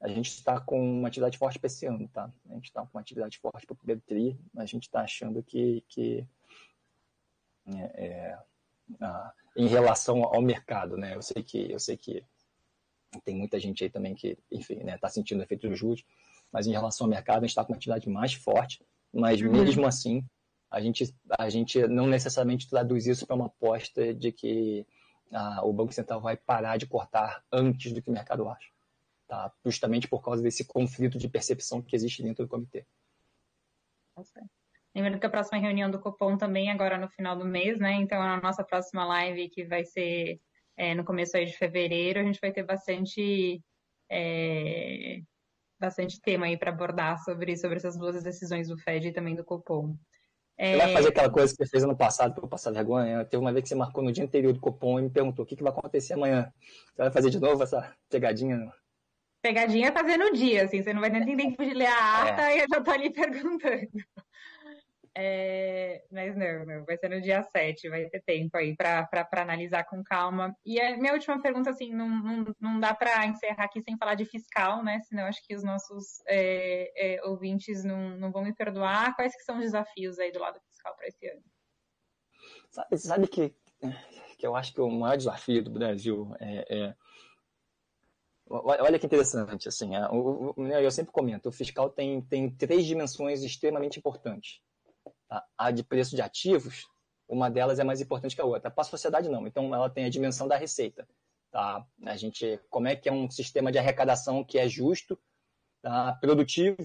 A 0.00 0.08
gente 0.08 0.28
está 0.28 0.58
com 0.60 0.80
uma 0.80 1.08
atividade 1.08 1.36
forte 1.36 1.58
para 1.58 1.66
esse 1.66 1.84
ano, 1.84 2.08
tá? 2.08 2.32
A 2.48 2.54
gente 2.54 2.66
está 2.66 2.80
com 2.80 2.96
uma 2.96 3.00
atividade 3.00 3.38
forte 3.38 3.66
para 3.66 3.74
o 3.74 3.76
primeiro 3.76 4.00
TRI, 4.00 4.38
a 4.56 4.64
gente 4.64 4.84
está 4.84 5.02
achando 5.02 5.42
que, 5.42 5.84
que 5.88 6.26
é, 7.66 8.06
é, 8.06 8.38
em 9.56 9.66
relação 9.66 10.24
ao 10.24 10.40
mercado, 10.40 10.96
né? 10.96 11.14
Eu 11.14 11.22
sei 11.22 11.42
que 11.42 11.70
eu 11.70 11.78
sei 11.78 11.96
que 11.96 12.24
tem 13.24 13.36
muita 13.36 13.58
gente 13.58 13.84
aí 13.84 13.90
também 13.90 14.14
que, 14.14 14.38
enfim, 14.50 14.76
né, 14.76 14.94
está 14.94 15.08
sentindo 15.08 15.40
o 15.40 15.42
efeito 15.42 15.68
dos 15.68 15.78
juros, 15.78 16.04
mas 16.52 16.66
em 16.66 16.72
relação 16.72 17.06
ao 17.06 17.10
mercado 17.10 17.38
a 17.38 17.40
gente 17.40 17.50
está 17.50 17.64
com 17.64 17.72
uma 17.72 17.76
atividade 17.76 18.08
mais 18.08 18.34
forte, 18.34 18.82
mas 19.12 19.40
uhum. 19.40 19.50
mesmo 19.50 19.86
assim 19.86 20.24
a 20.70 20.80
gente 20.80 21.14
a 21.38 21.50
gente 21.50 21.86
não 21.88 22.06
necessariamente 22.06 22.68
traduz 22.68 23.06
isso 23.06 23.26
para 23.26 23.36
uma 23.36 23.46
aposta 23.46 24.14
de 24.14 24.30
que 24.30 24.86
ah, 25.32 25.64
o 25.64 25.72
Banco 25.72 25.92
Central 25.92 26.20
vai 26.20 26.36
parar 26.36 26.76
de 26.76 26.86
cortar 26.86 27.42
antes 27.52 27.92
do 27.92 28.00
que 28.00 28.08
o 28.08 28.12
mercado 28.12 28.48
acha, 28.48 28.68
tá? 29.26 29.52
Justamente 29.64 30.08
por 30.08 30.22
causa 30.22 30.42
desse 30.42 30.64
conflito 30.64 31.18
de 31.18 31.28
percepção 31.28 31.82
que 31.82 31.96
existe 31.96 32.22
dentro 32.22 32.44
do 32.44 32.48
comitê. 32.48 32.86
Tá. 34.14 34.22
Lembrando 34.94 35.20
que 35.20 35.26
a 35.26 35.30
próxima 35.30 35.60
reunião 35.60 35.90
do 35.90 36.00
Copom 36.00 36.36
também 36.36 36.68
é 36.68 36.72
agora 36.72 36.98
no 36.98 37.08
final 37.08 37.36
do 37.36 37.44
mês, 37.44 37.78
né? 37.78 37.94
Então, 37.94 38.20
a 38.20 38.40
nossa 38.40 38.64
próxima 38.64 39.04
live, 39.04 39.48
que 39.48 39.64
vai 39.64 39.84
ser 39.84 40.40
é, 40.76 40.94
no 40.94 41.04
começo 41.04 41.36
aí 41.36 41.44
de 41.44 41.56
fevereiro, 41.56 42.18
a 42.18 42.24
gente 42.24 42.40
vai 42.40 42.52
ter 42.52 42.64
bastante, 42.64 43.62
é, 44.10 45.20
bastante 45.78 46.20
tema 46.20 46.46
aí 46.46 46.56
para 46.56 46.72
abordar 46.72 47.22
sobre, 47.22 47.56
sobre 47.56 47.76
essas 47.76 47.96
duas 47.96 48.20
decisões 48.22 48.68
do 48.68 48.76
FED 48.78 49.08
e 49.08 49.12
também 49.12 49.36
do 49.36 49.44
Copom. 49.44 49.96
É... 50.62 50.72
Você 50.72 50.76
vai 50.76 50.92
fazer 50.92 51.08
aquela 51.08 51.30
coisa 51.30 51.56
que 51.56 51.64
você 51.64 51.70
fez 51.70 51.84
ano 51.84 51.96
passado 51.96 52.34
para 52.34 52.44
eu 52.44 52.48
passar 52.48 52.70
vergonha? 52.70 53.24
Teve 53.24 53.42
uma 53.42 53.50
vez 53.50 53.62
que 53.62 53.70
você 53.70 53.74
marcou 53.74 54.04
no 54.04 54.12
dia 54.12 54.24
anterior 54.24 54.52
do 54.52 54.60
Copom 54.60 54.98
e 54.98 55.02
me 55.04 55.08
perguntou 55.08 55.42
o 55.42 55.48
que, 55.48 55.56
que 55.56 55.62
vai 55.62 55.72
acontecer 55.72 56.12
amanhã. 56.12 56.52
Você 56.94 57.02
vai 57.02 57.10
fazer 57.10 57.30
de 57.30 57.40
novo 57.40 57.62
essa 57.62 57.90
pegadinha? 58.10 58.70
Pegadinha 59.40 59.88
é 59.88 59.92
fazer 59.92 60.18
no 60.18 60.30
dia, 60.34 60.64
assim, 60.64 60.82
você 60.82 60.92
não 60.92 61.00
vai 61.00 61.08
nem 61.08 61.24
ter 61.24 61.34
tempo 61.34 61.64
de 61.64 61.72
ler 61.72 61.86
a 61.86 62.24
ata 62.24 62.42
é. 62.42 62.58
e 62.58 62.60
eu 62.60 62.66
já 62.68 62.78
tô 62.82 62.90
ali 62.90 63.08
perguntando. 63.10 63.88
É, 65.16 66.04
mas 66.10 66.36
não, 66.36 66.64
não, 66.64 66.84
vai 66.84 66.96
ser 66.96 67.08
no 67.08 67.20
dia 67.20 67.42
7, 67.42 67.88
vai 67.88 68.08
ter 68.08 68.22
tempo 68.22 68.56
aí 68.56 68.76
para 68.76 69.08
analisar 69.32 69.84
com 69.84 70.04
calma. 70.04 70.56
E 70.64 70.80
a 70.80 70.96
minha 70.96 71.12
última 71.12 71.40
pergunta, 71.42 71.70
assim, 71.70 71.92
não, 71.92 72.08
não, 72.08 72.54
não 72.60 72.80
dá 72.80 72.94
para 72.94 73.26
encerrar 73.26 73.64
aqui 73.64 73.82
sem 73.82 73.96
falar 73.96 74.14
de 74.14 74.24
fiscal, 74.24 74.84
né? 74.84 75.00
Senão 75.00 75.24
acho 75.24 75.44
que 75.44 75.54
os 75.54 75.64
nossos 75.64 76.20
é, 76.28 77.16
é, 77.16 77.24
ouvintes 77.24 77.82
não, 77.82 78.16
não 78.16 78.30
vão 78.30 78.42
me 78.42 78.54
perdoar. 78.54 79.14
Quais 79.16 79.34
que 79.34 79.42
são 79.42 79.56
os 79.56 79.64
desafios 79.64 80.18
aí 80.18 80.30
do 80.30 80.38
lado 80.38 80.60
fiscal 80.68 80.94
para 80.94 81.08
esse 81.08 81.26
ano? 81.28 81.42
Sabe, 82.70 82.98
sabe 82.98 83.26
que, 83.26 83.54
que 84.38 84.46
eu 84.46 84.54
acho 84.54 84.72
que 84.72 84.80
o 84.80 84.88
maior 84.88 85.16
desafio 85.16 85.62
do 85.62 85.72
Brasil 85.72 86.32
é, 86.38 86.64
é 86.68 86.94
Olha 88.52 88.98
que 88.98 89.06
interessante, 89.06 89.68
assim, 89.68 89.92
é, 89.94 90.84
eu 90.84 90.90
sempre 90.90 91.12
comento, 91.12 91.48
o 91.48 91.52
fiscal 91.52 91.88
tem, 91.88 92.20
tem 92.20 92.50
três 92.50 92.84
dimensões 92.84 93.44
extremamente 93.44 93.96
importantes. 93.96 94.60
Tá? 95.30 95.46
A 95.56 95.70
de 95.70 95.84
preço 95.84 96.16
de 96.16 96.20
ativos, 96.20 96.88
uma 97.28 97.48
delas 97.48 97.78
é 97.78 97.84
mais 97.84 98.00
importante 98.00 98.34
que 98.34 98.42
a 98.42 98.44
outra. 98.44 98.70
Para 98.70 98.82
a 98.82 98.84
sociedade, 98.84 99.28
não. 99.28 99.46
Então, 99.46 99.72
ela 99.72 99.88
tem 99.88 100.04
a 100.04 100.10
dimensão 100.10 100.48
da 100.48 100.56
receita. 100.56 101.08
Tá? 101.52 101.86
A 102.04 102.16
gente, 102.16 102.60
como 102.68 102.88
é 102.88 102.96
que 102.96 103.08
é 103.08 103.12
um 103.12 103.30
sistema 103.30 103.70
de 103.70 103.78
arrecadação 103.78 104.42
que 104.42 104.58
é 104.58 104.68
justo, 104.68 105.16
tá? 105.80 106.12
produtivo, 106.20 106.76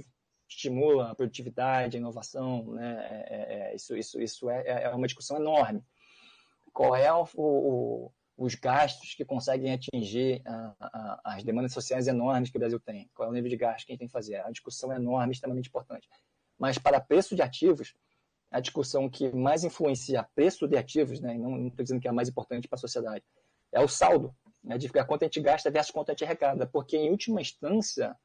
estimula 0.47 1.09
a 1.09 1.15
produtividade, 1.15 1.97
a 1.97 1.99
inovação, 1.99 2.63
né? 2.73 3.07
É, 3.09 3.35
é, 3.35 3.71
é 3.71 3.75
isso, 3.75 3.97
isso, 3.97 4.21
isso 4.21 4.49
é, 4.49 4.61
é, 4.61 4.83
é 4.83 4.89
uma 4.89 5.07
discussão 5.07 5.37
enorme. 5.37 5.83
Qual 6.71 6.95
é 6.95 7.11
o, 7.11 7.27
o, 7.35 8.11
os 8.37 8.53
gastos 8.53 9.15
que 9.15 9.25
conseguem 9.25 9.73
atingir 9.73 10.43
a, 10.45 10.75
a, 10.79 11.21
as 11.35 11.43
demandas 11.43 11.73
sociais 11.73 12.07
enormes 12.07 12.51
que 12.51 12.57
o 12.57 12.59
Brasil 12.59 12.79
tem? 12.79 13.09
Qual 13.15 13.27
é 13.27 13.31
o 13.31 13.33
nível 13.33 13.49
de 13.49 13.57
gasto 13.57 13.85
que 13.85 13.91
a 13.91 13.93
gente 13.93 13.99
tem 13.99 14.07
que 14.07 14.13
fazer? 14.13 14.35
É 14.35 14.43
uma 14.43 14.51
discussão 14.51 14.93
enorme, 14.93 15.33
extremamente 15.33 15.69
importante. 15.69 16.07
Mas 16.59 16.77
para 16.77 17.01
preço 17.01 17.35
de 17.35 17.41
ativos, 17.41 17.95
a 18.55 18.61
discussão 18.61 19.09
que 19.09 19.29
mais 19.35 19.65
influencia 19.65 20.25
preço 20.33 20.65
de 20.65 20.77
ativos, 20.77 21.19
né, 21.19 21.37
não 21.37 21.67
estou 21.67 21.83
dizendo 21.83 21.99
que 21.99 22.07
é 22.07 22.09
a 22.09 22.13
mais 22.13 22.29
importante 22.29 22.69
para 22.69 22.77
a 22.77 22.79
sociedade, 22.79 23.21
é 23.69 23.81
o 23.81 23.87
saldo, 23.87 24.33
né, 24.63 24.77
de 24.77 24.87
quanto 24.87 25.23
a 25.23 25.25
gente 25.25 25.41
gasta 25.41 25.69
versus 25.69 25.91
quanto 25.91 26.09
a 26.09 26.13
gente 26.13 26.23
arrecada, 26.23 26.65
porque 26.65 26.95
em 26.95 27.09
última 27.09 27.41
instância, 27.41 28.15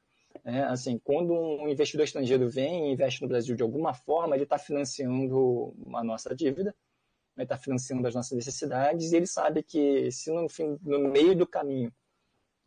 né, 0.45 0.63
assim, 0.67 1.01
quando 1.03 1.33
um 1.33 1.69
investidor 1.69 2.05
estrangeiro 2.05 2.49
vem 2.49 2.91
e 2.91 2.93
investe 2.93 3.21
no 3.21 3.27
Brasil 3.27 3.57
de 3.57 3.63
alguma 3.65 3.93
forma, 3.93 4.37
ele 4.37 4.45
está 4.45 4.57
financiando 4.57 5.75
a 5.95 6.05
nossa 6.05 6.33
dívida, 6.33 6.73
ele 7.37 7.45
está 7.45 7.59
financiando 7.59 8.07
as 8.07 8.15
nossas 8.15 8.37
necessidades, 8.37 9.11
e 9.11 9.17
ele 9.17 9.27
sabe 9.27 9.65
que 9.65 10.13
se 10.13 10.31
no, 10.31 10.49
fim, 10.49 10.79
no 10.83 11.09
meio 11.09 11.35
do 11.35 11.45
caminho 11.45 11.93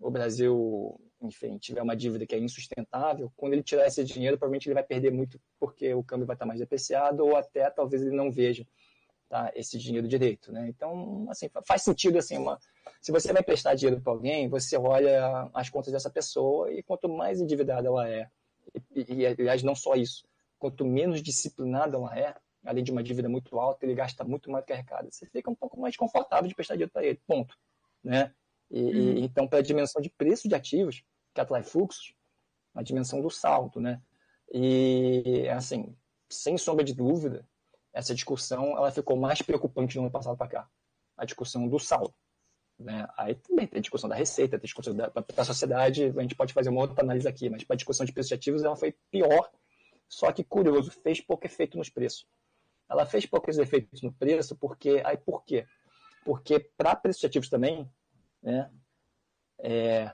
o 0.01 0.11
Brasil 0.11 0.99
enfim, 1.23 1.57
tiver 1.57 1.81
uma 1.81 1.95
dívida 1.95 2.25
que 2.25 2.35
é 2.35 2.39
insustentável, 2.39 3.31
quando 3.35 3.53
ele 3.53 3.63
tirar 3.63 3.87
esse 3.87 4.03
dinheiro, 4.03 4.37
provavelmente 4.37 4.67
ele 4.67 4.73
vai 4.73 4.83
perder 4.83 5.11
muito 5.11 5.39
porque 5.59 5.93
o 5.93 6.03
câmbio 6.03 6.27
vai 6.27 6.35
estar 6.35 6.45
mais 6.45 6.59
depreciado 6.59 7.25
ou 7.25 7.35
até 7.35 7.69
talvez 7.69 8.01
ele 8.01 8.15
não 8.15 8.29
veja 8.29 8.67
tá, 9.29 9.51
esse 9.55 9.77
dinheiro 9.77 10.07
direito, 10.07 10.51
né? 10.51 10.67
Então, 10.67 11.25
assim, 11.29 11.49
faz 11.65 11.81
sentido 11.81 12.17
assim, 12.17 12.37
uma, 12.37 12.59
se 13.01 13.11
você 13.11 13.31
vai 13.31 13.41
prestar 13.41 13.73
dinheiro 13.75 14.01
para 14.01 14.11
alguém, 14.11 14.49
você 14.49 14.77
olha 14.77 15.49
as 15.53 15.69
contas 15.69 15.93
dessa 15.93 16.09
pessoa 16.09 16.71
e 16.71 16.83
quanto 16.83 17.07
mais 17.07 17.39
endividada 17.39 17.87
ela 17.87 18.09
é, 18.09 18.29
e, 18.95 19.13
e 19.13 19.25
aliás 19.25 19.63
não 19.63 19.75
só 19.75 19.95
isso, 19.95 20.27
quanto 20.59 20.85
menos 20.85 21.23
disciplinada 21.23 21.97
ela 21.97 22.17
é, 22.17 22.35
além 22.65 22.83
de 22.83 22.91
uma 22.91 23.03
dívida 23.03 23.29
muito 23.29 23.59
alta, 23.59 23.85
ele 23.85 23.95
gasta 23.95 24.23
muito 24.23 24.51
mais 24.51 24.63
do 24.63 24.67
que 24.67 24.73
arrecada. 24.73 25.09
Você 25.09 25.25
fica 25.25 25.49
um 25.49 25.55
pouco 25.55 25.79
mais 25.79 25.95
confortável 25.95 26.47
de 26.47 26.55
prestar 26.55 26.75
dinheiro 26.75 26.91
para 26.91 27.05
ele, 27.05 27.19
ponto, 27.25 27.57
né? 28.03 28.33
E, 28.69 28.81
uhum. 28.81 29.17
e, 29.17 29.21
então, 29.21 29.47
para 29.47 29.59
a 29.59 29.61
dimensão 29.61 30.01
de 30.01 30.09
preço 30.09 30.47
de 30.47 30.55
ativos, 30.55 31.03
que 31.33 31.41
atrai 31.41 31.63
fluxos, 31.63 32.13
a 32.73 32.81
dimensão 32.81 33.21
do 33.21 33.29
saldo, 33.29 33.79
né? 33.79 34.01
E, 34.51 35.47
assim, 35.49 35.95
sem 36.29 36.57
sombra 36.57 36.83
de 36.83 36.93
dúvida, 36.93 37.47
essa 37.91 38.13
discussão 38.13 38.77
ela 38.77 38.91
ficou 38.91 39.15
mais 39.15 39.41
preocupante 39.41 39.95
no 39.95 40.03
ano 40.03 40.11
passado 40.11 40.37
para 40.37 40.47
cá. 40.47 40.69
A 41.17 41.25
discussão 41.25 41.67
do 41.67 41.79
saldo. 41.79 42.13
Né? 42.77 43.07
Aí 43.17 43.35
também 43.35 43.67
tem 43.67 43.79
a 43.79 43.81
discussão 43.81 44.09
da 44.09 44.15
receita, 44.15 44.57
tem 44.57 44.63
a 44.63 44.67
discussão 44.67 44.95
da, 44.95 45.07
da 45.07 45.45
sociedade, 45.45 46.05
a 46.05 46.21
gente 46.21 46.35
pode 46.35 46.53
fazer 46.53 46.69
uma 46.69 46.81
outra 46.81 47.03
análise 47.03 47.27
aqui, 47.27 47.49
mas 47.49 47.63
para 47.63 47.75
a 47.75 47.77
discussão 47.77 48.05
de 48.05 48.11
preços 48.11 48.29
de 48.29 48.35
ativos 48.35 48.63
ela 48.63 48.75
foi 48.75 48.95
pior, 49.11 49.49
só 50.09 50.31
que 50.31 50.43
curioso, 50.43 50.91
fez 50.91 51.21
pouco 51.21 51.45
efeito 51.45 51.77
nos 51.77 51.89
preços. 51.89 52.25
Ela 52.89 53.05
fez 53.05 53.25
poucos 53.25 53.57
efeitos 53.57 54.01
no 54.01 54.11
preço, 54.13 54.55
porque. 54.55 55.01
Aí 55.05 55.17
por 55.17 55.43
quê? 55.43 55.65
Porque 56.25 56.59
para 56.59 56.95
preços 56.95 57.21
de 57.21 57.27
ativos 57.27 57.49
também, 57.49 57.89
né? 58.41 58.69
É, 59.59 60.13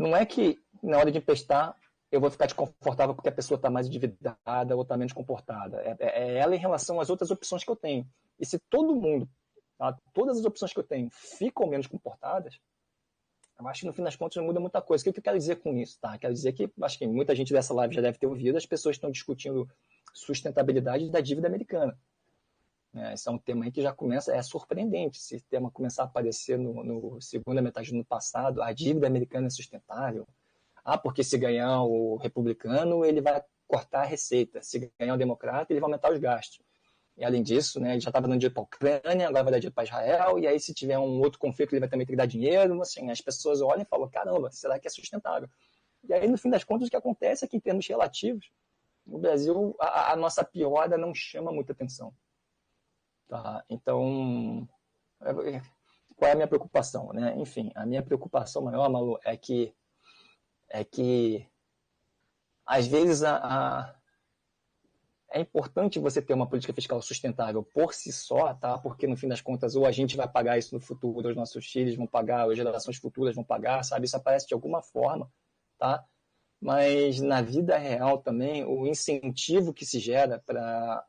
não 0.00 0.16
é 0.16 0.24
que 0.24 0.58
na 0.82 0.96
hora 0.96 1.12
de 1.12 1.18
emprestar 1.18 1.76
eu 2.10 2.20
vou 2.20 2.30
ficar 2.30 2.46
desconfortável 2.46 3.14
porque 3.14 3.28
a 3.28 3.32
pessoa 3.32 3.56
está 3.56 3.70
mais 3.70 3.86
endividada 3.86 4.74
ou 4.74 4.82
está 4.82 4.96
menos 4.96 5.12
comportada. 5.12 5.80
É, 5.82 5.96
é, 6.00 6.22
é, 6.22 6.38
ela 6.38 6.56
em 6.56 6.58
relação 6.58 7.00
às 7.00 7.10
outras 7.10 7.30
opções 7.30 7.62
que 7.62 7.70
eu 7.70 7.76
tenho. 7.76 8.08
E 8.38 8.46
se 8.46 8.58
todo 8.70 8.96
mundo, 8.96 9.28
tá, 9.78 9.96
todas 10.12 10.38
as 10.38 10.44
opções 10.44 10.72
que 10.72 10.78
eu 10.78 10.84
tenho 10.84 11.08
ficam 11.10 11.68
menos 11.68 11.86
comportadas, 11.86 12.58
eu 13.58 13.68
acho 13.68 13.80
que 13.80 13.86
no 13.86 13.92
fim 13.92 14.02
das 14.02 14.16
contas 14.16 14.36
não 14.36 14.44
muda 14.44 14.58
muita 14.58 14.80
coisa. 14.80 15.02
O 15.02 15.12
que 15.12 15.18
eu 15.18 15.22
quero 15.22 15.38
dizer 15.38 15.56
com 15.56 15.76
isso? 15.76 15.98
Tá? 16.00 16.16
Quero 16.18 16.32
dizer 16.32 16.54
que 16.54 16.68
acho 16.80 16.98
que 16.98 17.06
muita 17.06 17.34
gente 17.36 17.52
dessa 17.52 17.74
live 17.74 17.94
já 17.94 18.00
deve 18.00 18.18
ter 18.18 18.26
ouvido, 18.26 18.56
as 18.56 18.66
pessoas 18.66 18.96
estão 18.96 19.10
discutindo 19.10 19.68
sustentabilidade 20.14 21.10
da 21.10 21.20
dívida 21.20 21.46
americana. 21.46 21.96
É, 22.94 23.14
esse 23.14 23.28
é 23.28 23.32
um 23.32 23.38
tema 23.38 23.64
aí 23.64 23.70
que 23.70 23.82
já 23.82 23.92
começa, 23.92 24.34
é 24.34 24.42
surpreendente 24.42 25.18
esse 25.18 25.40
tema 25.42 25.70
começar 25.70 26.02
a 26.02 26.06
aparecer 26.06 26.58
no, 26.58 26.82
no 26.82 27.20
segunda 27.20 27.62
metade 27.62 27.90
do 27.90 27.94
ano 27.94 28.04
passado, 28.04 28.62
a 28.62 28.72
dívida 28.72 29.06
americana 29.06 29.46
é 29.46 29.50
sustentável. 29.50 30.26
Ah, 30.84 30.98
porque 30.98 31.22
se 31.22 31.38
ganhar 31.38 31.82
o 31.82 32.16
republicano, 32.16 33.04
ele 33.04 33.20
vai 33.20 33.42
cortar 33.68 34.00
a 34.02 34.04
receita. 34.04 34.62
Se 34.62 34.90
ganhar 34.98 35.14
o 35.14 35.18
democrata, 35.18 35.72
ele 35.72 35.80
vai 35.80 35.88
aumentar 35.88 36.12
os 36.12 36.18
gastos. 36.18 36.60
E 37.16 37.24
além 37.24 37.42
disso, 37.42 37.78
né, 37.78 37.92
ele 37.92 38.00
já 38.00 38.08
estava 38.08 38.26
dando 38.26 38.38
dinheiro 38.38 38.54
para 38.54 38.62
a 38.62 38.64
Ucrânia, 38.64 39.28
agora 39.28 39.44
vai 39.44 39.52
dar 39.52 39.58
dinheiro 39.58 39.74
para 39.74 39.84
Israel, 39.84 40.38
e 40.38 40.46
aí 40.46 40.58
se 40.58 40.72
tiver 40.72 40.98
um 40.98 41.20
outro 41.20 41.38
conflito, 41.38 41.72
ele 41.72 41.80
vai 41.80 41.88
também 41.88 42.06
ter 42.06 42.12
que 42.12 42.16
dar 42.16 42.26
dinheiro. 42.26 42.80
Assim, 42.80 43.10
as 43.10 43.20
pessoas 43.20 43.60
olham 43.60 43.82
e 43.82 43.84
falam, 43.84 44.08
caramba, 44.08 44.50
será 44.50 44.78
que 44.78 44.88
é 44.88 44.90
sustentável? 44.90 45.48
E 46.08 46.14
aí, 46.14 46.26
no 46.26 46.38
fim 46.38 46.48
das 46.48 46.64
contas, 46.64 46.88
o 46.88 46.90
que 46.90 46.96
acontece 46.96 47.44
é 47.44 47.48
que, 47.48 47.56
em 47.56 47.60
termos 47.60 47.86
relativos, 47.86 48.50
no 49.06 49.18
Brasil, 49.18 49.76
a, 49.78 50.12
a 50.12 50.16
nossa 50.16 50.42
piora 50.42 50.96
não 50.96 51.14
chama 51.14 51.52
muita 51.52 51.72
atenção. 51.72 52.12
Tá? 53.30 53.64
Então, 53.70 54.68
é, 55.22 55.62
qual 56.16 56.28
é 56.28 56.32
a 56.32 56.34
minha 56.34 56.48
preocupação? 56.48 57.12
Né? 57.12 57.32
Enfim, 57.38 57.70
a 57.76 57.86
minha 57.86 58.02
preocupação 58.02 58.60
maior, 58.62 58.90
Malu, 58.90 59.20
é 59.24 59.36
que, 59.36 59.72
é 60.68 60.82
que 60.82 61.48
às 62.66 62.88
vezes 62.88 63.22
a, 63.22 63.36
a, 63.36 63.94
é 65.30 65.40
importante 65.40 66.00
você 66.00 66.20
ter 66.20 66.34
uma 66.34 66.48
política 66.48 66.74
fiscal 66.74 67.00
sustentável 67.00 67.62
por 67.62 67.94
si 67.94 68.12
só, 68.12 68.52
tá? 68.52 68.76
porque 68.78 69.06
no 69.06 69.16
fim 69.16 69.28
das 69.28 69.40
contas 69.40 69.76
ou 69.76 69.86
a 69.86 69.92
gente 69.92 70.16
vai 70.16 70.26
pagar 70.26 70.58
isso 70.58 70.74
no 70.74 70.80
futuro, 70.80 71.26
ou 71.26 71.30
os 71.30 71.36
nossos 71.36 71.64
filhos 71.64 71.94
vão 71.94 72.08
pagar, 72.08 72.46
ou 72.46 72.50
as 72.50 72.56
gerações 72.56 72.96
futuras 72.96 73.36
vão 73.36 73.44
pagar, 73.44 73.84
sabe? 73.84 74.06
Isso 74.06 74.16
aparece 74.16 74.48
de 74.48 74.54
alguma 74.54 74.82
forma, 74.82 75.30
tá? 75.78 76.04
Mas 76.60 77.20
na 77.20 77.40
vida 77.40 77.78
real 77.78 78.18
também, 78.18 78.64
o 78.64 78.88
incentivo 78.88 79.72
que 79.72 79.86
se 79.86 80.00
gera 80.00 80.42
para 80.44 81.06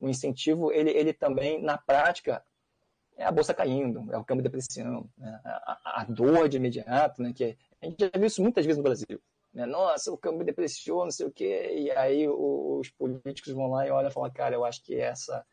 o 0.00 0.08
incentivo, 0.08 0.72
ele, 0.72 0.90
ele 0.90 1.12
também, 1.12 1.60
na 1.62 1.78
prática, 1.78 2.42
é 3.16 3.24
a 3.24 3.32
bolsa 3.32 3.54
caindo, 3.54 4.12
é 4.12 4.18
o 4.18 4.24
câmbio 4.24 4.42
depreciando, 4.42 5.10
né? 5.16 5.40
a, 5.44 6.02
a, 6.02 6.04
dor 6.04 6.48
de 6.48 6.58
imediato, 6.58 7.22
né? 7.22 7.32
que 7.32 7.56
a 7.80 7.86
gente 7.86 7.96
já 7.98 8.10
viu 8.14 8.26
isso 8.26 8.42
muitas 8.42 8.64
vezes 8.64 8.76
no 8.76 8.82
Brasil. 8.82 9.20
Né? 9.54 9.64
Nossa, 9.64 10.12
o 10.12 10.18
câmbio 10.18 10.44
depreciou, 10.44 11.04
não 11.04 11.10
sei 11.10 11.26
o 11.26 11.32
quê, 11.32 11.74
e 11.78 11.90
aí 11.92 12.28
os 12.28 12.90
políticos 12.90 13.52
vão 13.52 13.70
lá 13.70 13.86
e 13.86 13.90
olham 13.90 14.10
e 14.10 14.12
falam, 14.12 14.30
cara, 14.30 14.54
eu 14.54 14.66
acho 14.66 14.82
que 14.84 14.94
essa, 14.96 15.44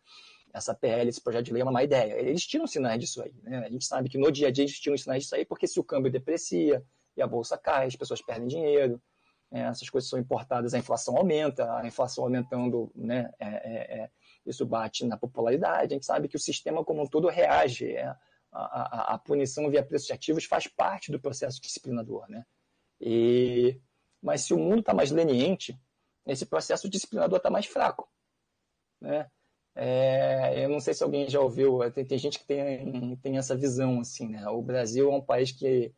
essa 0.53 0.75
PL, 0.75 1.09
esse 1.09 1.21
projeto 1.21 1.45
de 1.45 1.53
lei 1.53 1.61
é 1.61 1.65
uma 1.65 1.71
má 1.71 1.83
ideia. 1.83 2.19
Eles 2.19 2.45
tiram 2.45 2.67
sinais 2.67 2.99
disso 2.99 3.23
aí. 3.23 3.33
Né? 3.43 3.59
A 3.65 3.69
gente 3.69 3.85
sabe 3.85 4.09
que 4.09 4.17
no 4.17 4.29
dia 4.29 4.49
a 4.49 4.51
dia 4.51 4.65
eles 4.65 4.77
tiram 4.77 4.97
sinais 4.97 5.23
disso 5.23 5.35
aí, 5.35 5.45
porque 5.45 5.67
se 5.67 5.79
o 5.79 5.83
câmbio 5.83 6.11
deprecia 6.11 6.83
e 7.15 7.21
a 7.21 7.27
bolsa 7.27 7.57
cai, 7.57 7.87
as 7.87 7.95
pessoas 7.95 8.21
perdem 8.21 8.47
dinheiro, 8.47 9.01
né? 9.49 9.61
essas 9.61 9.89
coisas 9.89 10.09
são 10.09 10.19
importadas, 10.19 10.73
a 10.73 10.77
inflação 10.77 11.15
aumenta, 11.15 11.73
a 11.77 11.87
inflação 11.87 12.25
aumentando, 12.25 12.91
né? 12.93 13.31
É, 13.39 13.47
é, 13.47 13.99
é 14.01 14.09
isso 14.45 14.65
bate 14.65 15.05
na 15.05 15.17
popularidade. 15.17 15.93
A 15.93 15.95
gente 15.95 16.05
sabe 16.05 16.27
que 16.27 16.35
o 16.35 16.39
sistema 16.39 16.83
como 16.83 17.03
um 17.03 17.07
todo 17.07 17.29
reage. 17.29 17.95
É, 17.95 18.13
a, 18.51 19.11
a, 19.11 19.13
a, 19.15 19.17
punição 19.17 19.69
via 19.69 19.83
preços 19.83 20.07
de 20.07 20.13
ativos 20.13 20.45
faz 20.45 20.67
parte 20.67 21.11
do 21.11 21.19
processo 21.19 21.59
disciplinador. 21.59 22.29
Né? 22.29 22.45
E, 23.01 23.79
mas 24.21 24.41
se 24.41 24.53
o 24.53 24.59
mundo 24.59 24.81
está 24.81 24.93
mais 24.93 25.09
leniente, 25.09 25.77
esse 26.25 26.45
processo 26.45 26.87
disciplinador 26.87 27.37
está 27.37 27.49
mais 27.49 27.65
fraco. 27.65 28.07
Né? 29.01 29.27
É, 29.75 30.63
eu 30.63 30.69
não 30.69 30.79
sei 30.79 30.93
se 30.93 31.03
alguém 31.03 31.27
já 31.27 31.39
ouviu, 31.39 31.79
tem, 31.91 32.05
tem, 32.05 32.17
gente 32.17 32.37
que 32.37 32.45
tem, 32.45 33.15
tem 33.17 33.37
essa 33.37 33.55
visão 33.55 33.99
assim, 33.99 34.29
né? 34.29 34.47
O 34.47 34.61
Brasil 34.61 35.11
é 35.11 35.15
um 35.15 35.21
país 35.21 35.51
que 35.51 35.91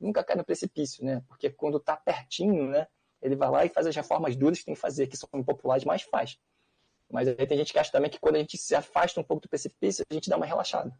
nunca 0.00 0.24
cai 0.24 0.34
no 0.34 0.44
precipício, 0.44 1.04
né? 1.04 1.22
Porque 1.28 1.48
quando 1.48 1.76
está 1.76 1.96
pertinho, 1.96 2.68
né? 2.68 2.88
Ele 3.22 3.36
vai 3.36 3.50
lá 3.50 3.64
e 3.64 3.68
faz 3.68 3.86
as 3.86 3.94
reformas 3.94 4.34
duras 4.34 4.58
que 4.58 4.64
tem 4.64 4.74
que 4.74 4.80
fazer, 4.80 5.06
que 5.06 5.16
são 5.16 5.28
impopulares, 5.34 5.84
mas 5.84 6.02
faz. 6.02 6.38
Mas 7.10 7.28
aí 7.28 7.46
tem 7.46 7.58
gente 7.58 7.72
que 7.72 7.78
acha 7.78 7.90
também 7.90 8.10
que 8.10 8.20
quando 8.20 8.36
a 8.36 8.38
gente 8.38 8.56
se 8.56 8.74
afasta 8.74 9.20
um 9.20 9.24
pouco 9.24 9.42
do 9.42 9.48
precipício, 9.48 10.04
a 10.08 10.14
gente 10.14 10.30
dá 10.30 10.36
uma 10.36 10.46
relaxada, 10.46 10.92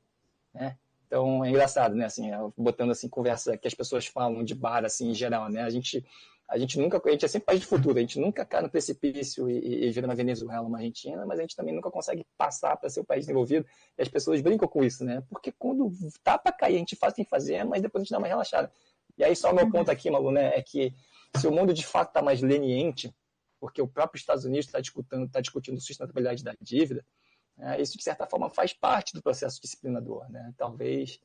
né? 0.53 0.77
Então 1.07 1.44
é 1.44 1.49
engraçado, 1.49 1.94
né? 1.94 2.05
Assim, 2.05 2.31
botando 2.57 2.90
assim 2.90 3.09
conversa 3.09 3.57
que 3.57 3.66
as 3.66 3.75
pessoas 3.75 4.07
falam 4.07 4.44
de 4.44 4.55
bar 4.55 4.85
assim 4.85 5.11
em 5.11 5.14
geral, 5.14 5.49
né? 5.49 5.62
A 5.62 5.70
gente 5.70 6.05
a 6.49 6.59
gente 6.59 6.79
nunca 6.81 7.01
a 7.05 7.11
gente 7.11 7.25
é 7.25 7.29
sempre 7.29 7.46
país 7.46 7.61
de 7.61 7.66
futuro, 7.66 7.96
a 7.96 8.01
gente 8.01 8.18
nunca 8.18 8.44
cai 8.44 8.61
no 8.61 8.68
precipício 8.68 9.49
e, 9.49 9.87
e 9.87 9.90
vira 9.90 10.07
uma 10.07 10.14
Venezuela, 10.14 10.66
uma 10.66 10.79
Argentina, 10.79 11.25
mas 11.25 11.38
a 11.38 11.42
gente 11.42 11.55
também 11.55 11.75
nunca 11.75 11.90
consegue 11.90 12.27
passar 12.37 12.77
para 12.77 12.90
ser 12.90 13.01
o 13.01 13.05
país 13.05 13.27
desenvolvido. 13.27 13.66
E 13.96 14.03
as 14.03 14.09
pessoas 14.09 14.40
brincam 14.40 14.68
com 14.68 14.83
isso, 14.83 15.05
né? 15.05 15.23
Porque 15.29 15.53
quando 15.53 15.92
tá 16.25 16.37
para 16.37 16.53
cair, 16.53 16.77
a 16.77 16.79
gente 16.79 16.96
faz 16.96 17.14
tem 17.14 17.25
que 17.25 17.31
fazer, 17.31 17.64
mas 17.64 17.83
depois 17.83 18.03
a 18.03 18.05
gente 18.05 18.12
dá 18.12 18.18
uma 18.18 18.27
relaxada. 18.27 18.70
E 19.16 19.25
aí 19.25 19.35
só 19.37 19.51
o 19.51 19.55
meu 19.55 19.64
uhum. 19.64 19.70
ponto 19.70 19.90
aqui, 19.90 20.11
Malu, 20.11 20.31
né, 20.31 20.53
é 20.57 20.62
que 20.62 20.94
se 21.37 21.46
o 21.46 21.53
mundo 21.53 21.73
de 21.73 21.87
fato 21.87 22.09
está 22.09 22.23
mais 22.23 22.40
leniente, 22.40 23.14
porque 23.61 23.83
o 23.83 23.87
próprio 23.87 24.18
Estados 24.18 24.44
Unidos 24.44 24.66
está 24.66 24.81
discutindo, 24.81 25.29
tá 25.29 25.40
discutindo 25.40 25.81
sustentabilidade 25.81 26.42
da 26.42 26.55
dívida, 26.61 27.05
né? 27.57 27.81
isso 27.81 27.96
de 27.96 28.03
certa 28.03 28.27
forma 28.27 28.49
faz 28.49 28.73
parte 28.73 29.12
do 29.12 29.23
processo 29.23 29.61
disciplinador, 29.61 30.29
né? 30.31 30.53
Talvez. 30.57 31.20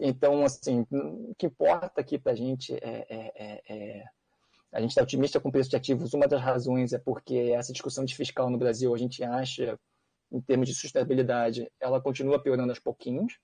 Então, 0.00 0.42
assim, 0.42 0.86
o 0.90 1.34
que 1.36 1.46
importa 1.46 2.00
aqui 2.00 2.18
para 2.18 2.32
a 2.32 2.34
gente 2.34 2.72
é, 2.74 3.06
é, 3.10 3.32
é, 3.36 3.62
é, 3.68 4.04
a 4.72 4.80
gente 4.80 4.90
está 4.90 5.02
otimista 5.02 5.38
com 5.38 5.50
o 5.50 5.52
preço 5.52 5.68
de 5.68 5.76
ativos. 5.76 6.14
Uma 6.14 6.26
das 6.26 6.40
razões 6.40 6.94
é 6.94 6.98
porque 6.98 7.52
essa 7.54 7.74
discussão 7.74 8.02
de 8.02 8.16
fiscal 8.16 8.48
no 8.48 8.56
Brasil, 8.56 8.94
a 8.94 8.98
gente 8.98 9.22
acha, 9.22 9.78
em 10.32 10.40
termos 10.40 10.66
de 10.66 10.74
sustentabilidade, 10.74 11.70
ela 11.78 12.00
continua 12.00 12.42
piorando 12.42 12.70
aos 12.70 12.78
pouquinhos, 12.78 13.38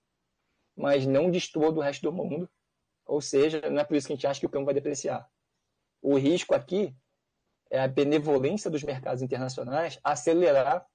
mas 0.75 1.05
não 1.05 1.29
destoa 1.29 1.71
do 1.71 1.81
resto 1.81 2.01
do 2.01 2.11
mundo. 2.11 2.49
Ou 3.05 3.21
seja, 3.21 3.69
não 3.69 3.81
é 3.81 3.83
por 3.83 3.95
isso 3.95 4.07
que 4.07 4.13
a 4.13 4.15
gente 4.15 4.25
acha 4.25 4.39
que 4.39 4.45
o 4.47 4.49
câmbio 4.49 4.65
vai 4.65 4.73
depreciar. 4.73 5.29
O 6.01 6.17
risco 6.17 6.55
aqui 6.55 6.95
a 7.79 7.87
benevolência 7.87 8.69
dos 8.69 8.83
mercados 8.83 9.21
internacionais 9.21 9.99
acelerar 10.03 10.85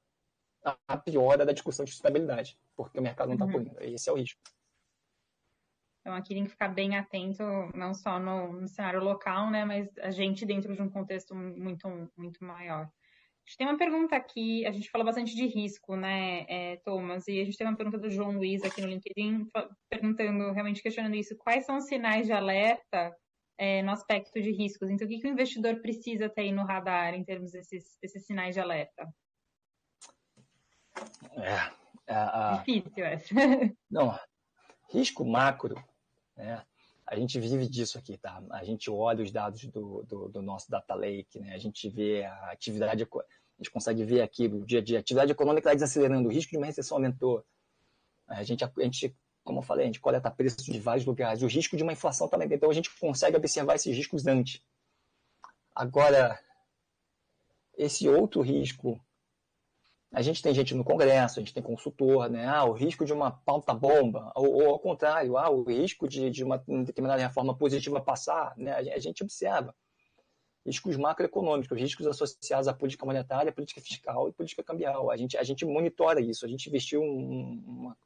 a 0.87 0.97
piora 0.97 1.47
da 1.47 1.53
discussão 1.53 1.85
de 1.85 1.91
sustentabilidade, 1.91 2.59
porque 2.76 2.99
o 2.99 3.03
mercado 3.03 3.29
não 3.29 3.35
está 3.35 3.47
uhum. 3.47 3.53
punindo. 3.53 3.76
Esse 3.81 4.09
é 4.09 4.12
o 4.12 4.16
risco. 4.16 4.41
Então, 6.01 6.16
aqui 6.16 6.35
tem 6.35 6.45
que 6.45 6.51
ficar 6.51 6.68
bem 6.68 6.97
atento, 6.97 7.43
não 7.74 7.93
só 7.93 8.18
no, 8.18 8.53
no, 8.53 8.68
cenário 8.68 9.03
local, 9.03 9.51
né, 9.51 9.64
mas 9.64 9.89
a 9.99 10.11
gente 10.11 10.47
dentro 10.47 10.74
de 10.74 10.81
um 10.81 10.89
contexto 10.89 11.35
muito, 11.35 12.11
muito 12.16 12.43
maior. 12.43 12.85
A 12.85 13.47
gente 13.47 13.59
tem 13.59 13.66
uma 13.66 13.76
pergunta 13.76 14.16
aqui, 14.16 14.66
a 14.66 14.72
gente 14.72 14.91
falou 14.91 15.05
bastante 15.05 15.35
de 15.35 15.47
risco, 15.47 15.97
né, 15.97 16.47
é, 16.49 16.76
Thomas, 16.85 17.26
e 17.29 17.41
a 17.41 17.45
gente 17.45 17.57
tem 17.57 17.66
uma 17.66 17.76
pergunta 17.76 17.99
do 17.99 18.11
João 18.11 18.33
Luiz 18.33 18.62
aqui 18.62 18.81
no 18.81 18.89
LinkedIn, 18.89 19.49
perguntando, 19.91 20.53
realmente 20.53 20.83
questionando 20.83 21.14
isso, 21.14 21.37
quais 21.37 21.66
são 21.66 21.76
os 21.76 21.87
sinais 21.87 22.26
de 22.26 22.33
alerta 22.33 23.14
é, 23.59 23.83
no 23.83 23.91
aspecto 23.91 24.41
de 24.41 24.53
riscos. 24.53 24.89
Então, 24.89 25.07
o 25.07 25.11
que, 25.11 25.19
que 25.19 25.27
o 25.27 25.31
investidor 25.31 25.81
precisa 25.81 26.29
ter 26.29 26.43
aí 26.43 26.53
no 26.53 26.65
radar 26.65 27.15
em 27.15 27.25
termos 27.25 27.53
desses, 27.53 27.99
desses 28.01 28.25
sinais 28.25 28.55
de 28.55 28.61
alerta? 28.61 29.13
É, 31.37 31.53
é 32.07 32.15
a... 32.15 32.63
Difícil 32.65 33.05
essa. 33.05 33.35
Não, 33.91 34.19
risco 34.89 35.25
macro, 35.25 35.75
né? 36.37 36.65
a 37.11 37.17
gente 37.17 37.41
vive 37.41 37.67
disso 37.67 37.99
aqui, 37.99 38.19
tá? 38.19 38.43
A 38.51 38.63
gente 38.65 38.91
olha 38.91 39.25
os 39.25 39.33
dados 39.33 39.65
do, 39.65 40.03
do, 40.03 40.29
do 40.29 40.43
nosso 40.43 40.71
data 40.71 40.95
lake, 40.95 41.41
né? 41.41 41.55
A 41.55 41.59
gente 41.59 41.89
vê 41.89 42.25
a 42.25 42.51
atividade, 42.51 43.03
a 43.03 43.07
gente 43.57 43.71
consegue 43.71 44.05
ver 44.05 44.21
aqui 44.21 44.47
o 44.47 44.65
dia 44.65 44.81
a 44.81 44.83
dia, 44.83 44.99
a 44.99 45.01
atividade 45.01 45.33
econômica 45.33 45.69
está 45.69 45.75
desacelerando, 45.75 46.29
o 46.29 46.33
risco 46.33 46.51
de 46.51 46.59
uma 46.59 46.67
recessão 46.67 46.99
aumentou. 46.99 47.43
A 48.27 48.43
gente, 48.43 48.63
a 48.63 48.71
gente, 48.77 49.17
como 49.49 49.61
eu 49.61 49.63
falei, 49.63 49.85
a 49.85 49.87
gente 49.87 49.99
coleta 49.99 50.31
preços 50.31 50.63
de 50.63 50.79
vários 50.79 51.07
lugares, 51.07 51.43
o 51.43 51.47
risco 51.47 51.75
de 51.75 51.83
uma 51.83 51.95
inflação 51.95 52.29
também, 52.29 52.47
então 52.53 52.71
a 52.71 52.75
gente 52.75 52.91
consegue 53.01 53.35
observar 53.35 53.77
esses 53.77 53.97
riscos 53.97 54.27
antes. 54.27 54.63
Agora, 55.75 56.39
esse 57.75 58.07
outro 58.07 58.43
risco 58.43 59.01
a 60.13 60.21
gente 60.21 60.43
tem 60.43 60.55
gente 60.55 60.75
no 60.75 60.85
Congresso, 60.85 61.39
a 61.39 61.43
gente 61.43 61.55
tem 61.55 61.63
consultor, 61.63 62.31
né? 62.31 62.47
Ah, 62.47 62.65
o 62.65 62.73
risco 62.73 63.05
de 63.05 63.13
uma 63.13 63.31
pauta 63.31 63.75
bomba, 63.75 64.33
ou, 64.35 64.55
ou 64.55 64.71
ao 64.71 64.79
contrário, 64.79 65.37
ah, 65.37 65.51
o 65.51 65.63
risco 65.63 66.07
de, 66.09 66.31
de 66.31 66.45
uma 66.45 66.63
determinada 66.85 67.21
reforma 67.21 67.57
positiva 67.57 68.01
passar, 68.01 68.55
né? 68.57 68.73
A 68.73 68.99
gente 68.99 69.23
observa 69.23 69.75
riscos 70.65 70.97
macroeconômicos, 70.97 71.79
riscos 71.79 72.07
associados 72.07 72.69
à 72.69 72.75
política 72.75 73.07
monetária, 73.07 73.53
política 73.53 73.81
fiscal 73.81 74.29
e 74.29 74.33
política 74.33 74.63
cambial. 74.63 75.11
A 75.11 75.17
gente, 75.17 75.37
a 75.39 75.43
gente 75.43 75.65
monitora 75.65 76.21
isso, 76.21 76.45
a 76.45 76.49
gente 76.49 76.67
investiu 76.69 77.03
um, 77.03 77.63
uma 77.67 77.97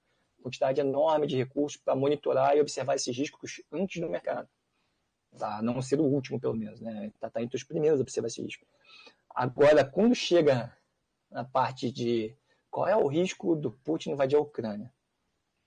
quantidade 0.43 0.81
enorme 0.81 1.27
de 1.27 1.37
recursos 1.37 1.81
para 1.81 1.97
monitorar 1.97 2.57
e 2.57 2.61
observar 2.61 2.97
esses 2.97 3.17
riscos 3.17 3.63
antes 3.73 4.01
do 4.01 4.09
mercado. 4.09 4.49
Tá? 5.39 5.63
Não 5.63 5.81
ser 5.81 6.01
o 6.01 6.05
último, 6.05 6.39
pelo 6.39 6.55
menos, 6.55 6.81
né? 6.81 7.11
Tá, 7.19 7.31
tá 7.31 7.43
entre 7.43 7.57
os 7.57 7.65
primeiros 7.65 8.01
a 8.01 8.03
observar 8.03 8.27
esse 8.27 8.43
risco. 8.43 8.67
Agora, 9.35 9.85
quando 9.85 10.15
chega 10.15 10.77
na 11.31 11.45
parte 11.45 11.91
de 11.91 12.37
qual 12.71 12.89
é 12.89 12.97
o 12.97 13.07
risco 13.07 13.57
do 13.57 13.71
Putin 13.71 14.13
invadir 14.13 14.37
a 14.37 14.41
Ucrânia. 14.41 14.93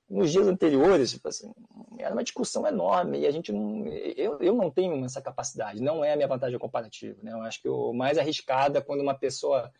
Nos 0.07 0.31
dias 0.31 0.47
anteriores, 0.47 1.11
tipo 1.11 1.27
assim, 1.27 1.51
era 1.97 2.13
uma 2.13 2.23
discussão 2.23 2.65
enorme 2.67 3.19
e 3.19 3.27
a 3.27 3.31
gente 3.31 3.51
não, 3.51 3.87
eu, 3.87 4.39
eu 4.39 4.53
não 4.53 4.69
tenho 4.69 5.03
essa 5.03 5.21
capacidade, 5.21 5.81
não 5.81 6.03
é 6.03 6.13
a 6.13 6.15
minha 6.15 6.27
vantagem 6.27 6.59
comparativa. 6.59 7.17
Né? 7.23 7.31
Eu 7.31 7.41
acho 7.41 7.61
que 7.61 7.67
o 7.67 7.91
mais 7.91 8.17
arriscado 8.17 8.77
é 8.77 8.81
quando 8.81 9.01
uma 9.01 9.17
pessoa 9.17 9.71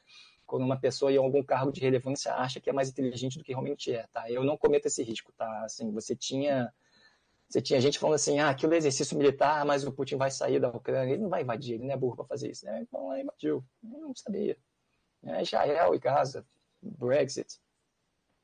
quando 0.46 0.64
uma 0.64 0.80
pessoa 0.80 1.12
em 1.12 1.18
algum 1.18 1.43
cargo 1.43 1.72
de 1.72 1.82
relevância 1.82 2.34
acha 2.36 2.60
que 2.60 2.70
é 2.70 2.74
mais 2.74 2.89
inteligente 2.89 3.38
do 3.38 3.43
que 3.43 3.52
realmente 3.52 3.93
é, 3.93 4.06
tá? 4.14 4.30
Eu 4.30 4.43
não 4.43 4.58
cometo 4.58 4.86
esse 4.86 5.04
risco, 5.04 5.32
tá? 5.34 5.66
Assim, 5.66 5.91
você 5.91 6.16
tinha 6.16 6.72
você 7.48 7.62
tinha 7.62 7.80
gente 7.80 8.00
falando 8.00 8.16
assim, 8.16 8.39
ah, 8.39 8.50
aquilo 8.50 8.74
é 8.74 8.78
exercício 8.78 9.18
militar, 9.18 9.64
mas 9.66 9.84
o 9.86 9.91
Putin 9.91 10.16
vai 10.18 10.32
sair 10.32 10.60
da 10.60 10.70
Ucrânia, 10.70 11.14
ele 11.14 11.22
não 11.22 11.30
vai 11.30 11.43
invadir, 11.43 11.76
ele 11.76 11.86
não 11.86 11.93
é 11.93 11.98
burro 11.98 12.16
para 12.16 12.26
fazer 12.26 12.50
isso, 12.50 12.66
né? 12.66 12.82
Então, 12.82 13.14
ele 13.14 13.22
invadiu. 13.22 13.64
Eu 13.84 14.00
não 14.00 14.16
sabia 14.16 14.58
né, 15.22 15.41
Israel 15.41 15.93
e 15.93 16.00
Gaza, 16.00 16.46
Brexit, 16.82 17.60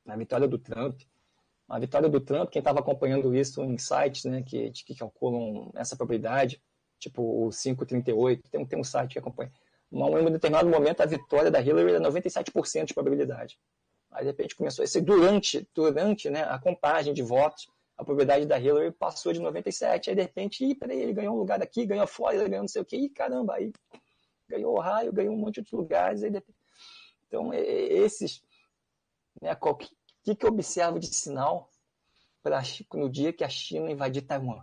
a 0.06 0.16
vitória 0.16 0.48
do 0.48 0.58
Trump. 0.58 1.00
A 1.68 1.78
vitória 1.78 2.08
do 2.08 2.20
Trump, 2.20 2.50
quem 2.50 2.60
estava 2.60 2.80
acompanhando 2.80 3.34
isso 3.34 3.62
em 3.62 3.78
sites 3.78 4.24
né, 4.24 4.42
que, 4.42 4.70
que 4.70 4.94
calculam 4.94 5.70
essa 5.74 5.96
probabilidade, 5.96 6.62
tipo 6.98 7.22
o 7.22 7.50
538, 7.50 8.50
tem, 8.50 8.66
tem 8.66 8.78
um 8.78 8.84
site 8.84 9.12
que 9.12 9.18
acompanha. 9.18 9.50
Em 9.92 10.26
um 10.26 10.30
determinado 10.30 10.68
momento, 10.68 11.02
a 11.02 11.06
vitória 11.06 11.50
da 11.50 11.60
Hillary 11.60 11.90
era 11.90 12.00
97% 12.00 12.86
de 12.86 12.94
probabilidade. 12.94 13.58
Aí, 14.10 14.24
de 14.24 14.30
repente, 14.30 14.56
começou 14.56 14.82
a 14.82 14.86
ser 14.86 15.02
durante, 15.02 15.68
durante 15.74 16.30
né, 16.30 16.44
a 16.44 16.58
contagem 16.58 17.12
de 17.12 17.22
votos, 17.22 17.68
a 17.96 18.04
probabilidade 18.04 18.46
da 18.46 18.58
Hillary 18.58 18.90
passou 18.92 19.32
de 19.32 19.40
97, 19.40 20.10
aí 20.10 20.16
de 20.16 20.22
repente, 20.22 20.64
ih, 20.64 20.74
peraí, 20.74 21.00
ele 21.00 21.12
ganhou 21.12 21.34
um 21.34 21.38
lugar 21.38 21.58
daqui, 21.58 21.84
ganhou 21.84 22.06
fora, 22.06 22.48
ganhou 22.48 22.62
não 22.62 22.68
sei 22.68 22.82
o 22.82 22.84
quê, 22.84 22.96
ih, 22.96 23.08
caramba, 23.10 23.54
aí 23.54 23.70
ganhou 24.48 24.78
Ohio, 24.78 25.12
ganhou 25.12 25.34
um 25.34 25.38
monte 25.38 25.62
de 25.62 25.74
lugares, 25.74 26.22
aí 26.22 26.30
de 26.30 26.42
então, 27.32 27.50
esses. 27.54 28.42
Né, 29.40 29.56
o 29.58 29.74
que, 29.74 30.34
que 30.34 30.44
eu 30.44 30.50
observo 30.50 30.98
de 30.98 31.06
sinal 31.06 31.70
pra, 32.42 32.62
no 32.92 33.08
dia 33.08 33.32
que 33.32 33.42
a 33.42 33.48
China 33.48 33.90
invadir 33.90 34.22
Taiwan? 34.22 34.62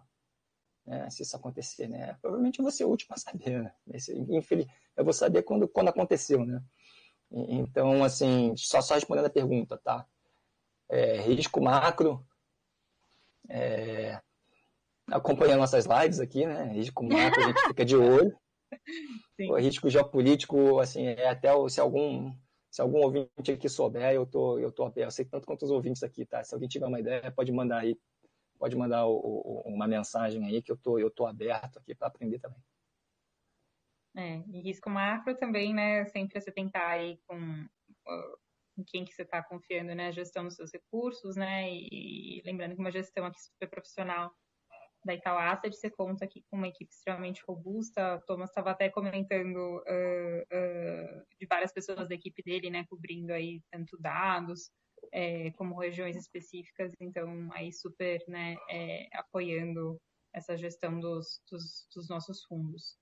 Né, 0.86 1.10
se 1.10 1.24
isso 1.24 1.36
acontecer, 1.36 1.88
né? 1.88 2.16
Provavelmente 2.22 2.60
eu 2.60 2.64
vou 2.64 2.72
ser 2.72 2.84
o 2.84 2.90
último 2.90 3.16
a 3.16 3.18
saber, 3.18 3.64
né? 3.64 3.74
Esse, 3.92 4.16
infeliz, 4.16 4.68
eu 5.00 5.06
vou 5.06 5.14
saber 5.14 5.44
quando, 5.44 5.68
quando 5.68 5.88
aconteceu, 5.88 6.46
né? 6.46 6.62
Então, 7.32 8.04
assim, 8.04 8.54
só, 8.58 8.82
só 8.82 8.96
respondendo 8.96 9.28
a 9.28 9.30
pergunta, 9.30 9.78
tá? 9.78 10.06
É, 10.90 11.22
risco 11.22 11.62
macro, 11.62 12.26
é, 13.48 14.20
acompanhando 15.08 15.60
nossas 15.60 15.86
lives 15.86 16.20
aqui, 16.20 16.46
né? 16.46 16.66
Risco 16.74 17.04
macro, 17.04 17.44
a 17.44 17.48
gente 17.48 17.68
fica 17.68 17.86
de 17.86 17.96
olho. 17.96 18.38
Sim. 19.40 19.52
O 19.52 19.56
risco 19.56 19.90
geopolítico, 19.90 20.80
assim, 20.80 21.06
é 21.08 21.30
até 21.30 21.50
se 21.70 21.80
algum 21.80 22.34
se 22.70 22.82
algum 22.82 23.00
ouvinte 23.00 23.52
aqui 23.52 23.68
souber, 23.68 24.14
eu 24.14 24.26
tô, 24.26 24.60
eu 24.60 24.72
tô 24.72 24.84
aberto. 24.84 25.08
Eu 25.08 25.12
sei 25.12 25.26
tanto 25.26 25.48
quanto 25.48 25.64
os 25.64 25.72
ouvintes 25.72 26.04
aqui, 26.04 26.26
tá? 26.26 26.44
Se 26.44 26.54
alguém 26.54 26.70
tiver 26.70 26.86
uma 26.86 27.00
ideia, 27.00 27.32
pode 27.32 27.52
mandar 27.52 27.80
aí, 27.80 27.98
pode 28.60 28.76
mandar 28.76 29.08
o, 29.08 29.16
o, 29.16 29.62
uma 29.66 29.88
mensagem 29.88 30.46
aí 30.46 30.62
que 30.62 30.72
eu 30.72 30.78
tô, 30.78 31.00
eu 31.00 31.10
tô 31.10 31.26
aberto 31.26 31.80
aqui 31.80 31.96
para 31.96 32.08
aprender 32.08 32.38
também. 32.38 32.62
É, 34.20 34.44
e 34.52 34.62
risco 34.62 34.90
macro 34.90 35.34
também, 35.38 35.74
né? 35.74 36.06
Sempre 36.08 36.42
você 36.42 36.52
tentar 36.52 36.88
aí 36.90 37.18
com 37.26 37.40
em 38.78 38.84
quem 38.84 39.06
que 39.06 39.14
você 39.14 39.22
está 39.22 39.42
confiando, 39.42 39.96
né? 39.96 40.08
A 40.08 40.12
gestão 40.12 40.44
dos 40.44 40.56
seus 40.56 40.72
recursos, 40.74 41.36
né? 41.36 41.72
E, 41.72 42.42
lembrando 42.46 42.76
que 42.76 42.82
uma 42.82 42.92
gestão 42.92 43.26
aqui 43.26 43.40
super 43.42 43.70
profissional 43.70 44.32
da 45.06 45.14
Itaú 45.14 45.38
Asset, 45.38 45.74
você 45.74 45.90
conta 45.90 46.26
aqui 46.26 46.44
com 46.50 46.58
uma 46.58 46.68
equipe 46.68 46.92
extremamente 46.92 47.42
robusta. 47.48 48.22
Thomas 48.28 48.50
estava 48.50 48.72
até 48.72 48.90
comentando 48.90 49.58
uh, 49.58 50.42
uh, 50.42 51.26
de 51.40 51.46
várias 51.48 51.72
pessoas 51.72 52.10
da 52.10 52.16
equipe 52.16 52.44
dele, 52.44 52.70
né, 52.70 52.86
cobrindo 52.90 53.32
aí 53.32 53.62
tanto 53.72 53.98
dados 53.98 54.70
é, 55.14 55.52
como 55.52 55.80
regiões 55.80 56.16
específicas, 56.16 56.92
então 57.00 57.50
aí 57.54 57.72
super, 57.72 58.22
né, 58.28 58.58
é, 58.70 59.08
apoiando 59.14 60.00
essa 60.34 60.58
gestão 60.58 61.00
dos, 61.00 61.42
dos, 61.50 61.88
dos 61.96 62.10
nossos 62.10 62.44
fundos. 62.44 62.98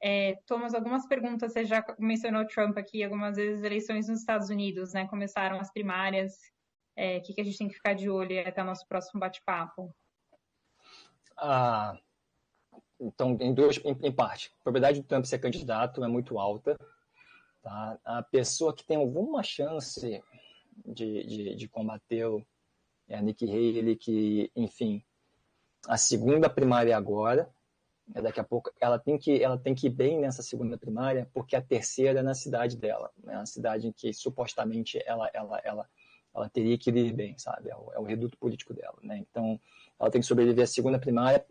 É, 0.00 0.36
Thomas, 0.46 0.74
algumas 0.74 1.06
perguntas, 1.06 1.52
você 1.52 1.64
já 1.64 1.84
mencionou 1.98 2.46
Trump 2.46 2.76
aqui, 2.78 3.02
algumas 3.02 3.36
vezes 3.36 3.64
eleições 3.64 4.08
nos 4.08 4.20
Estados 4.20 4.48
Unidos, 4.48 4.92
né, 4.92 5.06
começaram 5.08 5.58
as 5.58 5.72
primárias, 5.72 6.34
o 6.34 7.00
é, 7.00 7.20
que, 7.20 7.34
que 7.34 7.40
a 7.40 7.44
gente 7.44 7.58
tem 7.58 7.68
que 7.68 7.74
ficar 7.74 7.94
de 7.94 8.08
olho 8.08 8.46
até 8.46 8.62
o 8.62 8.66
nosso 8.66 8.86
próximo 8.86 9.20
bate-papo? 9.20 9.94
Ah, 11.36 11.96
então, 13.00 13.36
em, 13.40 13.54
duas, 13.54 13.78
em, 13.78 13.96
em, 14.02 14.12
parte, 14.12 14.50
a 14.60 14.62
probabilidade 14.64 15.00
do 15.00 15.06
Trump 15.06 15.24
ser 15.24 15.38
candidato 15.38 16.02
é 16.04 16.08
muito 16.08 16.38
alta. 16.38 16.76
Tá? 17.62 17.98
A 18.04 18.22
pessoa 18.22 18.74
que 18.74 18.84
tem 18.84 18.96
alguma 18.96 19.42
chance 19.42 20.22
de, 20.84 21.24
de, 21.24 21.54
de 21.54 21.68
combatê-lo 21.68 22.46
é 23.08 23.16
a 23.16 23.22
Nikki 23.22 23.46
Haley, 23.46 23.96
que, 23.96 24.50
enfim, 24.54 25.04
a 25.86 25.96
segunda 25.96 26.50
primária 26.50 26.96
agora, 26.96 27.42
é 27.42 27.48
daqui 28.14 28.40
a 28.40 28.44
pouco, 28.44 28.72
ela 28.80 28.98
tem, 28.98 29.18
que, 29.18 29.42
ela 29.42 29.58
tem 29.58 29.74
que 29.74 29.86
ir 29.86 29.90
bem 29.90 30.18
nessa 30.18 30.42
segunda 30.42 30.78
primária, 30.78 31.28
porque 31.32 31.54
a 31.54 31.62
terceira 31.62 32.20
é 32.20 32.22
na 32.22 32.34
cidade 32.34 32.76
dela, 32.76 33.10
né? 33.22 33.34
a 33.36 33.46
cidade 33.46 33.86
em 33.86 33.92
que 33.92 34.12
supostamente 34.12 35.00
ela, 35.04 35.30
ela, 35.34 35.60
ela, 35.62 35.88
ela 36.34 36.48
teria 36.48 36.78
que 36.78 36.90
ir 36.90 37.12
bem, 37.12 37.36
sabe? 37.38 37.70
É 37.70 37.76
o, 37.76 37.92
é 37.92 37.98
o 37.98 38.04
reduto 38.04 38.38
político 38.38 38.72
dela, 38.72 38.96
né? 39.02 39.18
Então, 39.18 39.60
ela 40.00 40.10
tem 40.10 40.20
que 40.20 40.26
sobreviver 40.26 40.64
à 40.64 40.66
segunda 40.66 40.98
primária, 40.98 41.44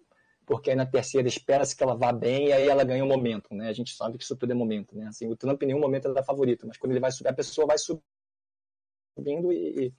porque 0.45 0.71
aí 0.71 0.75
na 0.75 0.85
terceira 0.85 1.27
espera-se 1.27 1.75
que 1.75 1.83
ela 1.83 1.95
vá 1.95 2.11
bem 2.11 2.47
e 2.47 2.53
aí 2.53 2.67
ela 2.67 2.83
ganha 2.83 3.03
o 3.03 3.07
um 3.07 3.09
momento, 3.09 3.53
né? 3.53 3.69
A 3.69 3.73
gente 3.73 3.93
sabe 3.93 4.17
que 4.17 4.23
isso 4.23 4.35
tudo 4.35 4.51
é 4.51 4.55
momento, 4.55 4.95
né? 4.95 5.07
Assim, 5.07 5.29
o 5.29 5.35
Trump 5.35 5.61
em 5.61 5.67
nenhum 5.67 5.79
momento 5.79 6.07
é 6.17 6.23
favorito, 6.23 6.65
mas 6.65 6.77
quando 6.77 6.91
ele 6.91 6.99
vai 6.99 7.11
subir, 7.11 7.29
a 7.29 7.33
pessoa 7.33 7.67
vai 7.67 7.77
subindo 7.77 9.51
e, 9.51 9.93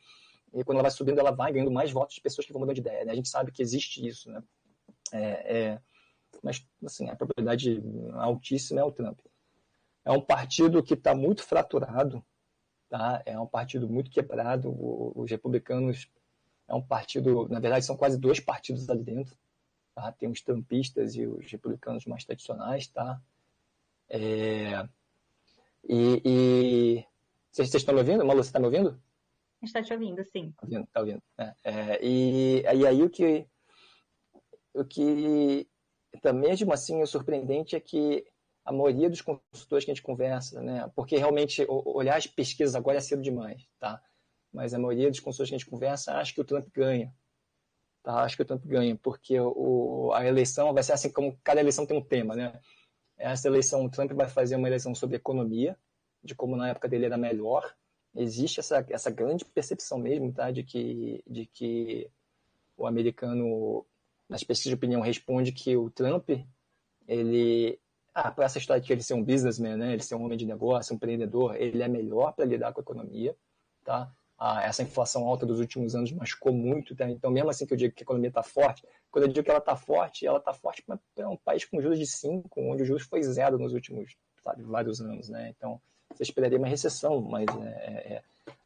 e 0.54 0.64
quando 0.64 0.78
ela 0.78 0.82
vai 0.82 0.90
subindo, 0.90 1.20
ela 1.20 1.30
vai 1.30 1.52
ganhando 1.52 1.70
mais 1.70 1.92
votos 1.92 2.16
de 2.16 2.20
pessoas 2.20 2.46
que 2.46 2.52
vão 2.52 2.61
mudando 2.61 2.74
de 2.74 2.80
ideia, 2.80 3.04
né? 3.04 3.12
A 3.12 3.14
gente 3.14 3.28
sabe 3.28 3.52
que 3.52 3.62
existe 3.62 4.04
isso, 4.06 4.30
né? 4.30 4.42
É, 5.12 5.18
é, 5.20 5.80
mas, 6.43 6.66
assim, 6.85 7.09
a 7.09 7.16
probabilidade 7.16 7.83
altíssima 8.14 8.81
é 8.81 8.85
o 8.85 8.93
Trump. 8.93 9.18
É 10.05 10.12
um 10.12 10.20
partido 10.20 10.83
que 10.83 10.95
está 10.95 11.14
muito 11.14 11.43
fraturado, 11.43 12.24
tá? 12.89 13.22
É 13.26 13.39
um 13.39 13.47
partido 13.47 13.89
muito 13.89 14.11
quebrado. 14.11 14.74
Os 15.14 15.31
republicanos 15.31 16.11
é 16.66 16.74
um 16.74 16.83
partido, 16.83 17.49
na 17.49 17.61
verdade, 17.61 17.85
são 17.85 17.97
quase 17.97 18.18
dois 18.18 18.41
partidos 18.41 18.89
ali 18.89 19.03
dentro. 19.03 19.37
Tá? 19.95 20.12
Tem 20.12 20.31
os 20.31 20.41
trumpistas 20.41 21.14
e 21.16 21.26
os 21.26 21.51
republicanos 21.51 22.07
mais 22.07 22.24
tradicionais, 22.24 22.87
tá? 22.87 23.20
É... 24.09 24.89
E, 25.89 26.22
e... 26.24 27.05
Vocês, 27.51 27.70
vocês 27.70 27.83
estão 27.83 27.95
me 27.95 28.01
ouvindo? 28.01 28.24
Malu, 28.24 28.43
você 28.43 28.49
está 28.49 28.61
me 28.61 28.66
ouvindo? 28.66 28.91
A 29.61 29.66
gente 29.66 29.76
está 29.76 29.83
te 29.83 29.93
ouvindo, 29.93 30.24
sim. 30.24 30.51
Está 30.51 30.62
ouvindo, 30.62 30.87
tá 30.93 31.01
ouvindo. 31.01 31.22
É, 31.37 31.55
é, 31.64 31.99
e, 32.01 32.62
e 32.62 32.87
aí 32.87 33.03
o 33.03 33.11
que, 33.11 33.47
o 34.72 34.85
que 34.85 35.68
também, 36.22 36.50
mesmo 36.50 36.72
assim, 36.72 37.02
o 37.02 37.06
surpreendente 37.06 37.76
é 37.76 37.80
que 37.80 38.24
a 38.64 38.72
maioria 38.72 39.09
dos 39.09 39.20
consultores 39.20 39.84
que 39.84 39.90
a 39.90 39.94
gente 39.94 40.02
conversa, 40.02 40.61
né, 40.62 40.90
porque 40.94 41.16
realmente 41.16 41.64
olhar 41.68 42.16
as 42.16 42.26
pesquisas 42.26 42.74
agora 42.74 42.98
é 42.98 43.00
cedo 43.00 43.22
demais, 43.22 43.66
tá? 43.78 44.02
mas 44.52 44.74
a 44.74 44.78
maioria 44.78 45.11
dos 45.11 45.20
consultores 45.20 45.50
que 45.50 45.54
a 45.54 45.59
gente 45.59 45.70
conversa 45.70 46.14
acha 46.14 46.34
que 46.34 46.40
o 46.40 46.44
Trump 46.44 46.66
ganha. 46.74 47.14
Tá? 48.02 48.22
Acho 48.22 48.36
que 48.36 48.42
o 48.42 48.44
Trump 48.44 48.64
ganha, 48.64 48.96
porque 48.96 49.38
o, 49.38 50.12
a 50.14 50.26
eleição 50.26 50.72
vai 50.72 50.82
ser 50.82 50.92
assim 50.92 51.11
como 51.11 51.38
cada 51.44 51.61
eleição 51.61 51.86
tem 51.86 51.96
um 51.96 52.02
tema, 52.02 52.34
né? 52.34 52.59
Essa 53.16 53.48
eleição, 53.48 53.84
o 53.84 53.90
Trump 53.90 54.12
vai 54.12 54.28
fazer 54.28 54.56
uma 54.56 54.68
eleição 54.68 54.94
sobre 54.94 55.16
economia, 55.16 55.76
de 56.22 56.34
como 56.34 56.56
na 56.56 56.68
época 56.68 56.88
dele 56.88 57.06
era 57.06 57.18
melhor. 57.18 57.74
Existe 58.14 58.61
essa, 58.61 58.86
essa 58.90 59.11
grande 59.11 59.44
percepção 59.44 59.98
mesmo, 59.98 60.32
tá? 60.32 60.50
De 60.50 60.62
que, 60.62 61.22
de 61.26 61.46
que 61.46 62.11
o 62.76 62.86
americano, 62.86 63.84
as 64.31 64.43
pesquisas 64.43 64.70
de 64.70 64.74
opinião 64.74 65.01
responde 65.01 65.53
que 65.53 65.76
o 65.76 65.91
Trump, 65.91 66.31
ele, 67.07 67.79
ah, 68.14 68.31
para 68.31 68.45
essa 68.45 68.59
história 68.59 68.83
de 68.83 68.93
ele 68.93 69.03
ser 69.03 69.14
um 69.14 69.24
businessman, 69.24 69.76
né, 69.76 69.93
ele 69.95 70.03
ser 70.03 70.14
um 70.14 70.24
homem 70.24 70.37
de 70.37 70.47
negócio, 70.47 70.93
um 70.93 70.97
empreendedor, 70.97 71.57
ele 71.57 71.83
é 71.83 71.89
melhor 71.89 72.33
para 72.33 72.45
lidar 72.45 72.72
com 72.72 72.81
a 72.81 72.83
economia, 72.83 73.35
tá? 73.85 74.12
Ah, 74.39 74.62
essa 74.62 74.83
inflação 74.83 75.26
alta 75.26 75.45
dos 75.45 75.59
últimos 75.59 75.95
anos 75.95 76.12
machucou 76.12 76.53
muito, 76.53 76.95
tá? 76.95 77.11
Então, 77.11 77.31
mesmo 77.31 77.51
assim 77.51 77.66
que 77.66 77.72
eu 77.72 77.76
digo 77.76 77.95
que 77.95 78.03
a 78.03 78.05
economia 78.05 78.29
está 78.29 78.43
forte, 78.43 78.85
quando 79.11 79.24
eu 79.24 79.33
digo 79.33 79.45
que 79.45 79.51
ela 79.51 79.59
está 79.59 79.74
forte, 79.74 80.26
ela 80.26 80.39
está 80.39 80.53
forte 80.53 80.85
para 81.14 81.29
um 81.29 81.37
país 81.37 81.64
com 81.64 81.81
juros 81.81 81.99
de 81.99 82.07
5, 82.07 82.49
onde 82.61 82.83
o 82.83 82.87
juros 82.87 83.03
foi 83.03 83.22
zero 83.22 83.59
nos 83.59 83.72
últimos 83.72 84.16
sabe, 84.45 84.62
vários 84.62 85.01
anos, 85.01 85.29
né? 85.29 85.53
Então, 85.57 85.81
você 86.14 86.22
esperaria 86.22 86.59
uma 86.59 86.68
recessão, 86.68 87.20
mas, 87.20 87.47
é, 87.62 87.68
é, 87.68 88.14
é, 88.14 88.22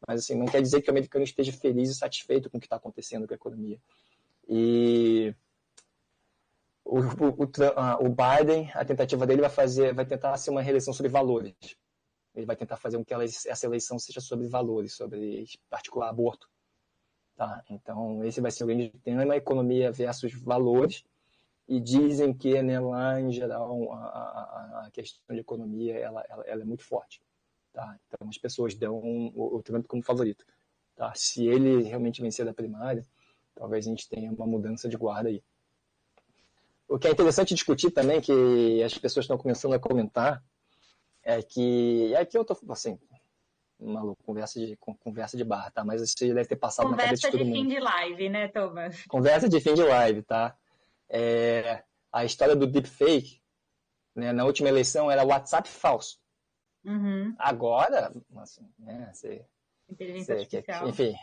mas 0.06 0.20
assim, 0.20 0.34
não 0.34 0.46
quer 0.46 0.62
dizer 0.62 0.80
que 0.80 0.88
o 0.88 0.92
americano 0.92 1.24
esteja 1.24 1.52
feliz 1.52 1.90
e 1.90 1.94
satisfeito 1.94 2.48
com 2.50 2.58
o 2.58 2.60
que 2.60 2.66
está 2.66 2.76
acontecendo 2.76 3.26
com 3.26 3.34
a 3.34 3.36
economia. 3.36 3.78
E 4.48 5.34
o, 6.92 6.98
o, 6.98 8.06
o, 8.06 8.08
Biden, 8.10 8.70
a 8.74 8.84
tentativa 8.84 9.26
dele 9.26 9.40
vai 9.40 9.48
fazer, 9.48 9.94
vai 9.94 10.04
tentar 10.04 10.36
ser 10.36 10.50
uma 10.50 10.60
reeleição 10.60 10.92
sobre 10.92 11.10
valores. 11.10 11.54
Ele 12.34 12.44
vai 12.44 12.54
tentar 12.54 12.76
fazer 12.76 12.98
com 12.98 13.04
que 13.04 13.14
ela, 13.14 13.24
essa 13.24 13.66
eleição 13.66 13.98
seja 13.98 14.20
sobre 14.20 14.46
valores, 14.46 14.92
sobre 14.92 15.46
particular 15.70 16.10
aborto. 16.10 16.50
Tá? 17.34 17.64
Então, 17.70 18.22
esse 18.24 18.42
vai 18.42 18.50
ser 18.50 18.64
o 18.64 18.66
grande 18.66 18.90
tema, 19.02 19.34
economia 19.34 19.90
versus 19.90 20.34
valores. 20.34 21.02
E 21.66 21.80
dizem 21.80 22.34
que 22.34 22.60
né, 22.60 22.78
lá, 22.78 23.18
em 23.18 23.32
geral, 23.32 23.90
a, 23.92 23.96
a, 23.96 24.86
a 24.86 24.90
questão 24.90 25.34
de 25.34 25.40
economia 25.40 25.96
ela, 25.96 26.22
ela, 26.28 26.44
ela, 26.44 26.60
é 26.60 26.64
muito 26.64 26.84
forte. 26.84 27.22
Tá? 27.72 27.98
Então, 28.06 28.28
as 28.28 28.36
pessoas 28.36 28.74
dão 28.74 28.98
o, 28.98 29.56
o 29.56 29.62
Trump 29.62 29.86
como 29.86 30.02
favorito. 30.02 30.44
Tá? 30.94 31.14
Se 31.14 31.46
ele 31.46 31.84
realmente 31.84 32.20
vencer 32.20 32.44
da 32.44 32.52
primária, 32.52 33.06
talvez 33.54 33.86
a 33.86 33.90
gente 33.90 34.06
tenha 34.10 34.30
uma 34.30 34.46
mudança 34.46 34.90
de 34.90 34.96
guarda 34.98 35.30
aí. 35.30 35.42
O 36.92 36.98
que 36.98 37.08
é 37.08 37.10
interessante 37.10 37.54
discutir 37.54 37.90
também, 37.90 38.20
que 38.20 38.82
as 38.82 38.96
pessoas 38.98 39.24
estão 39.24 39.38
começando 39.38 39.72
a 39.72 39.78
comentar, 39.78 40.44
é 41.22 41.42
que. 41.42 42.14
Aqui 42.16 42.36
eu 42.36 42.44
tô, 42.44 42.54
assim, 42.70 42.98
maluco, 43.80 44.22
conversa 44.22 44.60
de, 44.60 44.76
conversa 44.76 45.36
de 45.36 45.42
bar, 45.42 45.72
tá? 45.72 45.84
Mas 45.84 46.02
você 46.02 46.34
deve 46.34 46.48
ter 46.48 46.56
passado 46.56 46.90
conversa 46.90 47.02
na 47.02 47.08
cabeça 47.08 47.30
de 47.30 47.38
todo 47.38 47.46
mundo. 47.46 47.56
Conversa 47.56 47.68
de 47.68 47.74
fim 47.74 47.74
de 47.74 47.80
live, 47.80 48.28
né, 48.28 48.48
Thomas? 48.48 49.06
Conversa 49.06 49.48
de 49.48 49.60
fim 49.60 49.74
de 49.74 49.82
live, 49.82 50.22
tá? 50.22 50.54
É, 51.08 51.82
a 52.12 52.26
história 52.26 52.54
do 52.54 52.66
deepfake, 52.66 53.40
né, 54.14 54.32
na 54.32 54.44
última 54.44 54.68
eleição 54.68 55.10
era 55.10 55.24
WhatsApp 55.24 55.68
falso. 55.68 56.20
Uhum. 56.84 57.34
Agora, 57.38 58.12
assim, 58.36 58.68
né, 58.78 59.10
você, 59.12 59.46
Inteligência 59.88 60.34
você, 60.34 60.56
artificial. 60.56 60.88
enfim, 60.88 61.14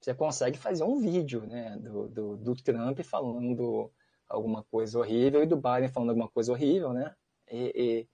você 0.00 0.14
consegue 0.14 0.56
fazer 0.56 0.84
um 0.84 1.00
vídeo 1.00 1.46
né, 1.46 1.76
do, 1.80 2.08
do, 2.08 2.36
do, 2.36 2.54
Trump 2.54 3.00
falando 3.00 3.90
alguma 4.30 4.62
coisa 4.64 4.98
horrível 4.98 5.42
e 5.42 5.46
do 5.46 5.56
Biden 5.56 5.88
falando 5.88 6.10
alguma 6.10 6.28
coisa 6.28 6.52
horrível, 6.52 6.92
né? 6.92 7.14
E, 7.50 8.06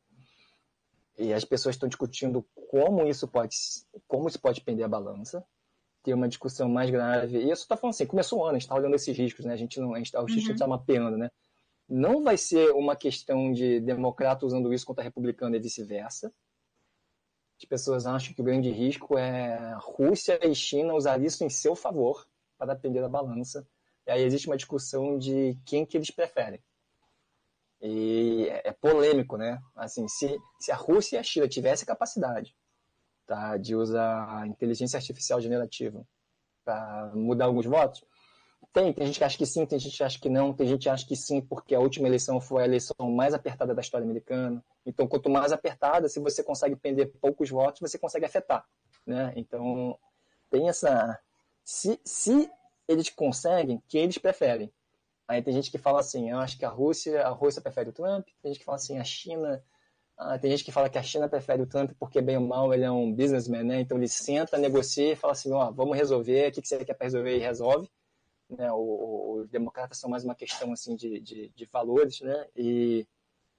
e, 1.19 1.27
e 1.27 1.33
as 1.33 1.45
pessoas 1.45 1.77
estão 1.77 1.89
discutindo 1.89 2.45
como 2.71 3.07
isso 3.07 3.29
pode, 3.29 3.55
como 4.09 4.29
isso 4.29 4.41
pode 4.41 4.61
pender 4.62 4.85
a 4.85 4.89
balança, 4.89 5.47
ter 6.03 6.14
uma 6.14 6.29
discussão 6.29 6.69
mais 6.69 6.91
grave. 6.91 7.39
E 7.39 7.51
isso 7.51 7.62
está 7.62 7.77
falando 7.77 7.95
assim, 7.95 8.07
começou 8.07 8.41
o 8.41 8.45
ano, 8.45 8.53
a 8.53 8.55
gente 8.55 8.62
está 8.62 8.75
olhando 8.75 8.97
esses 8.97 9.17
riscos, 9.17 9.45
né? 9.45 9.53
A 9.53 9.57
gente 9.57 9.79
não, 9.79 9.95
a 9.95 9.99
gente, 9.99 10.11
tá, 10.11 10.23
o 10.23 10.27
está 10.27 10.64
uhum. 10.64 10.71
mapeando, 10.71 11.17
né? 11.17 11.31
Não 11.89 12.23
vai 12.25 12.37
ser 12.37 12.71
uma 12.73 12.97
questão 12.97 13.53
de 13.53 13.81
democrata 13.81 14.45
usando 14.45 14.73
isso 14.73 14.85
contra 14.87 15.05
republicano 15.05 15.55
e 15.55 15.61
vice-versa 15.61 16.33
as 17.59 17.64
pessoas 17.64 18.07
acham 18.07 18.35
que 18.35 18.41
o 18.41 18.45
grande 18.45 18.71
risco 18.71 19.17
é 19.17 19.75
Rússia 19.81 20.39
e 20.47 20.55
China 20.55 20.95
usar 20.95 21.21
isso 21.23 21.43
em 21.43 21.49
seu 21.49 21.75
favor 21.75 22.27
para 22.59 22.75
depender 22.75 23.01
da 23.01 23.09
balança. 23.09 23.67
E 24.07 24.11
aí 24.11 24.22
existe 24.22 24.46
uma 24.46 24.57
discussão 24.57 25.18
de 25.18 25.59
quem 25.64 25.84
que 25.84 25.96
eles 25.96 26.11
preferem. 26.11 26.61
E 27.80 28.48
é 28.64 28.72
polêmico, 28.72 29.36
né? 29.36 29.61
Assim, 29.74 30.09
se, 30.09 30.38
se 30.59 30.72
a 30.72 30.76
Rússia 30.76 31.16
e 31.16 31.18
a 31.18 31.22
China 31.22 31.48
tivessem 31.48 31.84
a 31.84 31.86
capacidade 31.86 32.54
tá, 33.26 33.57
de 33.57 33.74
usar 33.74 34.40
a 34.40 34.46
inteligência 34.46 34.96
artificial 34.96 35.40
generativa 35.40 36.07
para 36.64 37.12
mudar 37.14 37.46
alguns 37.46 37.66
votos, 37.66 38.02
tem, 38.72 38.92
tem 38.92 39.07
gente 39.07 39.18
que 39.18 39.24
acha 39.24 39.38
que 39.38 39.46
sim, 39.46 39.64
tem 39.64 39.78
gente 39.78 39.96
que 39.96 40.04
acha 40.04 40.20
que 40.20 40.28
não, 40.28 40.52
tem 40.52 40.66
gente 40.66 40.82
que 40.82 40.88
acha 40.88 41.07
que 41.07 41.16
sim, 41.16 41.40
porque 41.40 41.74
a 41.74 41.80
última 41.80 42.09
eleição 42.09 42.40
foi 42.40 42.62
a 42.62 42.66
eleição 42.66 42.94
mais 43.11 43.34
apertada 43.34 43.74
da 43.74 43.80
história 43.80 44.04
americana. 44.04 44.62
Então, 44.84 45.07
quanto 45.07 45.30
mais 45.30 45.52
apertada, 45.52 46.09
se 46.09 46.20
você 46.20 46.42
consegue 46.42 46.76
prender 46.76 47.11
poucos 47.20 47.50
votos, 47.50 47.80
você 47.80 47.98
consegue 47.98 48.26
afetar. 48.26 48.66
Né? 49.07 49.32
Então, 49.36 49.98
tem 50.50 50.68
essa. 50.68 51.18
Se, 51.64 51.98
se 52.04 52.50
eles 52.89 53.09
conseguem, 53.11 53.82
que 53.89 53.99
eles 53.99 54.18
preferem. 54.18 54.72
Aí 55.28 55.43
tem 55.43 55.53
gente 55.53 55.70
que 55.70 55.78
fala 55.78 56.01
assim, 56.01 56.30
eu 56.30 56.39
acho 56.39 56.57
que 56.59 56.64
a 56.64 56.68
Rússia, 56.68 57.26
a 57.26 57.30
Rússia 57.30 57.61
prefere 57.61 57.91
o 57.91 57.93
Trump, 57.93 58.26
tem 58.41 58.53
gente 58.53 58.61
que 58.61 58.64
fala 58.64 58.76
assim, 58.76 58.99
a 58.99 59.05
China, 59.05 59.62
ah, 60.16 60.39
tem 60.39 60.51
gente 60.51 60.64
que 60.64 60.72
fala 60.72 60.89
que 60.89 60.99
a 60.99 61.03
China 61.03 61.28
prefere 61.28 61.62
o 61.62 61.66
Trump 61.66 61.93
porque 61.99 62.20
bem 62.20 62.37
ou 62.37 62.47
mal 62.47 62.72
ele 62.72 62.84
é 62.84 62.91
um 62.91 63.12
businessman, 63.12 63.64
né? 63.64 63.80
Então 63.80 63.99
ele 63.99 64.09
senta, 64.09 64.57
negocia 64.57 65.12
e 65.12 65.16
fala 65.16 65.32
assim, 65.32 65.53
ó, 65.53 65.70
vamos 65.70 65.97
resolver, 65.97 66.49
o 66.49 66.53
que, 66.53 66.66
você 66.66 66.84
quer 66.84 66.95
para 66.95 67.07
resolver? 67.07 67.37
E 67.37 67.41
resolve 67.41 67.89
né, 68.49 68.70
os 68.72 69.49
democratas 69.49 69.99
são 69.99 70.11
mais 70.11 70.24
uma 70.24 70.34
questão 70.34 70.72
assim 70.72 70.95
de, 70.95 71.20
de, 71.20 71.49
de, 71.49 71.64
valores, 71.66 72.20
né, 72.20 72.47
e 72.57 73.07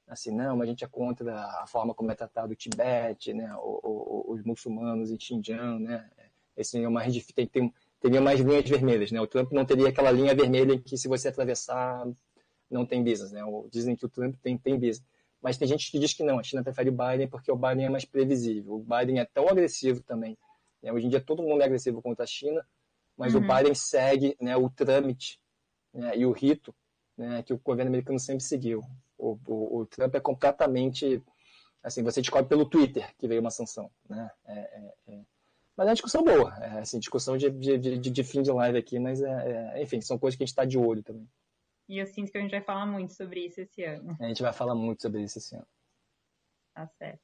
assim, 0.08 0.32
não, 0.32 0.62
a 0.62 0.66
gente 0.66 0.84
é 0.84 0.88
contra 0.88 1.36
a 1.62 1.68
forma 1.68 1.94
como 1.94 2.12
é 2.12 2.16
tratado 2.16 2.54
o 2.54 2.56
Tibete, 2.56 3.34
né, 3.34 3.54
os 3.58 4.42
muçulmanos 4.44 5.12
em 5.12 5.20
Xinjiang, 5.20 5.84
né, 5.84 6.10
esse 6.56 6.82
é 6.82 6.88
uma 6.88 7.04
tem, 7.36 7.48
tem, 7.48 7.74
teria 8.00 8.22
mais 8.22 8.40
linhas 8.40 8.70
vermelhas, 8.70 9.12
né, 9.12 9.20
o 9.20 9.28
Trump 9.28 9.52
não 9.52 9.66
teria 9.66 9.90
aquela 9.90 10.12
linha 10.12 10.36
vermelha 10.36 10.74
em 10.74 10.82
que 10.82 10.98
se 10.98 11.08
você 11.08 11.28
atravessar 11.28 12.06
não 12.70 12.86
tem 12.86 13.04
business, 13.04 13.32
né, 13.32 13.42
dizem 13.72 13.96
que 13.96 14.06
o 14.06 14.10
Trump 14.10 14.36
tem, 14.42 14.58
tem 14.58 14.76
business, 14.76 15.04
mas 15.42 15.58
tem 15.58 15.68
gente 15.68 15.92
que 15.92 16.00
diz 16.00 16.14
que 16.14 16.24
não, 16.24 16.40
a 16.40 16.44
China 16.44 16.64
prefere 16.64 16.90
o 16.90 16.94
Biden 16.94 17.28
porque 17.28 17.52
o 17.52 17.56
Biden 17.56 17.86
é 17.86 17.90
mais 17.90 18.06
previsível, 18.06 18.76
o 18.76 18.80
Biden 18.80 19.20
é 19.20 19.26
tão 19.26 19.48
agressivo 19.48 20.02
também, 20.04 20.38
né, 20.82 20.92
hoje 20.92 21.08
em 21.08 21.10
dia 21.10 21.22
todo 21.22 21.44
mundo 21.44 21.62
é 21.62 21.66
agressivo 21.66 22.02
contra 22.02 22.24
a 22.24 22.28
China, 22.28 22.66
mas 23.18 23.34
uhum. 23.34 23.42
o 23.42 23.56
Biden 23.56 23.74
segue 23.74 24.38
né, 24.40 24.56
o 24.56 24.70
trâmite 24.70 25.40
né, 25.94 26.16
e 26.16 26.26
o 26.26 26.32
rito 26.32 26.74
né, 27.18 27.42
que 27.42 27.54
o 27.54 27.58
governo 27.58 27.90
americano 27.90 28.20
sempre 28.20 28.44
seguiu. 28.44 28.84
O, 29.18 29.38
o, 29.48 29.80
o, 29.80 29.86
Trump 29.88 30.14
é 30.14 30.20
completamente 30.20 31.24
assim, 31.84 32.04
você 32.04 32.22
descobre 32.22 32.48
pelo 32.48 32.70
Twitter 32.70 33.10
que 33.18 33.28
veio 33.28 33.42
uma 33.42 33.50
sanção, 33.50 33.90
né? 34.08 34.30
É, 34.46 34.60
é. 34.60 34.94
Mas 35.78 35.86
é 35.86 35.90
uma 35.90 35.96
discussão 35.96 36.24
boa, 36.24 36.54
é 36.60 36.80
assim, 36.80 36.98
discussão 36.98 37.38
de, 37.38 37.52
de, 37.52 37.78
de, 37.78 38.10
de 38.10 38.24
fim 38.24 38.42
de 38.42 38.52
live 38.52 38.80
aqui, 38.80 38.98
mas 38.98 39.22
é, 39.22 39.76
é, 39.76 39.84
enfim, 39.84 40.02
são 40.02 40.18
coisas 40.18 40.36
que 40.36 40.44
a 40.44 40.46
gente 40.46 40.52
está 40.52 40.66
de 40.66 40.78
olho 40.78 41.04
também. 41.04 41.30
E 41.88 42.00
eu 42.00 42.08
sinto 42.08 42.32
que 42.32 42.38
a 42.38 42.42
gente 42.42 42.52
vai 42.52 42.62
falar 42.62 42.88
muito 42.88 43.14
sobre 43.14 43.46
isso 43.46 43.62
esse 43.62 43.84
ano. 43.84 44.18
A 44.20 44.28
gente 44.28 44.42
vai 44.42 44.52
falar 44.52 44.74
muito 44.74 45.04
sobre 45.04 45.22
isso 45.22 45.38
esse 45.38 45.56
ano. 45.56 45.68
Tá 46.74 46.88
certo. 46.88 47.22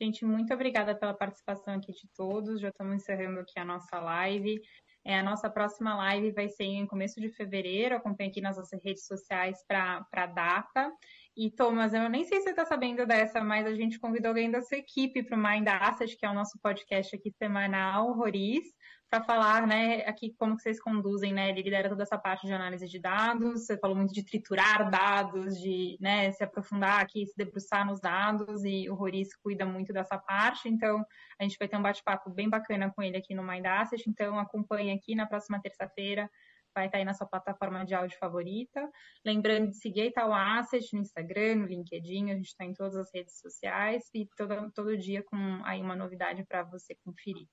Gente, 0.00 0.24
muito 0.24 0.54
obrigada 0.54 0.94
pela 0.94 1.12
participação 1.12 1.74
aqui 1.74 1.92
de 1.92 2.06
todos. 2.14 2.60
Já 2.60 2.68
estamos 2.68 2.94
encerrando 2.94 3.40
aqui 3.40 3.58
a 3.58 3.64
nossa 3.64 3.98
live. 3.98 4.60
É, 5.04 5.18
a 5.18 5.22
nossa 5.22 5.50
próxima 5.50 5.96
live 5.96 6.30
vai 6.30 6.48
ser 6.48 6.64
em 6.64 6.86
começo 6.86 7.20
de 7.20 7.30
fevereiro. 7.30 7.96
Acompanhe 7.96 8.30
aqui 8.30 8.40
nas 8.40 8.56
nossas 8.56 8.80
redes 8.84 9.06
sociais 9.06 9.64
para 9.66 10.06
a 10.12 10.26
data. 10.26 10.92
E, 11.40 11.52
Thomas, 11.52 11.94
eu 11.94 12.08
nem 12.08 12.24
sei 12.24 12.38
se 12.38 12.44
você 12.46 12.50
está 12.50 12.64
sabendo 12.64 13.06
dessa, 13.06 13.40
mas 13.40 13.64
a 13.64 13.72
gente 13.72 14.00
convidou 14.00 14.30
alguém 14.30 14.50
da 14.50 14.60
sua 14.60 14.78
equipe 14.78 15.22
para 15.22 15.36
o 15.36 15.40
Mind 15.40 15.68
Asset, 15.68 16.16
que 16.16 16.26
é 16.26 16.28
o 16.28 16.34
nosso 16.34 16.58
podcast 16.58 17.14
aqui 17.14 17.30
semanal, 17.30 18.12
Roriz, 18.12 18.64
para 19.08 19.22
falar, 19.22 19.64
né, 19.64 20.00
aqui 20.00 20.34
como 20.36 20.56
que 20.56 20.64
vocês 20.64 20.82
conduzem, 20.82 21.32
né, 21.32 21.50
ele 21.50 21.62
lidera 21.62 21.88
toda 21.88 22.02
essa 22.02 22.18
parte 22.18 22.44
de 22.44 22.52
análise 22.52 22.88
de 22.88 22.98
dados, 22.98 23.66
você 23.66 23.78
falou 23.78 23.96
muito 23.96 24.12
de 24.12 24.24
triturar 24.24 24.90
dados, 24.90 25.60
de, 25.60 25.96
né, 26.00 26.32
se 26.32 26.42
aprofundar 26.42 27.00
aqui, 27.00 27.24
se 27.24 27.36
debruçar 27.36 27.86
nos 27.86 28.00
dados, 28.00 28.64
e 28.64 28.90
o 28.90 28.96
Roriz 28.96 29.28
cuida 29.36 29.64
muito 29.64 29.92
dessa 29.92 30.18
parte, 30.18 30.68
então 30.68 31.06
a 31.38 31.44
gente 31.44 31.56
vai 31.56 31.68
ter 31.68 31.76
um 31.76 31.82
bate-papo 31.82 32.30
bem 32.30 32.50
bacana 32.50 32.90
com 32.90 33.00
ele 33.00 33.16
aqui 33.16 33.32
no 33.32 33.44
Mind 33.44 33.64
Asset, 33.64 34.10
então 34.10 34.40
acompanhe 34.40 34.90
aqui 34.90 35.14
na 35.14 35.24
próxima 35.24 35.60
terça-feira, 35.60 36.28
vai 36.74 36.86
estar 36.86 36.98
aí 36.98 37.04
na 37.04 37.14
sua 37.14 37.26
plataforma 37.26 37.84
de 37.84 37.94
áudio 37.94 38.18
favorita. 38.18 38.88
Lembrando 39.24 39.70
de 39.70 39.76
seguir 39.76 40.02
a 40.02 40.06
Itaú 40.06 40.32
Asset 40.32 40.86
no 40.94 41.00
Instagram, 41.00 41.56
no 41.56 41.66
LinkedIn, 41.66 42.30
a 42.30 42.34
gente 42.34 42.48
está 42.48 42.64
em 42.64 42.74
todas 42.74 42.96
as 42.96 43.10
redes 43.12 43.38
sociais 43.38 44.04
e 44.14 44.28
todo, 44.36 44.70
todo 44.72 44.96
dia 44.96 45.22
com 45.22 45.36
aí 45.64 45.80
uma 45.80 45.96
novidade 45.96 46.44
para 46.46 46.62
você 46.62 46.94
conferir. 47.04 47.46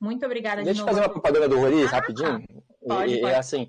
Muito 0.00 0.24
obrigada 0.24 0.62
Deixa 0.62 0.82
eu 0.82 0.86
fazer 0.86 1.00
uma 1.00 1.08
propaganda 1.08 1.48
do 1.48 1.58
Rori, 1.58 1.82
ah, 1.84 1.88
rapidinho. 1.88 2.44
Pode, 2.86 3.14
e, 3.14 3.20
pode, 3.20 3.34
assim, 3.34 3.66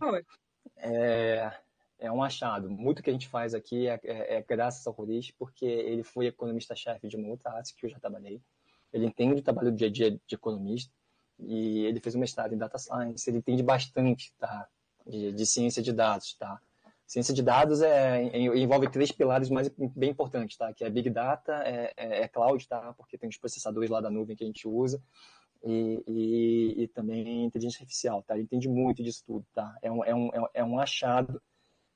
é, 0.77 1.51
é, 1.97 2.11
um 2.11 2.23
achado. 2.23 2.69
Muito 2.69 3.01
que 3.01 3.09
a 3.09 3.13
gente 3.13 3.27
faz 3.27 3.53
aqui 3.53 3.87
é, 3.87 3.99
é, 4.03 4.35
é 4.35 4.41
graças 4.47 4.85
ao 4.85 4.93
Roriz, 4.93 5.31
porque 5.31 5.65
ele 5.65 6.03
foi 6.03 6.27
economista-chefe 6.27 7.07
de 7.07 7.17
uma 7.17 7.29
outra 7.29 7.51
área 7.51 7.63
que 7.75 7.85
eu 7.85 7.89
já 7.89 7.99
trabalhei. 7.99 8.41
Ele 8.93 9.05
entende 9.05 9.41
o 9.41 9.43
trabalho 9.43 9.71
do 9.71 9.77
dia 9.77 9.87
a 9.87 9.91
dia 9.91 10.11
de 10.11 10.35
economista 10.35 10.93
e 11.39 11.85
ele 11.85 11.99
fez 11.99 12.15
um 12.15 12.19
mestrado 12.19 12.53
em 12.53 12.57
Data 12.57 12.77
Science. 12.77 13.29
Ele 13.29 13.37
entende 13.37 13.63
bastante 13.63 14.33
tá, 14.37 14.67
de, 15.09 15.31
de 15.31 15.45
ciência 15.45 15.81
de 15.81 15.91
dados. 15.91 16.35
Tá? 16.35 16.61
Ciência 17.05 17.33
de 17.33 17.41
dados 17.41 17.81
é, 17.81 18.37
envolve 18.37 18.89
três 18.89 19.11
pilares 19.11 19.49
mais 19.49 19.69
bem 19.69 20.11
importantes, 20.11 20.57
tá? 20.57 20.71
que 20.73 20.83
é 20.83 20.89
Big 20.89 21.09
Data, 21.09 21.53
é, 21.65 21.93
é, 21.97 22.21
é 22.23 22.27
Cloud, 22.27 22.67
tá? 22.67 22.93
porque 22.93 23.17
tem 23.17 23.29
os 23.29 23.37
processadores 23.37 23.89
lá 23.89 23.99
da 23.99 24.09
nuvem 24.09 24.35
que 24.35 24.43
a 24.43 24.47
gente 24.47 24.67
usa, 24.67 25.01
e, 25.61 26.03
e, 26.07 26.83
e, 26.83 26.87
também 26.87 27.43
inteligência 27.43 27.81
artificial, 27.81 28.23
tá? 28.23 28.33
Ele 28.33 28.43
entende 28.43 28.69
muito 28.69 29.03
disso 29.03 29.21
tudo, 29.27 29.45
tá? 29.53 29.77
É 29.81 29.91
um, 29.91 30.05
é 30.05 30.15
um, 30.15 30.29
é 30.53 30.63
um 30.63 30.79
achado 30.79 31.41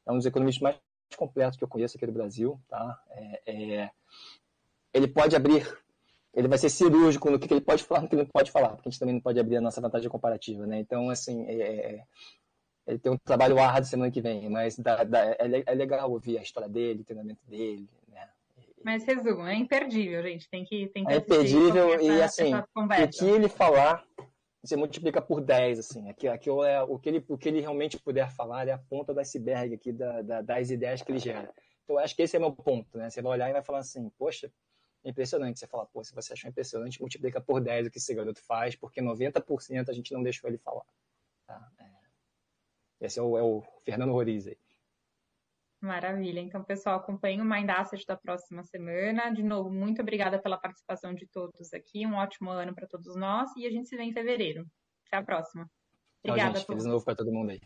é 0.06 0.12
um 0.12 0.18
dos 0.18 0.26
economistas 0.26 0.62
mais 0.62 0.78
completos 1.16 1.58
que 1.58 1.64
eu 1.64 1.68
conheço 1.68 1.98
aqui 1.98 2.06
do 2.06 2.12
Brasil, 2.12 2.60
tá? 2.68 3.02
É, 3.10 3.42
é, 3.46 3.92
ele 4.94 5.08
pode 5.08 5.36
abrir, 5.36 5.66
ele 6.34 6.48
vai 6.48 6.58
ser 6.58 6.70
cirúrgico 6.70 7.30
no 7.30 7.40
que 7.40 7.52
ele 7.52 7.62
pode 7.62 7.84
falar, 7.84 8.02
no 8.02 8.08
que 8.10 8.16
ele 8.16 8.24
não 8.24 8.30
pode 8.30 8.52
falar, 8.52 8.70
porque 8.70 8.90
a 8.90 8.92
gente 8.92 9.00
também 9.00 9.16
não 9.16 9.22
pode 9.22 9.40
abrir 9.40 9.58
a 9.58 9.62
nossa 9.62 9.82
vantagem 9.82 10.10
comparativa, 10.10 10.66
né? 10.66 10.80
Então, 10.80 11.10
assim, 11.10 11.46
é, 11.46 11.62
é 11.62 12.04
ele 12.86 13.00
tem 13.00 13.12
um 13.12 13.18
trabalho 13.18 13.60
árduo 13.60 13.86
semana 13.86 14.12
que 14.12 14.22
vem, 14.22 14.50
mas 14.50 14.78
dá, 14.78 15.04
dá, 15.04 15.26
é, 15.40 15.64
é, 15.66 15.74
legal 15.74 16.12
ouvir 16.12 16.38
a 16.38 16.42
história 16.42 16.68
dele, 16.68 17.02
o 17.02 17.06
treinamento 17.06 17.42
dele, 17.48 17.90
né? 18.10 18.30
Mas 18.84 19.06
resumo, 19.06 19.48
é 19.48 19.56
imperdível, 19.56 20.22
gente. 20.24 20.50
Tem 20.50 20.66
que, 20.66 20.88
tem 20.88 21.06
que 21.06 21.14
É 21.14 21.18
imperdível 21.18 22.02
e 22.02 22.22
assim, 22.22 22.54
o 22.54 23.10
que 23.10 23.26
ele 23.26 23.48
falar, 23.48 24.06
você 24.62 24.76
multiplica 24.76 25.22
por 25.22 25.40
10, 25.40 25.80
assim. 25.80 26.10
Aqui, 26.10 26.28
aqui 26.28 26.50
é, 26.50 26.82
o, 26.84 27.00
que 27.00 27.10
ele, 27.10 27.26
o 27.30 27.38
que 27.38 27.48
ele 27.48 27.62
realmente 27.62 27.98
puder 27.98 28.30
falar 28.30 28.68
é 28.68 28.72
a 28.72 28.78
ponta 28.78 29.14
do 29.14 29.20
iceberg 29.22 29.74
aqui 29.74 29.94
da, 29.94 30.22
da, 30.22 30.42
das 30.42 30.70
ideias 30.70 31.02
que 31.02 31.12
ele 31.12 31.20
gera. 31.20 31.50
Então, 31.84 31.96
eu 31.96 32.00
acho 32.00 32.16
que 32.16 32.22
esse 32.22 32.36
é 32.36 32.40
o 32.40 32.42
meu 32.42 32.52
ponto, 32.52 32.98
né? 32.98 33.10
Você 33.10 33.22
vai 33.22 33.32
olhar 33.32 33.50
e 33.50 33.54
vai 33.54 33.64
falar 33.64 33.80
assim, 33.80 34.10
poxa, 34.18 34.52
é 35.06 35.10
impressionante. 35.10 35.60
Você 35.60 35.68
fala, 35.68 35.86
pô, 35.86 36.04
se 36.04 36.14
você 36.14 36.34
achou 36.34 36.50
impressionante, 36.50 37.00
multiplica 37.00 37.40
por 37.40 37.62
10 37.62 37.88
o 37.88 37.92
que 37.92 37.98
esse 37.98 38.14
garoto 38.14 38.42
faz, 38.42 38.76
porque 38.76 39.02
90% 39.02 39.88
a 39.88 39.94
gente 39.94 40.14
não 40.14 40.22
deixou 40.22 40.50
ele 40.50 40.58
falar. 40.58 40.86
Tá? 41.46 41.72
É. 41.80 42.03
Esse 43.04 43.20
é 43.20 43.22
o, 43.22 43.38
é 43.38 43.44
o 43.44 43.62
Fernando 43.84 44.14
Roriz 44.14 44.48
aí. 44.48 44.58
Maravilha. 45.82 46.40
Então, 46.40 46.64
pessoal, 46.64 46.96
acompanhe 46.96 47.42
o 47.42 47.46
Mind 47.46 47.70
Asset 47.70 48.06
da 48.08 48.16
próxima 48.16 48.64
semana. 48.64 49.30
De 49.30 49.44
novo, 49.44 49.70
muito 49.70 50.02
obrigada 50.02 50.42
pela 50.42 50.58
participação 50.58 51.14
de 51.14 51.28
todos 51.28 51.74
aqui. 51.74 52.08
Um 52.08 52.16
ótimo 52.16 52.50
ano 52.50 52.74
para 52.74 52.88
todos 52.88 53.14
nós 53.18 53.50
e 53.58 53.68
a 53.68 53.70
gente 53.70 53.90
se 53.90 53.98
vê 53.98 54.04
em 54.04 54.14
fevereiro. 54.14 54.66
Até 55.08 55.18
a 55.18 55.24
próxima. 55.24 55.70
Obrigada. 56.24 56.52
Tchau, 56.52 56.60
gente. 56.60 56.68
Feliz 56.68 56.86
novo 56.86 57.04
para 57.04 57.16
todo 57.16 57.34
mundo 57.34 57.52
aí. 57.52 57.60